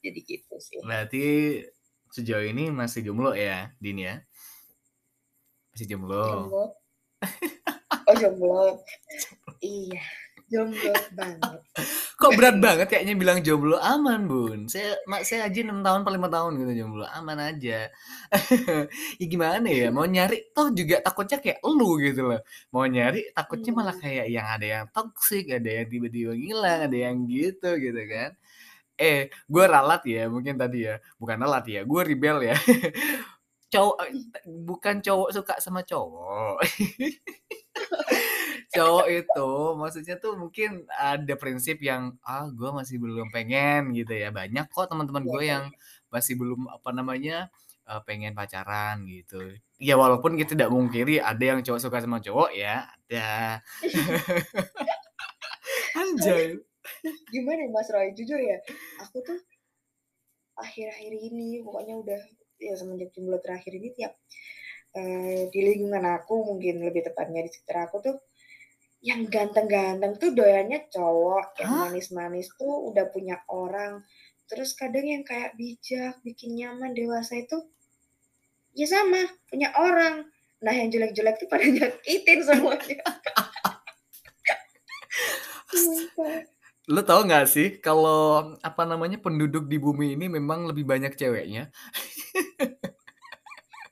Jadi 0.02 0.20
gitu 0.26 0.56
sih. 0.58 0.82
Berarti 0.82 1.24
sejauh 2.10 2.42
ini 2.42 2.74
masih 2.74 3.06
jomblo 3.06 3.38
ya, 3.38 3.70
Din, 3.78 4.02
ya? 4.02 4.26
Masih 5.72 5.86
jomblo? 5.86 6.50
Jomblo. 6.50 6.66
Oh, 8.10 8.16
jomblo. 8.18 8.66
Iya, 9.62 10.02
jomblo 10.52 10.94
banget. 11.16 11.62
Kok 12.22 12.34
berat 12.38 12.58
banget 12.62 12.88
kayaknya 12.92 13.14
bilang 13.18 13.40
jomblo? 13.42 13.80
Aman, 13.82 14.30
Bun, 14.30 14.70
saya 14.70 14.94
ma 15.10 15.24
saya 15.26 15.48
aja 15.50 15.60
6 15.66 15.82
tahun 15.82 16.00
apa 16.06 16.12
5 16.14 16.30
tahun 16.30 16.52
gitu 16.62 16.72
jomblo, 16.86 17.06
aman 17.10 17.40
aja. 17.50 17.90
Ya 19.22 19.26
gimana 19.32 19.68
ya, 19.72 19.88
mau 19.94 20.06
nyari 20.06 20.52
toh 20.56 20.70
juga 20.76 21.02
takutnya 21.06 21.38
kayak 21.42 21.60
elu 21.66 21.90
gitu 22.06 22.22
loh. 22.30 22.42
Mau 22.74 22.86
nyari 22.86 23.32
takutnya 23.34 23.72
malah 23.74 23.96
Mmm. 23.96 24.04
kayak 24.04 24.28
yang 24.30 24.48
ada 24.48 24.66
yang 24.68 24.86
toxic, 24.94 25.46
ada 25.52 25.70
yang 25.82 25.88
tiba-tiba 25.90 26.32
ngilang, 26.38 26.80
ada 26.92 26.98
yang 26.98 27.18
gitu, 27.30 27.70
gitu 27.82 28.02
kan. 28.12 28.32
Eh, 29.00 29.30
gue 29.50 29.66
ralat 29.66 30.02
ya 30.08 30.30
mungkin 30.32 30.56
tadi 30.62 30.88
ya, 30.90 30.96
bukan 31.22 31.38
ralat 31.44 31.66
ya, 31.70 31.82
gue 31.88 32.02
rebel 32.06 32.38
ya. 32.54 32.56
Cowok 33.74 33.98
e 34.04 34.08
Ih. 34.20 34.26
e 34.36 34.40
bukan 34.68 34.96
cowok 35.00 35.30
suka 35.32 35.56
sama 35.64 35.82
cowok. 35.88 36.60
Cowok 38.72 39.08
itu 39.12 39.48
maksudnya 39.76 40.16
tuh 40.24 40.40
mungkin 40.40 40.88
ada 40.96 41.34
prinsip 41.36 41.84
yang, 41.84 42.16
"Ah, 42.24 42.48
gue 42.48 42.72
masih 42.72 43.04
belum 43.04 43.28
pengen," 43.36 43.92
gitu 43.92 44.16
ya. 44.16 44.32
Banyak 44.32 44.72
kok 44.72 44.88
teman-teman 44.88 45.24
Iya 45.24 45.28
gue 45.28 45.44
yang 45.44 45.64
iya. 45.68 45.76
masih 46.08 46.34
belum, 46.40 46.72
apa 46.72 46.90
namanya, 46.96 47.52
eee, 47.84 48.00
pengen 48.08 48.32
pacaran 48.32 49.04
gitu. 49.12 49.60
Ya 49.76 50.00
walaupun 50.00 50.40
kita 50.40 50.56
tidak 50.56 50.72
memungkiri 50.72 51.20
ada 51.20 51.44
yang 51.44 51.60
cowok 51.68 51.82
suka 51.84 52.00
sama 52.00 52.24
cowok 52.24 52.56
ya, 52.56 52.88
ada. 53.12 53.60
Anjay. 55.96 56.60
gimana 57.34 57.62
Mas 57.74 57.90
Roy, 57.94 58.14
jujur 58.18 58.40
ya, 58.40 58.58
aku 59.04 59.18
tuh 59.28 59.40
akhir-akhir 60.60 61.14
ini 61.32 61.64
pokoknya 61.64 61.96
udah 62.04 62.22
ya 62.60 62.74
semenjak 62.76 63.10
jomblo 63.16 63.38
terakhir 63.40 63.72
ini 63.80 63.90
tiap, 63.96 64.14
eee, 64.98 65.48
di 65.54 65.60
lingkungan 65.68 66.04
aku 66.18 66.34
mungkin 66.50 66.76
lebih 66.88 67.02
tepatnya 67.08 67.40
di 67.46 67.50
sekitar 67.54 67.78
aku 67.90 67.98
tuh, 68.06 68.16
yang 69.02 69.26
ganteng-ganteng 69.26 70.14
tuh 70.22 70.30
doyannya 70.38 70.86
cowok, 70.94 71.58
yang 71.58 71.74
Hah? 71.74 71.90
manis-manis 71.90 72.54
tuh 72.54 72.94
udah 72.94 73.10
punya 73.10 73.42
orang. 73.50 74.06
Terus 74.46 74.78
kadang 74.78 75.10
yang 75.10 75.26
kayak 75.26 75.58
bijak, 75.58 76.22
bikin 76.22 76.54
nyaman, 76.54 76.94
dewasa 76.94 77.42
itu 77.42 77.58
ya 78.78 78.86
sama, 78.86 79.26
punya 79.50 79.74
orang. 79.74 80.30
Nah 80.62 80.74
yang 80.78 80.94
jelek-jelek 80.94 81.42
tuh 81.42 81.50
pada 81.50 81.66
nyakitin 81.76 82.46
semuanya. 82.46 83.02
Lu 86.92 87.02
tahu 87.02 87.26
nggak 87.26 87.48
sih 87.50 87.82
kalau, 87.82 88.54
apa 88.62 88.86
namanya, 88.86 89.18
penduduk 89.18 89.66
di 89.66 89.82
bumi 89.82 90.14
ini 90.14 90.30
memang 90.30 90.70
lebih 90.70 90.86
banyak 90.86 91.18
ceweknya? 91.18 91.74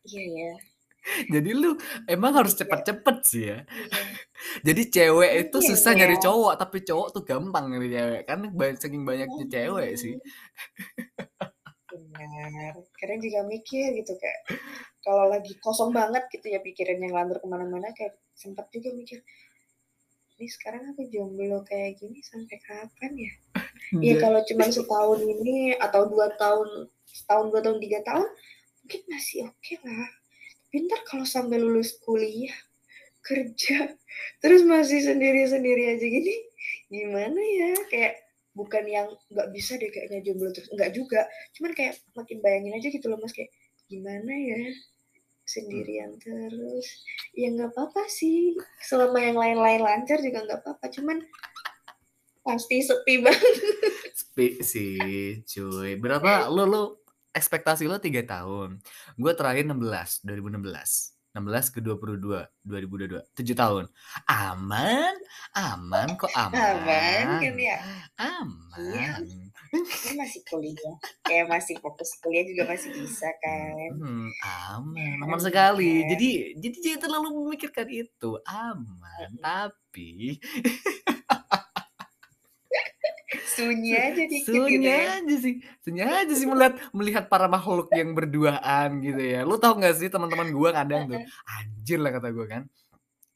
Iya 0.10 0.26
ya. 0.26 0.69
Jadi 1.34 1.50
lu 1.56 1.76
emang 2.10 2.34
harus 2.40 2.54
Iya. 2.58 2.60
cepet-cepet 2.60 3.18
sih 3.26 3.44
ya. 3.52 3.58
Iya. 3.74 4.04
Jadi 4.68 4.82
cewek 4.96 5.32
itu 5.50 5.58
Mungkin 5.58 5.70
susah 5.70 5.92
ya. 5.96 6.00
nyari 6.00 6.18
cowok, 6.22 6.54
tapi 6.62 6.78
cowok 6.88 7.08
tuh 7.16 7.24
gampang 7.30 7.66
nyari 7.72 7.88
cewek, 7.96 8.22
kan 8.30 8.40
saking 8.82 9.04
banyaknya 9.10 9.46
cewek 9.54 9.90
sih. 10.00 10.16
Benar, 11.90 12.74
kadang 13.02 13.20
juga 13.26 13.42
mikir 13.50 13.98
gitu 13.98 14.14
kayak, 14.22 14.42
kalau 15.06 15.26
lagi 15.34 15.54
kosong 15.66 15.92
banget 15.96 16.24
gitu 16.34 16.48
ya 16.54 16.60
pikirannya 16.62 17.08
ngelantur 17.10 17.38
ke 17.44 17.48
mana-mana 17.50 17.90
kayak 17.98 18.14
sempet 18.38 18.66
juga 18.76 18.90
mikir, 18.94 19.20
"Ini 20.38 20.48
sekarang 20.52 20.84
aku 20.96 21.08
jomblo 21.14 21.62
kayak 21.68 22.00
gini 22.02 22.20
sampai 22.26 22.58
kapan 22.64 23.14
ya?" 23.28 23.34
Ya 24.08 24.16
Iya. 24.16 24.22
kalau 24.22 24.42
cuman 24.46 24.70
setahun 24.78 25.22
ini 25.24 25.74
atau 25.80 26.08
2 26.12 26.28
tahun, 26.42 26.90
setahun, 27.08 27.46
2 27.54 27.62
tahun, 27.66 27.80
3 27.84 28.00
tahun, 28.06 28.28
mungkin 28.84 29.02
masih 29.14 29.40
okelah. 29.52 30.08
Tapi 30.10 30.19
entar 30.70 31.02
kalau 31.06 31.26
sampai 31.26 31.58
lulus 31.58 31.98
kuliah, 32.02 32.54
kerja, 33.26 33.94
terus 34.42 34.62
masih 34.66 35.02
sendiri-sendiri 35.06 35.98
aja 35.98 36.06
gini, 36.06 36.36
gimana 36.90 37.40
ya? 37.40 37.72
Kayak 37.90 38.14
bukan 38.54 38.84
yang 38.86 39.08
nggak 39.32 39.50
bisa 39.54 39.78
deh 39.78 39.90
kayaknya 39.90 40.20
jomblo 40.26 40.50
terus, 40.52 40.70
enggak 40.74 40.92
juga. 40.94 41.22
Cuman 41.58 41.72
kayak 41.74 42.02
makin 42.18 42.38
bayangin 42.44 42.74
aja 42.78 42.88
gitu 42.90 43.06
loh 43.10 43.18
Mas, 43.22 43.34
kayak 43.34 43.54
gimana 43.90 44.34
ya 44.34 44.62
sendirian 45.50 46.14
terus. 46.22 46.88
Ya 47.34 47.50
nggak 47.50 47.74
apa-apa 47.74 48.06
sih, 48.06 48.54
selama 48.86 49.18
yang 49.18 49.38
lain-lain 49.38 49.82
lancar 49.82 50.22
juga 50.22 50.46
nggak 50.46 50.62
apa-apa, 50.62 50.86
cuman 50.94 51.18
pasti 52.46 52.86
sepi 52.86 53.20
banget. 53.26 53.56
Sepi 54.14 54.48
sih 54.62 54.98
cuy. 55.46 55.98
Berapa 55.98 56.50
lu 56.54 56.70
lu 56.70 56.84
ekspektasi 57.34 57.86
lu 57.86 57.98
3 57.98 58.26
tahun, 58.26 58.82
gue 59.16 59.32
terakhir 59.38 59.66
16, 59.68 60.26
2016. 60.26 61.20
16 61.30 61.70
ke 61.70 61.80
22, 61.86 62.42
2022, 62.66 63.22
7 63.38 63.54
tahun. 63.54 63.86
Aman 64.26 65.14
aman 65.54 66.08
kok 66.18 66.34
Aman 66.34 66.58
aman, 66.58 67.26
kan 67.38 67.54
ya? 67.54 67.54
Iya, 67.54 67.78
aman. 68.18 69.22
kan 69.70 70.14
masih 70.18 70.42
kuliah, 70.50 70.96
kayak 71.22 71.46
masih 71.46 71.78
fokus 71.78 72.18
kuliah 72.18 72.42
juga 72.50 72.74
masih 72.74 72.90
bisa 72.98 73.30
kan. 73.46 73.90
Mhm, 73.94 74.30
aman, 74.42 75.18
aman 75.30 75.38
sekali. 75.40 76.02
Aman. 76.02 76.10
Jadi 76.18 76.30
jadi 76.58 76.78
jangan 76.82 77.02
terlalu 77.06 77.28
memikirkan 77.46 77.88
itu, 77.94 78.32
aman, 78.50 79.30
tapi 79.38 80.42
Sunyi 83.60 83.92
Su 83.92 83.98
aja 84.06 84.24
dikit 84.34 84.64
gitu 84.72 84.86
sunyi 84.86 84.90
ya. 85.00 85.10
aja 85.18 85.36
sih 85.44 85.56
sunyi 85.84 86.02
aja 86.06 86.34
sih 86.38 86.48
melihat 86.50 86.74
melihat 86.94 87.26
para 87.34 87.48
makhluk 87.50 87.90
yang 87.96 88.14
berduaan 88.18 89.02
gitu 89.06 89.22
ya. 89.22 89.40
Lu 89.48 89.58
tahu 89.62 89.82
nggak 89.82 89.96
sih 90.00 90.10
teman-teman 90.14 90.50
gua 90.54 90.70
kadang 90.78 91.10
tuh. 91.10 91.22
"Anjir 91.50 91.98
lah," 92.04 92.12
kata 92.16 92.30
gua 92.36 92.46
kan, 92.50 92.64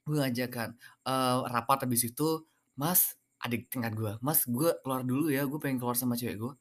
gua 0.07 0.15
ngajak 0.27 0.49
kan, 0.53 0.69
eee, 1.07 1.37
rapat 1.53 1.77
habis 1.87 2.03
itu, 2.09 2.45
"Mas," 2.79 3.15
adik 3.43 3.69
tingkat 3.73 3.93
gua, 3.97 4.13
"Mas, 4.25 4.45
gua 4.49 4.75
keluar 4.83 5.03
dulu 5.07 5.29
ya, 5.33 5.43
gua 5.49 5.59
pengen 5.63 5.79
keluar 5.81 5.97
sama 5.99 6.15
cewek 6.19 6.37
gua." 6.41 6.53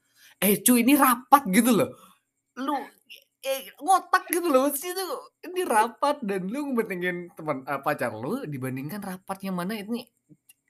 Eh 0.42 0.60
cuy, 0.64 0.82
ini 0.86 0.94
rapat 0.98 1.44
gitu 1.52 1.72
loh. 1.74 1.90
Lu 2.60 2.76
e 3.44 3.52
ngotak 3.82 4.28
gitu 4.32 4.48
loh, 4.52 4.68
maksudnya 4.70 4.94
tuh 5.00 5.10
ini 5.50 5.62
rapat 5.68 6.20
dan 6.26 6.46
lu 6.50 6.72
mentingin 6.76 7.32
teman 7.36 7.64
eee, 7.68 7.80
pacar 7.86 8.12
lu 8.16 8.44
dibandingkan 8.48 9.00
rapat 9.04 9.38
yang 9.46 9.56
mana 9.58 9.74
ini, 9.78 10.06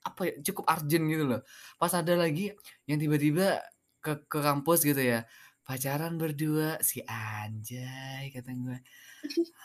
apa 0.06 0.20
ya, 0.30 0.32
cukup 0.52 0.64
urgent 0.70 1.04
gitu 1.12 1.24
loh. 1.30 1.40
Pas 1.80 1.92
ada 1.94 2.14
lagi 2.18 2.52
yang 2.88 2.98
tiba-tiba 3.02 3.62
ke 4.04 4.12
ke 4.30 4.38
kampus 4.42 4.82
gitu 4.88 4.98
ya, 5.02 5.24
"Pacaran 5.66 6.18
berdua." 6.20 6.78
Si 6.84 7.00
anjay 7.06 8.30
kata 8.34 8.50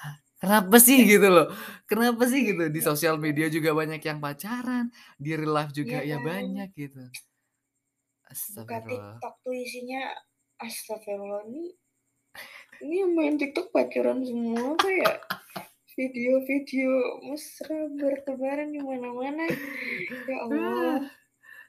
"Hah, 0.02 0.16
kenapa 0.42 0.78
sih?" 0.82 1.00
Gitu 1.08 1.28
loh. 1.30 1.48
Kenapa 1.90 2.24
sih 2.32 2.42
gitu, 2.50 2.64
di 2.74 2.80
Iya 2.80 2.86
sosial 2.86 3.18
media 3.22 3.48
juga 3.54 3.72
banyak 3.78 4.02
yang 4.06 4.20
pacaran, 4.24 4.90
di 5.22 5.32
real 5.40 5.54
life 5.58 5.74
juga 5.76 5.98
Iya 5.98 6.04
ya 6.06 6.18
kan. 6.18 6.28
banyak 6.30 6.70
gitu. 6.78 7.02
Buka 8.56 8.78
Astagfirullah. 8.78 9.20
TikTok 9.20 9.34
tuh 9.44 9.56
isinya 9.66 10.02
astagfirullah 10.66 11.44
ini 11.52 11.64
ini 12.84 12.96
yang 13.02 13.12
main 13.18 13.36
TikTok 13.42 13.74
pacaran 13.74 14.22
semua 14.22 14.78
ya? 14.86 15.12
Video-video 15.98 17.26
mesra 17.26 17.90
bertebaran 17.90 18.70
di 18.70 18.78
mana-mana, 18.78 19.50
ya 20.30 20.38
Allah. 20.46 21.10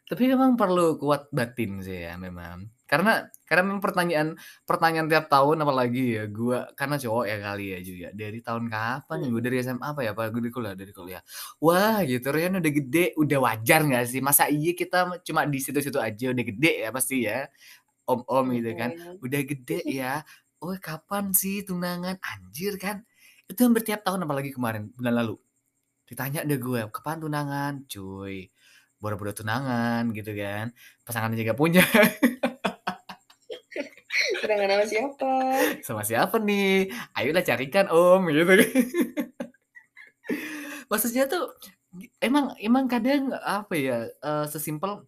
Tapi 0.09 0.25
memang 0.29 0.57
perlu 0.57 0.97
kuat 1.01 1.29
batin 1.33 1.81
sih 1.85 2.05
ya 2.09 2.17
memang. 2.21 2.69
Karena 2.89 3.29
karena 3.49 3.63
memang 3.69 3.81
pertanyaan 3.85 4.29
pertanyaan 4.69 5.09
tiap 5.09 5.29
tahun 5.33 5.65
apalagi 5.65 6.21
ya 6.21 6.25
gua 6.29 6.69
karena 6.77 6.97
cowok 7.01 7.25
ya 7.29 7.37
kali 7.41 7.67
ya 7.77 7.81
juga, 7.85 8.09
dari 8.17 8.39
tahun 8.45 8.65
kapan 8.69 9.19
ya, 9.25 9.29
gua 9.33 9.41
Mhm. 9.41 9.47
dari 9.49 9.57
SMA 9.65 9.87
apa 9.97 10.01
ya, 10.05 10.11
apa 10.17 10.23
dari 10.33 10.51
kuliah 10.53 10.75
dari 10.77 10.93
kuliah. 10.93 11.23
"Wah 11.65 12.01
gitu, 12.05 12.29
Rian 12.33 12.57
udah 12.61 12.73
gede, 12.73 13.05
udah 13.17 13.39
wajar 13.45 13.81
nggak 13.89 14.05
sih? 14.09 14.21
Masa 14.25 14.49
iya 14.53 14.73
kita 14.77 15.21
cuma 15.25 15.45
di 15.49 15.59
situ-situ 15.61 15.97
aja, 16.01 16.33
udah 16.37 16.45
gede 16.45 16.73
ya 16.85 16.91
pasti 16.93 17.25
ya, 17.29 17.49
om-om 18.09 18.53
gitu 18.57 18.73
kan, 18.79 18.93
udah 19.25 19.41
gede 19.45 19.81
ya, 19.89 20.23
oh 20.65 20.77
kapan 20.81 21.33
sih 21.37 21.65
tunangan?" 21.69 22.17
Anjir 22.25 22.77
kan, 22.81 23.05
itu 23.51 23.61
hampir 23.65 23.83
tiap 23.87 24.01
tahun 24.07 24.25
apalagi 24.29 24.51
kemarin, 24.55 24.91
bulan 24.97 25.15
lalu. 25.25 25.37
Ditanya 26.09 26.45
deh 26.47 26.59
gue, 26.61 26.81
"Kapan 26.93 27.19
tunangan?" 27.25 27.73
Cuy, 27.91 28.49
boro-boro 29.01 29.33
tunangan 29.37 30.11
gitu 30.17 30.33
kan, 30.37 30.73
pasangan 31.07 31.33
nggak 31.35 31.59
punya. 31.59 31.83
Tunangan 34.43 34.69
sama 34.71 34.87
siapa? 34.89 35.33
"Sama 35.87 36.03
siapa 36.07 36.37
nih? 36.43 36.91
Ayolah 37.17 37.45
carikan 37.47 37.87
Om," 37.93 38.23
gitu 38.33 38.43
kan. 38.49 38.59
Maksudnya 40.91 41.25
tuh, 41.29 41.53
emang 42.23 42.55
emang 42.61 42.85
kadang 42.89 43.33
apa 43.37 43.75
ya, 43.77 43.99
eee, 44.09 44.45
sesimpel 44.51 45.05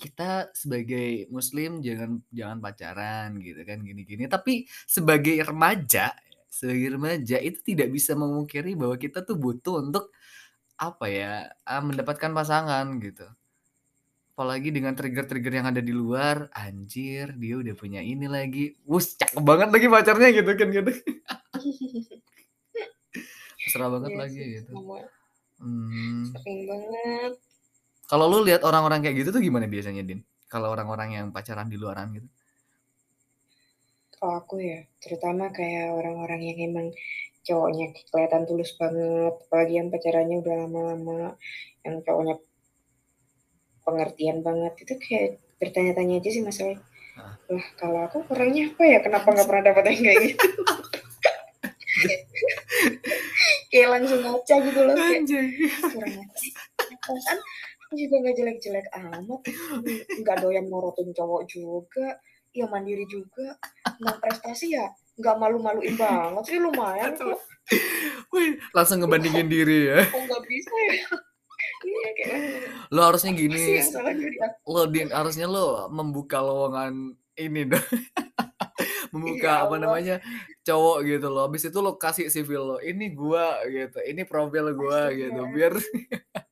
kita 0.00 0.52
sebagai 0.56 1.28
muslim 1.32 1.80
jangan 1.84 2.20
jangan 2.32 2.58
pacaran 2.60 3.28
gitu 3.40 3.60
kan, 3.64 3.80
gini-gini. 3.84 4.24
Tapi 4.28 4.64
sebagai 4.88 5.40
remaja 5.44 6.12
sebagai 6.50 6.96
remaja 6.98 7.36
itu 7.42 7.60
tidak 7.64 7.88
bisa 7.94 8.14
memungkiri 8.18 8.74
bahwa 8.78 8.96
kita 9.00 9.22
tuh 9.26 9.36
butuh 9.40 9.82
untuk, 9.84 10.10
apa 10.80 11.06
ya, 11.10 11.32
eee, 11.68 11.82
mendapatkan 11.84 12.32
pasangan 12.34 12.86
gitu. 13.02 13.26
Apalagi 14.36 14.68
dengan 14.68 14.92
trigger-trigger 14.92 15.64
yang 15.64 15.68
ada 15.72 15.80
di 15.80 15.96
luar, 15.96 16.52
"Anjir 16.52 17.32
dia 17.40 17.56
udah 17.56 17.72
punya 17.72 18.04
ini 18.04 18.28
lagi, 18.28 18.76
wus 18.84 19.16
cakep 19.16 19.40
banget 19.40 19.68
lagi 19.72 19.88
pacarnya," 19.88 20.28
gitu 20.36 20.52
kan 20.60 20.68
gitu. 20.76 20.92
Mesra 23.66 23.86
banget 23.90 24.12
Iya 24.14 24.20
lagi 24.22 24.38
sih, 24.38 24.46
gitu. 24.60 24.72
sama. 24.74 24.96
Sering 26.32 26.60
banget. 26.70 27.32
Kalau 28.10 28.26
lu 28.32 28.38
lihat 28.48 28.62
orang-orang 28.68 29.00
kayak 29.04 29.16
gitu 29.24 29.30
tuh 29.36 29.42
gimana 29.44 29.66
biasanya, 29.70 30.02
Din? 30.06 30.20
Kalau 30.52 30.68
orang-orang 30.74 31.10
yang 31.18 31.26
pacaran 31.36 31.68
di 31.72 31.76
luaran 31.80 32.08
gitu? 32.16 32.28
Kalau 34.26 34.42
aku 34.42 34.58
ya, 34.58 34.82
terutama 34.98 35.54
kayak 35.54 35.94
orang-orang 35.94 36.50
yang 36.50 36.58
emang 36.66 36.90
cowoknya 37.46 37.94
kelihatan 38.10 38.42
tulus 38.42 38.74
banget, 38.74 39.38
apalagi 39.38 39.78
yang 39.78 39.86
pacarannya 39.86 40.42
udah 40.42 40.54
lama-lama, 40.66 41.38
yang 41.86 42.02
cowoknya 42.02 42.34
pengertian 43.86 44.42
banget, 44.42 44.74
itu 44.82 44.98
kayak 44.98 45.38
bertanya-tanya 45.62 46.18
aja 46.18 46.30
sih 46.34 46.42
masalahnya, 46.42 46.82
Heeh. 46.82 47.54
"Lah 47.54 47.66
kalau 47.78 48.02
aku 48.02 48.26
kurangnya 48.26 48.74
apa 48.74 48.82
ya? 48.82 48.98
Kenapa 48.98 49.30
nggak 49.30 49.46
pernah 49.46 49.64
dapet 49.70 49.84
yang 49.94 50.02
kayak 50.02 50.18
gitu?" 50.26 50.42
Kayak 53.70 53.88
langsung 53.94 54.20
ngaca 54.26 54.54
gitu 54.58 54.80
loh, 54.82 54.96
kayak. 54.98 55.22
"Kurang? 55.86 56.18
Perasaan 56.98 57.38
aku 57.78 57.92
juga 57.94 58.14
nggak 58.26 58.34
jelek-jelek 58.42 58.90
amat, 58.90 59.40
ng 59.86 60.18
nggak 60.18 60.36
doyan 60.42 60.66
morotin 60.66 61.14
cowok 61.14 61.46
juga, 61.46 62.18
ya 62.56 62.66
mandiri 62.66 63.04
juga, 63.04 63.56
tentang 63.84 64.18
prestasi 64.20 64.72
ya 64.76 64.88
nggak 65.16 65.36
malu-maluin 65.40 65.96
banget 65.96 66.44
sih, 66.48 66.58
lumayan 66.60 67.12
kok." 67.16 67.40
Wih, 68.32 68.60
langsung 68.72 69.00
ngebandingin 69.02 69.48
diri 69.48 69.90
ya. 69.92 70.00
kok 70.12 70.20
nggak 70.24 70.42
bisa 70.48 70.72
ya? 70.92 71.06
Iya 71.86 72.10
Lu 72.92 73.00
harusnya 73.00 73.32
apa 73.32 73.40
gini, 73.40 73.80
lu 74.66 74.82
Din, 74.92 75.08
harusnya 75.10 75.46
lu 75.48 75.88
membuka 75.90 76.38
lowongan 76.40 77.16
ini 77.36 77.64
dong, 77.68 77.80
Ya 78.76 79.08
membuka 79.12 79.50
apa 79.64 79.76
Allah. 79.76 79.78
namanya, 79.88 80.16
cowok 80.66 80.98
gitu 81.08 81.26
loh, 81.32 81.48
habis 81.48 81.64
itu 81.64 81.78
lu 81.80 81.96
kasih 81.96 82.28
CV 82.28 82.50
lu, 82.60 82.76
"Ini 82.82 83.06
gua," 83.16 83.60
gitu, 83.68 83.98
"ini 84.04 84.22
profil 84.28 84.76
gua," 84.76 85.08
gitu, 85.14 85.40
biar 85.52 85.72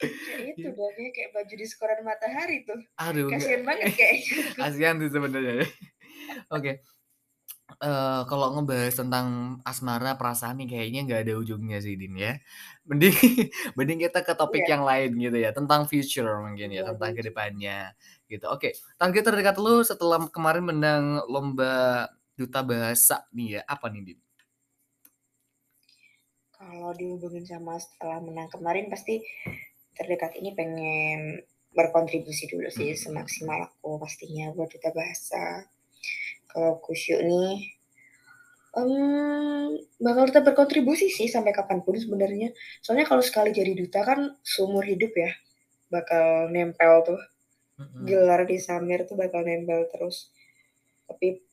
Kayak 0.00 0.42
itu 0.60 0.66
Iya. 0.68 0.76
dong, 0.76 0.92
kayak 0.96 1.12
kayak 1.16 1.30
baju 1.36 1.54
diskoran 1.56 2.00
Matahari 2.04 2.58
tuh, 2.68 2.80
Aduh 2.96 3.28
kasihan 3.32 3.62
banget 3.68 3.90
kayaknya 3.96 4.36
tuh. 4.56 4.64
kasihan 4.64 4.96
sih 5.00 5.10
sebenarnya 5.12 5.52
ya. 5.64 5.66
Oke, 6.56 6.72
eee, 7.84 8.20
kalau 8.30 8.46
ngebahas 8.56 8.94
tentang 9.02 9.26
asmara, 9.68 10.16
perasaan 10.20 10.56
nih 10.62 10.68
kayaknya 10.72 11.00
nggak 11.08 11.20
ada 11.28 11.34
ujungnya 11.42 11.78
sih, 11.84 11.94
Din, 12.00 12.14
ya. 12.16 12.32
Mending 12.88 13.14
mending 13.78 13.98
kita 14.08 14.20
ke 14.26 14.32
topik 14.38 14.64
Iya. 14.64 14.72
yang 14.76 14.82
lain 14.88 15.10
gitu 15.20 15.38
ya, 15.44 15.50
tentang 15.56 15.82
future 15.90 16.30
mungkin 16.44 16.68
ya, 16.76 16.82
Iya 16.82 16.88
tentang 16.88 17.10
ke 17.16 17.22
betul. 17.22 17.28
depannya 17.32 17.78
gitu. 18.30 18.44
Oke, 18.52 18.68
target 19.00 19.22
terdekat 19.28 19.56
lu 19.60 19.82
setelah 19.84 20.18
kemarin 20.32 20.64
menang 20.70 21.04
lomba 21.28 22.08
duta 22.38 22.60
bahasa 22.64 23.24
nih 23.36 23.60
ya, 23.60 23.62
apa 23.68 23.86
nih, 23.92 24.02
Din? 24.14 24.20
Kalau 26.56 26.90
dihubungin 26.96 27.44
sama 27.44 27.74
setelah 27.84 28.18
menang 28.26 28.48
kemarin 28.54 28.86
pasti 28.92 29.14
terdekat 29.96 30.36
ini 30.38 30.52
pengen 30.52 31.40
berkontribusi 31.76 32.48
dulu 32.48 32.68
sih 32.72 32.92
Mhm. 32.96 33.00
semaksimal 33.00 33.58
aku 33.68 34.00
pastinya 34.00 34.52
buat 34.56 34.68
duta 34.72 34.90
bahasa. 34.96 35.68
Kalau 36.48 36.80
kusyuk 36.80 37.20
nih, 37.20 37.76
mmm, 38.76 39.76
bakal 40.00 40.24
tetap 40.32 40.44
berkontribusi 40.52 41.12
sih 41.12 41.28
sampai 41.28 41.52
kapan 41.52 41.84
pun 41.84 41.96
sebenarnya. 41.96 42.52
Soalnya 42.80 43.04
kalau 43.04 43.20
sekali 43.20 43.52
jadi 43.52 43.76
duta 43.76 44.00
kan 44.04 44.36
seumur 44.40 44.84
hidup 44.88 45.12
ya, 45.16 45.32
bakal 45.92 46.48
nempel 46.48 47.04
tuh. 47.04 47.20
Mhm. 47.76 48.08
Gelar 48.08 48.48
di 48.48 48.56
Samir 48.56 49.04
tuh 49.04 49.20
bakal 49.20 49.44
nempel 49.44 49.84
terus. 49.92 50.32
Tapi 51.04 51.44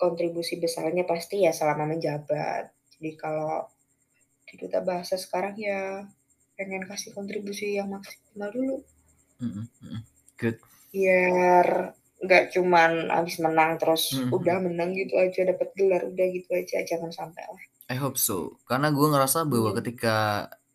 kontribusi 0.00 0.56
besarnya 0.56 1.04
pasti 1.04 1.44
ya 1.44 1.52
selama 1.52 1.84
menjabat. 1.84 2.72
Jadi 2.96 3.10
kalau 3.18 3.66
di 4.48 4.54
duta 4.56 4.80
bahasa 4.80 5.20
sekarang 5.20 5.52
ya 5.60 6.08
pengen 6.58 6.82
kasih 6.90 7.10
kontribusi 7.16 7.66
yang 7.78 7.88
maksimal 7.94 8.50
dulu. 8.56 8.76
Mhm 9.40 9.68
mhm. 9.82 10.02
Good. 10.38 10.58
Biar 10.94 11.66
nggak 12.24 12.44
cuman 12.54 12.90
habis 13.16 13.36
menang 13.44 13.70
terus 13.80 14.04
Mhm 14.10 14.32
udah 14.36 14.56
mhm. 14.56 14.64
menang 14.64 14.90
gitu 15.00 15.14
aja, 15.24 15.40
dapat 15.50 15.68
gelar 15.78 16.02
udah 16.12 16.26
gitu 16.36 16.50
aja, 16.60 16.76
jangan 16.90 17.12
sampai 17.18 17.44
lah. 17.52 17.62
I 17.88 17.96
hope 17.96 18.20
so. 18.20 18.60
Karena 18.68 18.92
gue 18.92 19.06
ngerasa 19.08 19.48
bahwa 19.48 19.70
Iya. 19.70 19.80
ketika, 19.80 20.16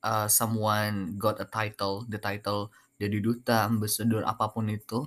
eee, 0.01 0.27
someone 0.33 1.13
got 1.21 1.37
a 1.37 1.45
title, 1.45 2.05
the 2.09 2.17
title 2.17 2.73
jadi 2.97 3.21
duta, 3.21 3.69
ambassador, 3.69 4.25
apa 4.25 4.49
pun 4.49 4.65
itu, 4.73 5.05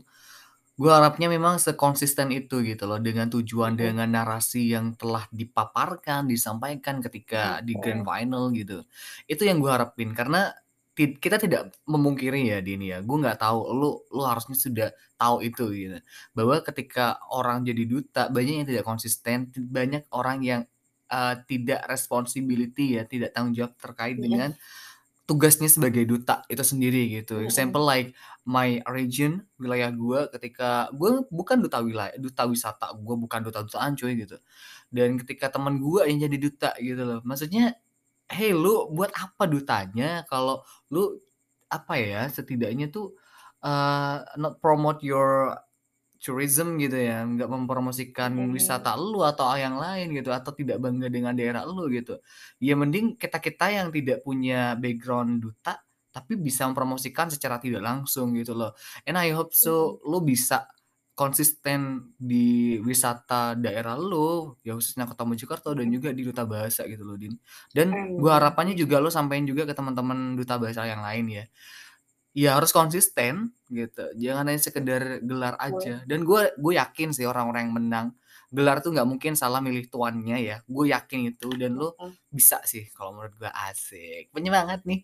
gue 0.78 0.92
harapnya 0.92 1.28
memang 1.32 1.56
sekonsisten 1.62 2.30
itu 2.34 2.60
gitu 2.66 2.84
loh, 2.90 3.00
dengan 3.02 3.28
tujuan, 3.32 3.74
Mhm. 3.78 3.78
dengan 3.78 4.08
narasi 4.12 4.72
yang 4.74 4.94
telah 5.00 5.26
dipaparkan, 5.32 6.26
disampaikan 6.30 7.00
ketika 7.04 7.60
di 7.66 7.78
grand 7.80 8.02
Mhm. 8.02 8.08
final 8.08 8.50
gitu. 8.56 8.84
Itu 9.30 9.44
yang 9.48 9.58
gue 9.64 9.70
harapin 9.72 10.12
karena 10.16 10.52
kita 10.96 11.36
tidak 11.36 11.76
memungkiri 11.84 12.48
ya, 12.48 12.58
Din, 12.64 12.80
ya, 12.88 13.04
gue 13.04 13.16
nggak 13.20 13.38
tahu, 13.40 13.58
lu 13.76 13.90
lu 14.10 14.22
harusnya 14.24 14.56
sudah 14.56 14.88
tahu 15.20 15.44
itu 15.44 15.64
gitu, 15.76 15.98
bahwa 16.32 16.60
ketika 16.64 17.20
orang 17.32 17.62
jadi 17.68 17.84
duta 17.84 18.22
banyak 18.32 18.54
yang 18.64 18.68
tidak 18.68 18.84
konsisten, 18.88 19.52
banyak 19.54 20.08
orang 20.16 20.40
yang, 20.44 20.62
eee, 21.12 21.34
tidak 21.48 21.84
responsibility 21.90 22.96
ya, 23.00 23.04
tidak 23.08 23.32
tanggung 23.36 23.52
jawab 23.56 23.76
terkait 23.80 24.16
Iya. 24.16 24.24
dengan 24.24 24.56
tugasnya 25.28 25.68
sebagai 25.72 26.04
duta 26.08 26.42
itu 26.52 26.62
sendiri 26.66 27.08
gitu. 27.22 27.40
Mhm. 27.46 27.46
Example 27.46 27.82
like 27.86 28.14
my 28.48 28.82
region, 28.90 29.46
wilayah 29.62 29.90
gue 29.94 30.28
ketika 30.38 30.90
gue 30.94 31.24
bukan 31.30 31.62
duta 31.64 31.80
wilay 31.84 32.12
duta 32.20 32.44
wisata, 32.50 32.92
gue 32.98 33.16
bukan 33.18 33.40
duta-dutaan 33.46 33.94
cuy 33.98 34.14
gitu. 34.22 34.36
Dan 34.92 35.18
ketika 35.22 35.50
temen 35.54 35.78
gue 35.82 36.02
yang 36.10 36.18
jadi 36.30 36.38
duta 36.40 36.70
gitu 36.82 37.02
loh, 37.06 37.20
maksudnya, 37.26 37.76
"Hei 38.30 38.50
lu 38.50 38.90
buat 38.90 39.14
apa 39.14 39.46
dutanya 39.46 40.26
kalau 40.26 40.66
lu, 40.90 41.14
apa 41.70 41.94
ya, 42.02 42.26
setidaknya 42.26 42.90
tuh, 42.90 43.14
eee, 43.62 44.16
not 44.42 44.58
promote 44.58 44.98
your 45.06 45.54
tourism 46.22 46.78
gitu 46.82 46.96
ya, 46.98 47.22
nggak 47.26 47.46
mempromosikan 47.50 48.32
Mhm. 48.34 48.50
wisata 48.54 48.94
lu 48.98 49.22
atau 49.26 49.46
yang 49.58 49.76
lain 49.78 50.10
gitu, 50.16 50.30
atau 50.34 50.52
tidak 50.56 50.78
bangga 50.82 51.08
dengan 51.12 51.34
daerah 51.38 51.62
lu 51.68 51.86
gitu. 51.92 52.18
Ya 52.62 52.74
mending 52.78 53.16
kita-kita 53.20 53.70
yang 53.74 53.88
tidak 53.94 54.22
punya 54.26 54.74
background 54.80 55.42
duta, 55.44 55.82
tapi 56.14 56.34
bisa 56.40 56.66
mempromosikan 56.70 57.28
secara 57.32 57.58
tidak 57.62 57.82
langsung 57.84 58.34
gitu 58.38 58.54
loh. 58.58 58.72
And 59.06 59.16
I 59.20 59.30
hope 59.36 59.52
so 59.54 60.00
lu 60.06 60.22
bisa 60.24 60.66
konsisten 61.16 62.12
di 62.20 62.76
wisata 62.84 63.56
daerah 63.56 63.96
lu, 63.96 64.52
ya 64.60 64.76
khususnya 64.76 65.08
Kota 65.08 65.24
Mojokerto 65.24 65.72
dan 65.72 65.88
juga 65.88 66.12
di 66.12 66.20
duta 66.20 66.44
bahasa 66.44 66.84
gitu 66.84 67.08
loh, 67.08 67.16
Din. 67.16 67.32
Dan 67.72 67.88
gue 68.20 68.28
Amin 68.28 68.36
harapannya 68.36 68.76
juga 68.76 69.00
lu 69.00 69.08
sampein 69.08 69.48
juga 69.48 69.64
ke 69.64 69.72
teman-teman 69.72 70.36
duta 70.36 70.60
bahasa 70.60 70.84
yang 70.84 71.00
lain 71.00 71.24
ya. 71.32 71.44
Ya 72.36 72.52
harus 72.60 72.68
konsisten 72.68 73.56
gitu, 73.72 74.12
jangan 74.20 74.44
hanya 74.52 74.60
sekedar 74.60 75.24
gelar 75.24 75.56
aja. 75.56 76.04
Dan 76.04 76.20
gue 76.28 76.52
gue 76.52 76.72
yakin 76.76 77.16
sih 77.16 77.24
orang-orang 77.24 77.72
yang 77.72 77.74
menang 77.80 78.06
gelar 78.52 78.84
tuh 78.84 78.92
nggak 78.92 79.08
mungkin 79.08 79.32
salah 79.34 79.64
milih 79.64 79.88
tuannya 79.88 80.36
ya, 80.44 80.56
gue 80.68 80.84
yakin 80.92 81.32
itu 81.32 81.48
dan 81.56 81.80
Mhm. 81.80 82.12
bisa 82.28 82.60
sih 82.68 82.92
kalau 82.92 83.16
menurut 83.16 83.32
gue. 83.40 83.48
Asik, 83.48 84.36
penyemangat 84.36 84.84
nih. 84.84 85.00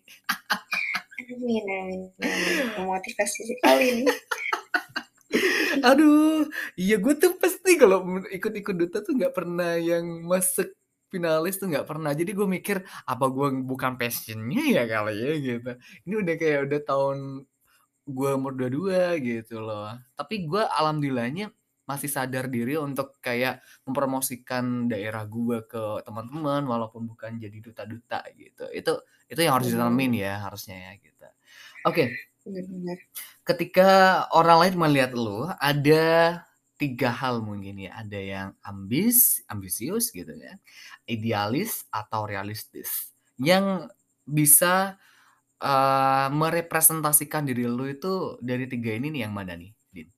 Amin 1.25 1.65
amin 1.65 2.01
amin. 2.21 2.65
Memotivasi 2.77 3.41
sekali 3.49 3.85
nih. 3.97 4.07
Aduh, 5.89 6.47
iya 6.77 6.95
gue 7.01 7.13
tuh 7.17 7.33
pasti 7.41 7.75
kalau 7.81 8.21
ikut-ikut 8.29 8.75
duta 8.77 8.97
tuh 9.01 9.17
nggak 9.17 9.33
pernah 9.33 9.75
yang 9.77 10.05
masuk 10.25 10.69
finalis 11.13 11.61
tuh 11.61 11.69
nggak 11.69 11.85
pernah. 11.85 12.11
Jadi 12.13 12.31
gue 12.33 12.47
mikir, 12.49 12.77
apa 13.05 13.25
gue 13.29 13.47
bukan 13.61 13.97
passion-nya 14.01 14.63
ya 14.69 14.83
kali 14.89 15.13
ya 15.17 15.33
gitu. 15.37 15.71
Ini 16.09 16.13
udah 16.25 16.35
kayak 16.41 16.59
udah 16.69 16.79
tahun 16.85 17.17
gue 18.03 18.29
umur 18.35 18.53
22 18.57 19.21
gitu 19.21 19.61
loh. 19.61 19.93
Tapi 20.17 20.49
gue 20.49 20.63
alhamdulillahnya 20.65 21.53
masih 21.83 22.07
sadar 22.07 22.47
diri 22.47 22.79
untuk 22.79 23.19
kayak 23.19 23.59
mempromosikan 23.83 24.87
daerah 24.87 25.27
gue 25.27 25.67
ke 25.67 26.01
teman-teman 26.07 26.63
walaupun 26.63 27.03
bukan 27.05 27.37
jadi 27.37 27.57
duta-duta 27.59 28.23
gitu. 28.33 28.65
Itu 28.71 29.03
itu 29.27 29.39
yang 29.39 29.59
harus 29.59 29.67
ditanemin 29.71 30.17
Bener. 30.17 30.25
ya 30.25 30.33
harusnya 30.49 30.77
ya 30.79 30.91
gitu. 30.97 31.27
Oke. 31.85 32.32
Bener. 32.43 32.99
Ketika 33.47 33.89
orang 34.35 34.57
lain 34.67 34.75
melihat 34.75 35.11
lu, 35.15 35.47
ada 35.63 36.03
3 36.75 37.07
hal 37.11 37.39
mungkin 37.39 37.79
ya, 37.87 37.95
ada 37.95 38.19
yang 38.19 38.49
ambis 38.59 39.39
ambisius 39.47 40.11
gitu 40.11 40.35
ya, 40.35 40.59
idealis 41.07 41.87
atau 41.87 42.27
realistis. 42.27 43.15
Yang 43.39 43.87
bisa, 44.27 44.99
eee, 45.63 46.27
merepresentasikan 46.35 47.47
diri 47.47 47.63
lu 47.67 47.87
itu 47.87 48.35
dari 48.43 48.67
3 48.67 48.91
ini 48.95 49.07
nih 49.15 49.21
yang 49.27 49.33
mana 49.35 49.55
nih, 49.55 49.71
Din? 49.91 50.11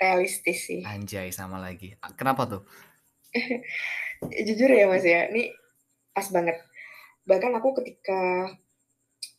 Realistis 0.00 0.58
sih. 0.70 0.80
Anjay 0.86 1.28
sama 1.34 1.60
lagi, 1.60 1.98
kenapa 2.16 2.48
tuh? 2.48 2.62
Jujur 4.46 4.70
ya, 4.72 4.88
Mas, 4.88 5.04
ya, 5.04 5.28
ini 5.28 5.52
pas 6.16 6.28
banget. 6.32 6.56
Bahkan 7.28 7.52
aku 7.60 7.76
ketika 7.82 8.50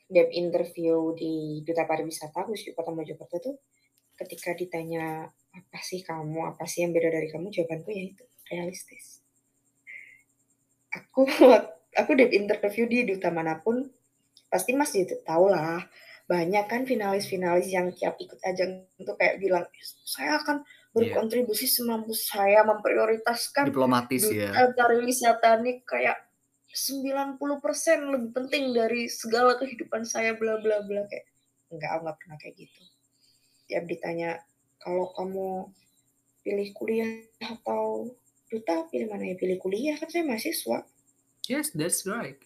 dep 0.10 0.30
interview 0.34 1.14
di 1.16 1.62
Duta 1.66 1.84
Pariwisata 1.90 2.44
khusus 2.48 2.66
di 2.70 2.74
Kota 2.78 2.92
Mojokerto 2.92 3.38
tuh, 3.40 3.56
ketika 4.20 4.52
ditanya, 4.58 5.30
"Apa 5.56 5.80
sih 5.86 6.02
kamu? 6.06 6.40
Apa 6.56 6.66
sih 6.72 6.84
yang 6.86 6.92
beda 6.96 7.10
dari 7.14 7.30
kamu?" 7.34 7.48
Jawabanku 7.56 7.90
ya 7.94 8.04
itu, 8.14 8.26
realistis. 8.52 9.22
Aku 10.98 11.22
aku 12.02 12.12
dep 12.18 12.32
interview 12.34 12.86
di 12.90 13.06
duta 13.06 13.30
mana 13.30 13.62
pun, 13.62 13.86
pasti 14.54 14.72
Mas 14.78 14.94
juga 14.94 15.18
tahu 15.26 15.46
lah, 15.54 15.86
banyak 16.30 16.66
kan 16.70 16.82
finalis-finalis 16.90 17.70
yang 17.74 17.90
tiap 17.98 18.16
ikut 18.22 18.40
ajang 18.46 18.86
itu 19.02 19.14
kayak 19.20 19.36
bilang, 19.42 19.66
"Saya 20.06 20.42
akan 20.42 20.66
Iya. 20.98 21.22
berkontribusi 21.22 21.66
semampu 21.70 22.14
saya 22.18 22.62
memprioritaskan 22.66 23.68
Diplomatis 23.68 24.24
duta 24.24 24.62
ya. 24.64 24.70
pariwisata 24.78 25.62
nih 25.66 25.82
kayak 25.86 26.29
90% 26.72 28.14
lebih 28.14 28.32
penting 28.36 28.74
dari 28.74 29.10
segala 29.10 29.58
kehidupan 29.58 30.06
saya 30.06 30.38
bla 30.38 30.62
bla 30.62 30.82
bla," 30.86 31.06
kayak, 31.10 31.26
enggak, 31.74 31.90
aku 31.94 32.02
nggak 32.06 32.18
pernah 32.22 32.38
kayak 32.42 32.56
gitu. 32.58 32.82
Tiap 33.70 33.84
ditanya, 33.90 34.32
"Kalau 34.82 35.12
kamu 35.18 35.48
pilih 36.46 36.70
kuliah 36.78 37.26
atau 37.42 38.14
duta 38.50 38.86
pilih 38.90 39.10
mana?" 39.10 39.30
"Ya 39.30 39.36
pilih 39.38 39.58
kuliah, 39.62 39.96
kan 39.98 40.10
saya 40.10 40.26
mahasiswa." 40.26 40.86
Yes, 41.50 41.74
that's 41.74 42.06
right. 42.06 42.38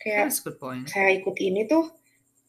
Kayak, 0.00 0.32
That's 0.32 0.40
good 0.40 0.56
point. 0.56 0.88
saya 0.88 1.12
ikut 1.18 1.36
ini 1.36 1.68
tuh 1.68 1.92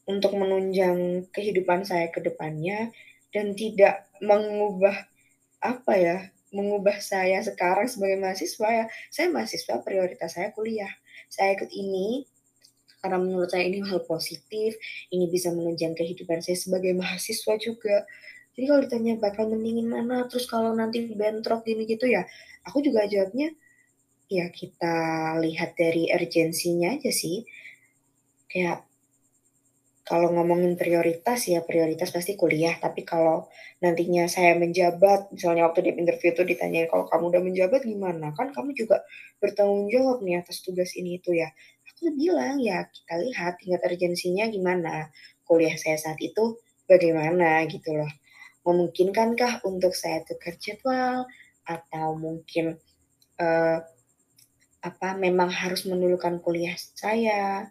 untuk 0.08 0.34
menunjang 0.40 1.28
kehidupan 1.36 1.84
saya 1.84 2.08
ke 2.14 2.24
depannya 2.24 2.90
dan 3.36 3.54
tidak 3.60 4.08
mengubah, 4.24 5.08
apa 5.62 5.94
ya, 5.98 6.18
mengubah 6.52 7.00
saya 7.00 7.40
sekarang 7.44 7.88
sebagai 7.88 8.20
mahasiswa 8.20 8.68
ya. 8.68 8.86
Saya 9.10 9.28
mahasiswa 9.32 9.76
prioritas 9.84 10.36
saya 10.36 10.52
kuliah. 10.52 10.92
Saya 11.32 11.56
ikut 11.56 11.72
ini 11.72 12.28
karena 13.02 13.18
menurut 13.18 13.50
saya 13.50 13.66
ini 13.66 13.82
hal 13.82 14.06
positif, 14.06 14.78
ini 15.10 15.26
bisa 15.26 15.50
menunjang 15.50 15.98
kehidupan 15.98 16.46
saya 16.46 16.54
sebagai 16.54 16.94
mahasiswa 16.94 17.58
juga. 17.58 18.06
Jadi 18.54 18.66
kalau 18.70 18.82
ditanya 18.86 19.14
bakal 19.18 19.50
mendingin 19.50 19.90
mana, 19.90 20.30
terus 20.30 20.46
kalau 20.46 20.76
nanti 20.78 21.10
bentrok 21.10 21.66
gini 21.66 21.90
gitu 21.90 22.06
ya, 22.06 22.30
aku 22.62 22.86
juga 22.86 23.10
jawabnya, 23.10 23.50
ya 24.30 24.54
kita 24.54 24.96
lihat 25.42 25.74
dari 25.74 26.14
urgensinya 26.14 26.94
aja 26.94 27.10
sih. 27.10 27.42
Kayak 28.46 28.86
kalau 30.10 30.30
ngomongin 30.36 30.74
prioritas, 30.82 31.46
ya 31.48 31.62
prioritas 31.64 32.10
pasti 32.16 32.34
kuliah, 32.40 32.76
tapi 32.82 33.02
kalau 33.08 33.48
nantinya 33.84 34.26
saya 34.30 34.54
menjabat, 34.60 35.30
misalnya 35.36 35.68
waktu 35.70 35.80
dep 35.88 35.98
interview 36.02 36.32
tuh 36.38 36.46
ditanyain, 36.48 36.88
"Kalau 36.92 37.06
kamu 37.12 37.24
udah 37.34 37.42
menjabat 37.48 37.82
gimana? 37.88 38.34
Kan 38.38 38.52
kamu 38.56 38.74
juga 38.78 39.04
bertanggung 39.42 39.88
jawab 39.94 40.18
nih 40.26 40.42
atas 40.42 40.62
tugas 40.66 40.92
ini 41.00 41.18
itu 41.22 41.32
ya." 41.38 41.50
Aku 41.94 42.12
bilang, 42.18 42.58
"Ya 42.62 42.86
kita 42.90 43.16
lihat 43.22 43.62
tingkat 43.62 43.82
urgensinya 43.88 44.46
gimana, 44.50 45.10
kuliah 45.48 45.76
saya 45.78 45.98
saat 46.02 46.18
itu 46.22 46.58
bagaimana," 46.90 47.64
gitu 47.70 47.94
loh. 47.98 48.10
Memungkinkankah 48.68 49.66
untuk 49.70 49.94
saya 49.98 50.22
tukar 50.28 50.56
jadwal 50.62 51.26
atau 51.68 52.08
mungkin, 52.18 52.78
eee 53.42 53.80
apa, 54.82 55.14
memang 55.18 55.50
harus 55.54 55.86
mendulukan 55.86 56.42
kuliah 56.42 56.74
saya, 56.98 57.70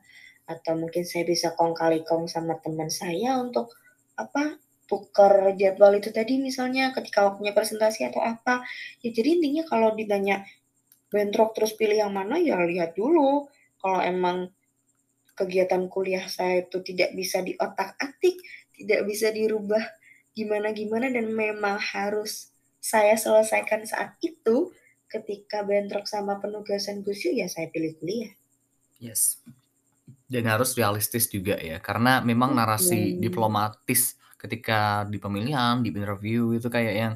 atau 0.51 0.75
mungkin 0.75 1.07
saya 1.07 1.23
bisa 1.23 1.55
kong 1.55 1.79
kali 1.79 2.03
kong 2.03 2.27
sama 2.27 2.59
teman 2.59 2.91
saya 2.91 3.39
untuk, 3.39 3.71
apa, 4.19 4.59
tukar 4.91 5.55
jadwal 5.55 5.95
itu 5.95 6.11
tadi 6.11 6.43
misalnya 6.43 6.91
ketika 6.91 7.31
waktunya 7.31 7.55
presentasi 7.55 8.11
atau 8.11 8.19
apa. 8.19 8.67
Ya 8.99 9.15
jadi 9.15 9.39
intinya 9.39 9.63
kalau 9.71 9.95
ditanya 9.95 10.43
bentrok 11.15 11.55
terus 11.55 11.79
pilih 11.79 12.03
yang 12.03 12.11
mana, 12.11 12.43
ya 12.43 12.59
lihat 12.59 12.99
dulu. 12.99 13.47
Kalau 13.79 14.03
emang 14.03 14.51
kegiatan 15.39 15.87
kuliah 15.87 16.27
saya 16.27 16.67
itu 16.67 16.83
tidak 16.83 17.15
bisa 17.15 17.41
diotak-atik, 17.41 18.37
tidak 18.75 19.01
bisa 19.07 19.31
dirubah 19.31 19.81
gimana-gimana 20.35 21.09
dan 21.15 21.31
memang 21.31 21.79
harus 21.79 22.51
saya 22.83 23.15
selesaikan 23.15 23.87
saat 23.87 24.19
itu, 24.25 24.75
ketika 25.11 25.63
bentrok 25.67 26.07
sama 26.07 26.39
penugasan 26.43 27.03
Gus 27.07 27.23
Yu, 27.27 27.35
ya 27.35 27.47
saya 27.51 27.69
pilih 27.71 27.95
kuliah. 27.99 28.33
Yes. 29.01 29.43
Dan 30.31 30.47
harus 30.47 30.79
realistis 30.79 31.27
juga 31.27 31.59
ya, 31.59 31.83
karena 31.83 32.23
memang 32.23 32.55
narasi 32.55 33.19
diplomatis 33.19 34.15
ketika 34.39 35.03
di 35.11 35.19
pemilihan, 35.19 35.83
di 35.83 35.91
interview 35.91 36.55
itu 36.55 36.71
kayak 36.71 36.95
yang, 37.03 37.15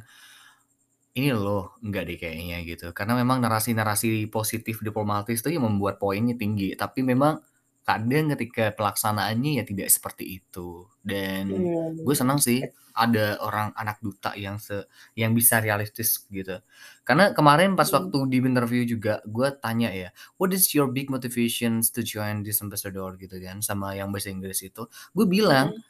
"Ini 1.14 1.30
loh, 1.34 1.78
enggak 1.86 2.04
deh 2.10 2.18
kayaknya," 2.18 2.56
gitu. 2.66 2.86
Karena 2.90 3.14
memang 3.14 3.38
narasi-narasi 3.38 4.26
positif 4.34 4.82
diplomatis 4.82 5.38
itu 5.42 5.50
yang 5.54 5.62
membuat 5.66 6.02
poinnya 6.02 6.34
tinggi, 6.34 6.74
tapi 6.74 7.06
memang 7.06 7.38
kadang 7.84 8.32
ketika 8.36 8.72
pelaksanaannya 8.76 9.60
ya 9.60 9.64
tidak 9.68 9.88
seperti 9.92 10.40
itu. 10.42 10.88
Dan 11.04 11.68
gue 12.04 12.14
Mmm, 12.14 12.16
senang 12.16 12.40
sih 12.42 12.68
ada 12.94 13.36
orang 13.42 13.74
anak 13.74 13.98
duta 14.04 14.32
yang 14.38 14.56
se 14.62 14.86
yang 15.18 15.34
bisa 15.34 15.58
realistis 15.58 16.24
gitu. 16.30 16.62
Karena 17.04 17.34
kemarin 17.36 17.74
pas 17.76 17.88
Mhm. 17.88 17.94
waktu 17.94 18.16
di 18.30 18.38
interview 18.40 18.82
juga 18.86 19.20
gue 19.26 19.48
tanya 19.60 19.90
ya, 19.92 20.08
"What 20.40 20.54
is 20.56 20.70
your 20.72 20.88
big 20.90 21.10
motivations 21.12 21.90
to 21.94 22.00
join 22.06 22.42
this 22.46 22.62
ambassador?" 22.64 23.16
Gitu 23.18 23.36
kan, 23.42 23.60
sama 23.60 23.92
yang 23.98 24.10
bahasa 24.14 24.30
Inggris 24.32 24.62
itu. 24.64 24.86
Gue 25.16 25.26
bilang, 25.28 25.72
Mhm. 25.72 25.84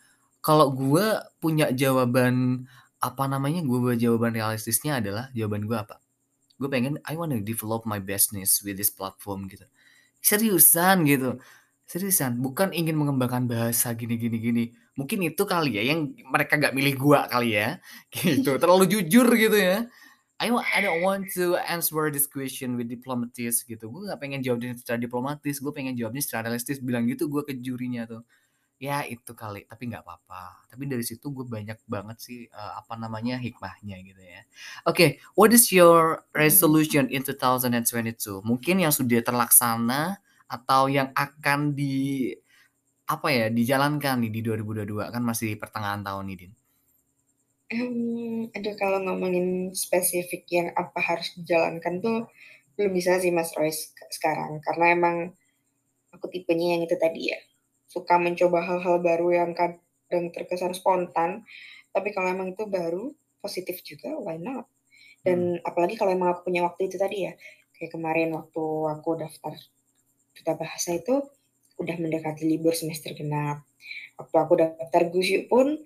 kalau 0.45 0.73
gue 0.75 1.07
punya 1.41 1.73
jawaban, 1.73 2.67
apa 3.01 3.25
namanya, 3.29 3.61
gue 3.65 3.95
jawaban 4.01 4.33
realistisnya 4.37 5.01
adalah 5.01 5.29
jawaban 5.37 5.65
gue 5.69 5.77
apa? 5.79 6.01
Gue 6.61 6.69
pengen, 6.71 6.99
"I 7.09 7.15
wanna 7.19 7.41
develop 7.43 7.85
my 7.89 7.99
business 8.03 8.63
with 8.65 8.79
this 8.81 8.91
platform," 8.95 9.47
gitu. 9.51 9.67
Seriusan 10.25 11.05
gitu, 11.09 11.39
seriusan, 11.85 12.41
bukan 12.41 12.73
ingin 12.73 12.97
mengembangkan 12.97 13.45
bahasa 13.51 13.93
gini 13.95 14.17
gini 14.17 14.37
gini. 14.41 14.65
Mungkin 14.99 15.21
itu 15.27 15.43
kali 15.45 15.77
ya 15.79 15.83
yang 15.95 16.15
mereka 16.31 16.57
nggak 16.61 16.75
milih 16.77 16.95
gue 16.97 17.19
kali 17.29 17.49
ya, 17.61 17.69
gitu. 18.15 18.57
Terlalu 18.61 18.85
jujur 18.91 19.27
gitu 19.37 19.57
ya. 19.59 19.87
I 20.41 20.51
don't 20.85 21.01
want 21.03 21.33
to 21.41 21.57
answer 21.65 22.13
this 22.13 22.29
question 22.29 22.77
with 22.77 22.93
diplomatic 22.93 23.55
gitu. 23.67 23.89
Gue 23.91 24.03
nggak 24.09 24.21
pengen 24.21 24.41
jawabnya 24.45 24.77
secara 24.77 25.01
diplomatis, 25.01 25.59
gue 25.65 25.73
pengen 25.75 25.97
jawabnya 25.97 26.23
secara 26.23 26.53
realistis, 26.53 26.79
bilang 26.85 27.09
gitu 27.09 27.27
gue 27.33 27.43
ke 27.49 27.57
jurinya 27.59 28.05
tuh. 28.07 28.23
Ya 28.83 29.07
itu 29.07 29.33
kali, 29.33 29.65
tapi 29.71 29.89
nggak 29.89 30.03
apa-apa. 30.05 30.69
Tapi 30.69 30.85
dari 30.91 31.01
situ 31.07 31.31
gue 31.33 31.47
banyak 31.47 31.79
banget 31.89 32.19
sih, 32.21 32.39
eee, 32.51 32.73
apa 32.81 32.99
namanya, 33.01 33.39
hikmahnya 33.41 33.97
gitu 34.05 34.21
ya. 34.21 34.43
Oke, 34.85 35.23
what 35.39 35.55
is 35.55 35.71
your 35.73 36.21
Mhm. 36.35 36.37
resolution 36.37 37.05
in 37.09 37.23
2022? 37.25 38.43
Mungkin 38.45 38.83
yang 38.85 38.93
sudah 38.93 39.23
terlaksana 39.25 40.19
atau 40.49 40.89
yang 40.93 41.11
akan 41.17 41.73
di 41.75 42.31
apa 43.05 43.29
ya, 43.29 43.47
dijalankan 43.53 44.25
nih 44.25 44.33
di 44.33 44.41
2022, 44.41 45.13
kan 45.13 45.21
masih 45.21 45.61
pertengahan 45.61 46.01
tahun 46.01 46.25
nih, 46.33 46.37
Din. 46.41 46.53
Mmm, 47.73 48.53
aduh 48.57 48.75
kalau 48.77 49.01
ngomongin 49.05 49.73
spesifik 49.73 50.45
yang 50.53 50.69
apa 50.77 51.01
harus 51.01 51.33
dijalankan 51.37 52.01
tuh, 52.01 52.19
belum 52.77 52.93
bisa 52.93 53.17
sih 53.21 53.33
Mas 53.33 53.53
Roy 53.57 53.73
sek 53.73 53.97
sekarang. 54.13 54.61
Karena 54.65 54.85
emang 54.97 55.17
aku 56.15 56.27
tipenya 56.33 56.77
yang 56.79 56.83
itu 56.89 56.97
tadi 56.97 57.33
ya, 57.33 57.41
suka 57.89 58.17
mencoba 58.21 58.65
hal-hal 58.65 59.01
baru 59.05 59.29
yang 59.33 59.51
kadang 59.53 60.33
terkesan 60.33 60.73
spontan, 60.73 61.45
tapi 61.93 62.13
kalau 62.17 62.29
emang 62.33 62.53
itu 62.57 62.65
baru, 62.69 63.13
positif 63.45 63.85
juga, 63.85 64.17
why 64.17 64.41
not? 64.41 64.65
Hmm. 64.65 65.25
Dan 65.25 65.39
apalagi 65.61 66.01
kalau 66.01 66.13
emang 66.17 66.37
aku 66.37 66.49
punya 66.49 66.65
waktu 66.65 66.89
itu 66.89 66.97
tadi 66.97 67.29
ya, 67.29 67.33
kayak 67.77 67.91
kemarin 67.93 68.33
waktu 68.33 68.65
aku 68.93 69.11
daftar 69.21 69.53
duta 70.35 70.53
bahasa 70.59 70.95
itu, 70.95 71.23
udah 71.79 71.97
mendekati 71.99 72.47
libur 72.47 72.75
semester 72.75 73.15
genap. 73.15 73.63
Waktu 74.19 74.37
aku 74.39 74.55
daftar 74.59 75.03
Gus 75.11 75.29
Yu 75.31 75.47
pun, 75.51 75.79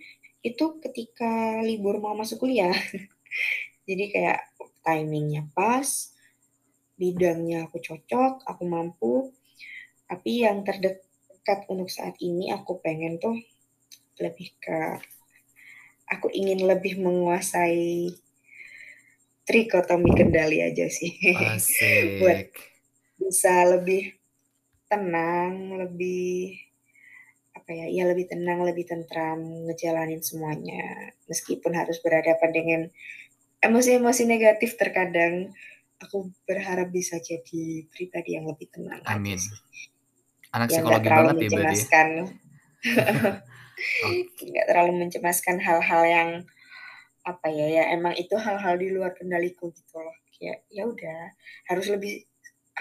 itu 0.45 0.65
ketika 0.85 1.61
libur 1.65 2.01
mau 2.01 2.17
masuk 2.17 2.45
kuliah. 2.45 2.73
Jadi 3.89 4.05
kayak 4.13 4.41
timing-nya 4.85 5.49
pas, 5.57 6.13
bidangnya 6.99 7.71
aku 7.71 7.81
cocok, 7.81 8.45
aku 8.45 8.63
mampu, 8.69 9.33
tapi 10.09 10.45
yang 10.45 10.65
terdekat 10.65 11.69
untuk 11.69 11.89
saat 11.89 12.17
ini 12.21 12.53
aku 12.53 12.81
pengen 12.81 13.21
tuh 13.21 13.37
lebih 14.19 14.51
ke 14.59 14.99
aku 16.09 16.33
ingin 16.33 16.65
lebih 16.65 16.99
menguasai 16.99 18.13
trikotomi 19.47 20.11
kendali 20.13 20.61
aja 20.61 20.89
sih. 20.91 21.17
Buat 22.21 22.51
Asik. 22.51 22.57
bisa 23.17 23.55
lebih 23.79 24.18
tenang, 24.89 25.79
lebih 25.79 26.59
apa 27.55 27.71
ya, 27.75 27.87
ya 27.93 28.05
lebih 28.09 28.27
tenang, 28.33 28.65
lebih 28.65 28.89
tentram 28.89 29.41
ngejalanin 29.69 30.25
semuanya. 30.25 31.13
Meskipun 31.29 31.77
harus 31.77 32.01
berhadapan 32.01 32.51
dengan 32.51 32.81
emosi-emosi 33.61 34.25
negatif 34.25 34.81
terkadang, 34.81 35.53
aku 35.99 36.31
berharap 36.47 36.89
bisa 36.95 37.19
jadi 37.19 37.85
pribadi 37.91 38.39
yang 38.39 38.47
lebih 38.47 38.71
tenang 38.71 39.03
Amin. 39.05 39.39
Anak 40.55 40.73
Yang 40.73 40.87
psikologi 40.87 41.05
terlalu 41.05 41.27
banget 41.29 41.37
ya 41.37 41.49
berarti 41.53 41.77
ya? 41.85 42.25
Nggak 44.49 44.67
terlalu 44.71 44.93
mencemaskan 45.05 45.57
hal-hal 45.61 46.03
yang, 46.09 46.31
apa 47.27 47.47
ya, 47.53 47.67
ya 47.69 47.85
emang 47.93 48.17
itu 48.17 48.33
hal-hal 48.39 48.81
di 48.81 48.89
luar 48.89 49.13
kendaliku 49.13 49.69
gitu 49.75 50.01
loh. 50.01 50.17
Kayak, 50.39 50.65
ya 50.71 50.87
udah, 50.87 51.35
harus 51.69 51.87
lebih, 51.91 52.25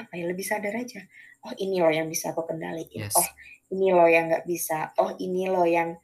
apa 0.01 0.13
ya, 0.19 0.25
lebih 0.31 0.45
sadar 0.47 0.73
aja, 0.83 1.01
"Oh 1.45 1.53
ini 1.63 1.77
loh 1.83 1.91
yang 1.93 2.07
bisa 2.13 2.31
aku 2.33 2.43
kendaliin. 2.49 3.05
Oh 3.19 3.25
Yes. 3.25 3.33
ini 3.73 3.87
loh 3.97 4.07
yang 4.09 4.25
nggak 4.31 4.45
bisa. 4.49 4.93
Oh 5.01 5.11
ini 5.19 5.43
loh 5.53 5.65
yang 5.67 5.97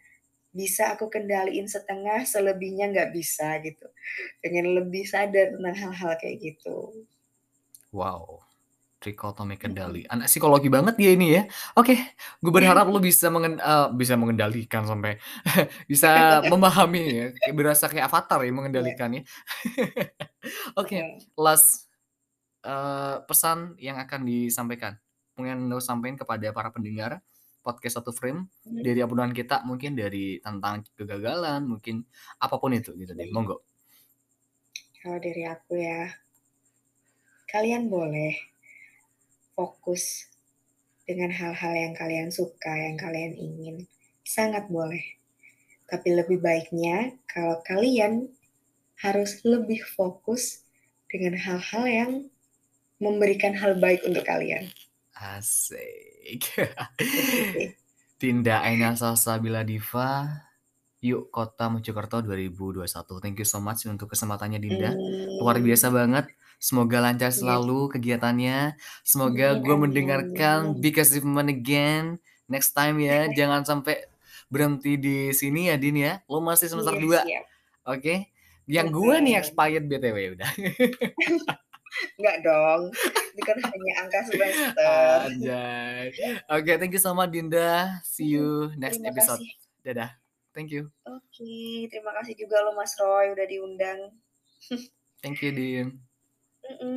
bisa 0.56 0.84
aku 0.96 1.08
kendaliin 1.14 1.68
setengah, 1.70 2.26
selebihnya 2.30 2.86
nggak 2.94 3.12
bisa," 3.18 3.60
gitu. 3.66 3.88
Pengen 4.44 4.68
lebih 4.78 5.06
sadar 5.10 5.48
tentang 5.56 5.76
hal-hal 5.82 6.14
kayak 6.22 6.38
gitu. 6.44 7.08
Wow, 7.94 8.42
trikotomi 9.04 9.56
kendali. 9.62 10.04
Anak 10.10 10.28
psikologi 10.32 10.70
banget 10.72 10.96
dia 11.00 11.12
ini 11.16 11.28
ya. 11.38 11.44
Oke, 11.78 11.96
gue 12.44 12.54
berharap 12.54 12.86
lu 12.90 13.00
bisa 13.04 13.28
mengen 13.34 13.60
eee, 13.62 13.88
bisa 13.98 14.16
mengendalikan 14.20 14.84
sampai 14.90 15.20
bisa 15.92 16.10
memahami 16.48 17.04
ya, 17.18 17.26
berasa 17.56 17.88
kayak 17.92 18.08
Avatar 18.12 18.40
ya 18.46 18.52
Iya. 18.78 18.98
mengendalikannya. 18.98 19.22
Oke, 20.80 21.08
Mhm. 21.08 21.34
last, 21.40 21.90
eee, 22.66 23.16
pesan 23.30 23.76
yang 23.80 23.98
akan 24.02 24.22
disampaikan, 24.28 24.98
pengen 25.38 25.68
lu 25.72 25.80
sampein 25.84 26.16
kepada 26.20 26.50
para 26.56 26.70
pendengar 26.76 27.22
podcast 27.66 28.00
Satu 28.02 28.12
Frame 28.16 28.48
Mhm. 28.66 28.84
dari 28.84 29.00
obrolan 29.06 29.32
kita, 29.36 29.64
mungkin 29.68 29.96
dari 29.96 30.40
tentang 30.44 30.84
kegagalan, 30.98 31.64
mungkin 31.68 32.04
apa 32.40 32.56
pun 32.60 32.72
itu 32.76 32.92
gitu, 33.00 33.14
Din, 33.16 33.30
Mhm. 33.32 33.36
monggo. 33.36 33.64
Kalau 35.02 35.18
dari 35.26 35.44
aku 35.54 35.74
ya 35.88 36.00
kalian 37.52 37.84
boleh 37.94 38.34
fokus 39.56 40.04
dengan 41.10 41.32
hal-hal 41.40 41.74
yang 41.84 41.94
kalian 42.02 42.30
suka, 42.40 42.74
yang 42.86 42.98
kalian 42.98 43.34
ingin, 43.48 43.78
sangat 44.36 44.66
boleh. 44.72 45.04
Tapi 45.92 46.10
lebih 46.20 46.40
baiknya 46.48 46.98
kalau 47.34 47.62
kalian 47.66 48.14
harus 49.06 49.32
lebih 49.46 49.82
fokus 49.98 50.44
dengan 51.12 51.36
hal-hal 51.46 51.86
yang 52.00 52.12
memberikan 52.98 53.54
hal 53.54 53.76
baik 53.76 54.04
untuk 54.04 54.22
kalian. 54.22 54.70
Asik. 55.14 56.42
Dinda 58.18 58.62
Aina 58.62 58.94
Salsabila 58.94 59.62
Diva, 59.62 60.26
Yuk 61.00 61.28
Kota 61.30 61.68
Mojokerto 61.68 62.20
2021. 62.20 62.88
Thank 63.20 63.38
you 63.38 63.48
so 63.48 63.60
much 63.60 63.84
untuk 63.86 64.10
kesempatannya 64.10 64.58
Dinda. 64.58 64.92
Luar 65.38 65.60
biasa 65.60 65.90
banget. 65.90 66.32
Semoga 66.58 67.04
lancar 67.04 67.28
Iya. 67.28 67.38
selalu 67.38 67.92
kegiatannya. 67.92 68.80
Semoga 69.04 69.54
Mhm, 69.54 69.60
gue 69.62 69.76
mendengarkan. 69.78 70.60
Big 70.80 70.96
Achievement 70.96 71.52
again 71.52 72.16
next 72.48 72.72
time 72.72 72.98
ya. 72.98 73.28
Jangan 73.38 73.68
sampai 73.68 74.00
berhenti 74.48 74.96
di 74.96 75.18
sini 75.32 75.68
ya, 75.68 75.76
Din, 75.76 76.00
ya. 76.00 76.24
Lu 76.26 76.40
masih 76.40 76.72
semester 76.72 76.96
Iya, 76.96 77.04
2, 77.04 77.20
siap. 77.20 77.44
oke? 77.86 78.16
Yang 78.64 78.88
gue 78.96 79.16
nih 79.20 79.34
expired 79.36 79.86
BTW 79.86 80.18
udah. 80.40 80.52
Enggak 82.18 82.38
dong, 82.42 82.82
itu 83.34 83.42
kan 83.46 83.58
hanya 83.62 83.94
angka 84.02 84.20
semester. 84.30 84.98
Anjay. 85.30 86.10
Oke, 86.50 86.72
thank 86.82 86.94
you 86.94 87.02
so 87.02 87.14
much 87.14 87.30
Dinda. 87.30 88.02
See 88.02 88.28
you 88.34 88.74
next 88.78 89.00
terima 89.00 89.14
episode. 89.14 89.40
kasih. 89.42 89.54
Dadah. 89.86 90.12
Thank 90.54 90.70
you. 90.70 90.90
Oke, 91.10 91.90
terima 91.90 92.14
kasih 92.22 92.38
juga 92.38 92.62
loh 92.62 92.78
Mas 92.78 92.94
Roy 93.02 93.34
udah 93.34 93.46
diundang. 93.50 94.00
Thank 95.22 95.42
you, 95.42 95.52
Din. 95.54 95.88
Mhm. 96.64 96.92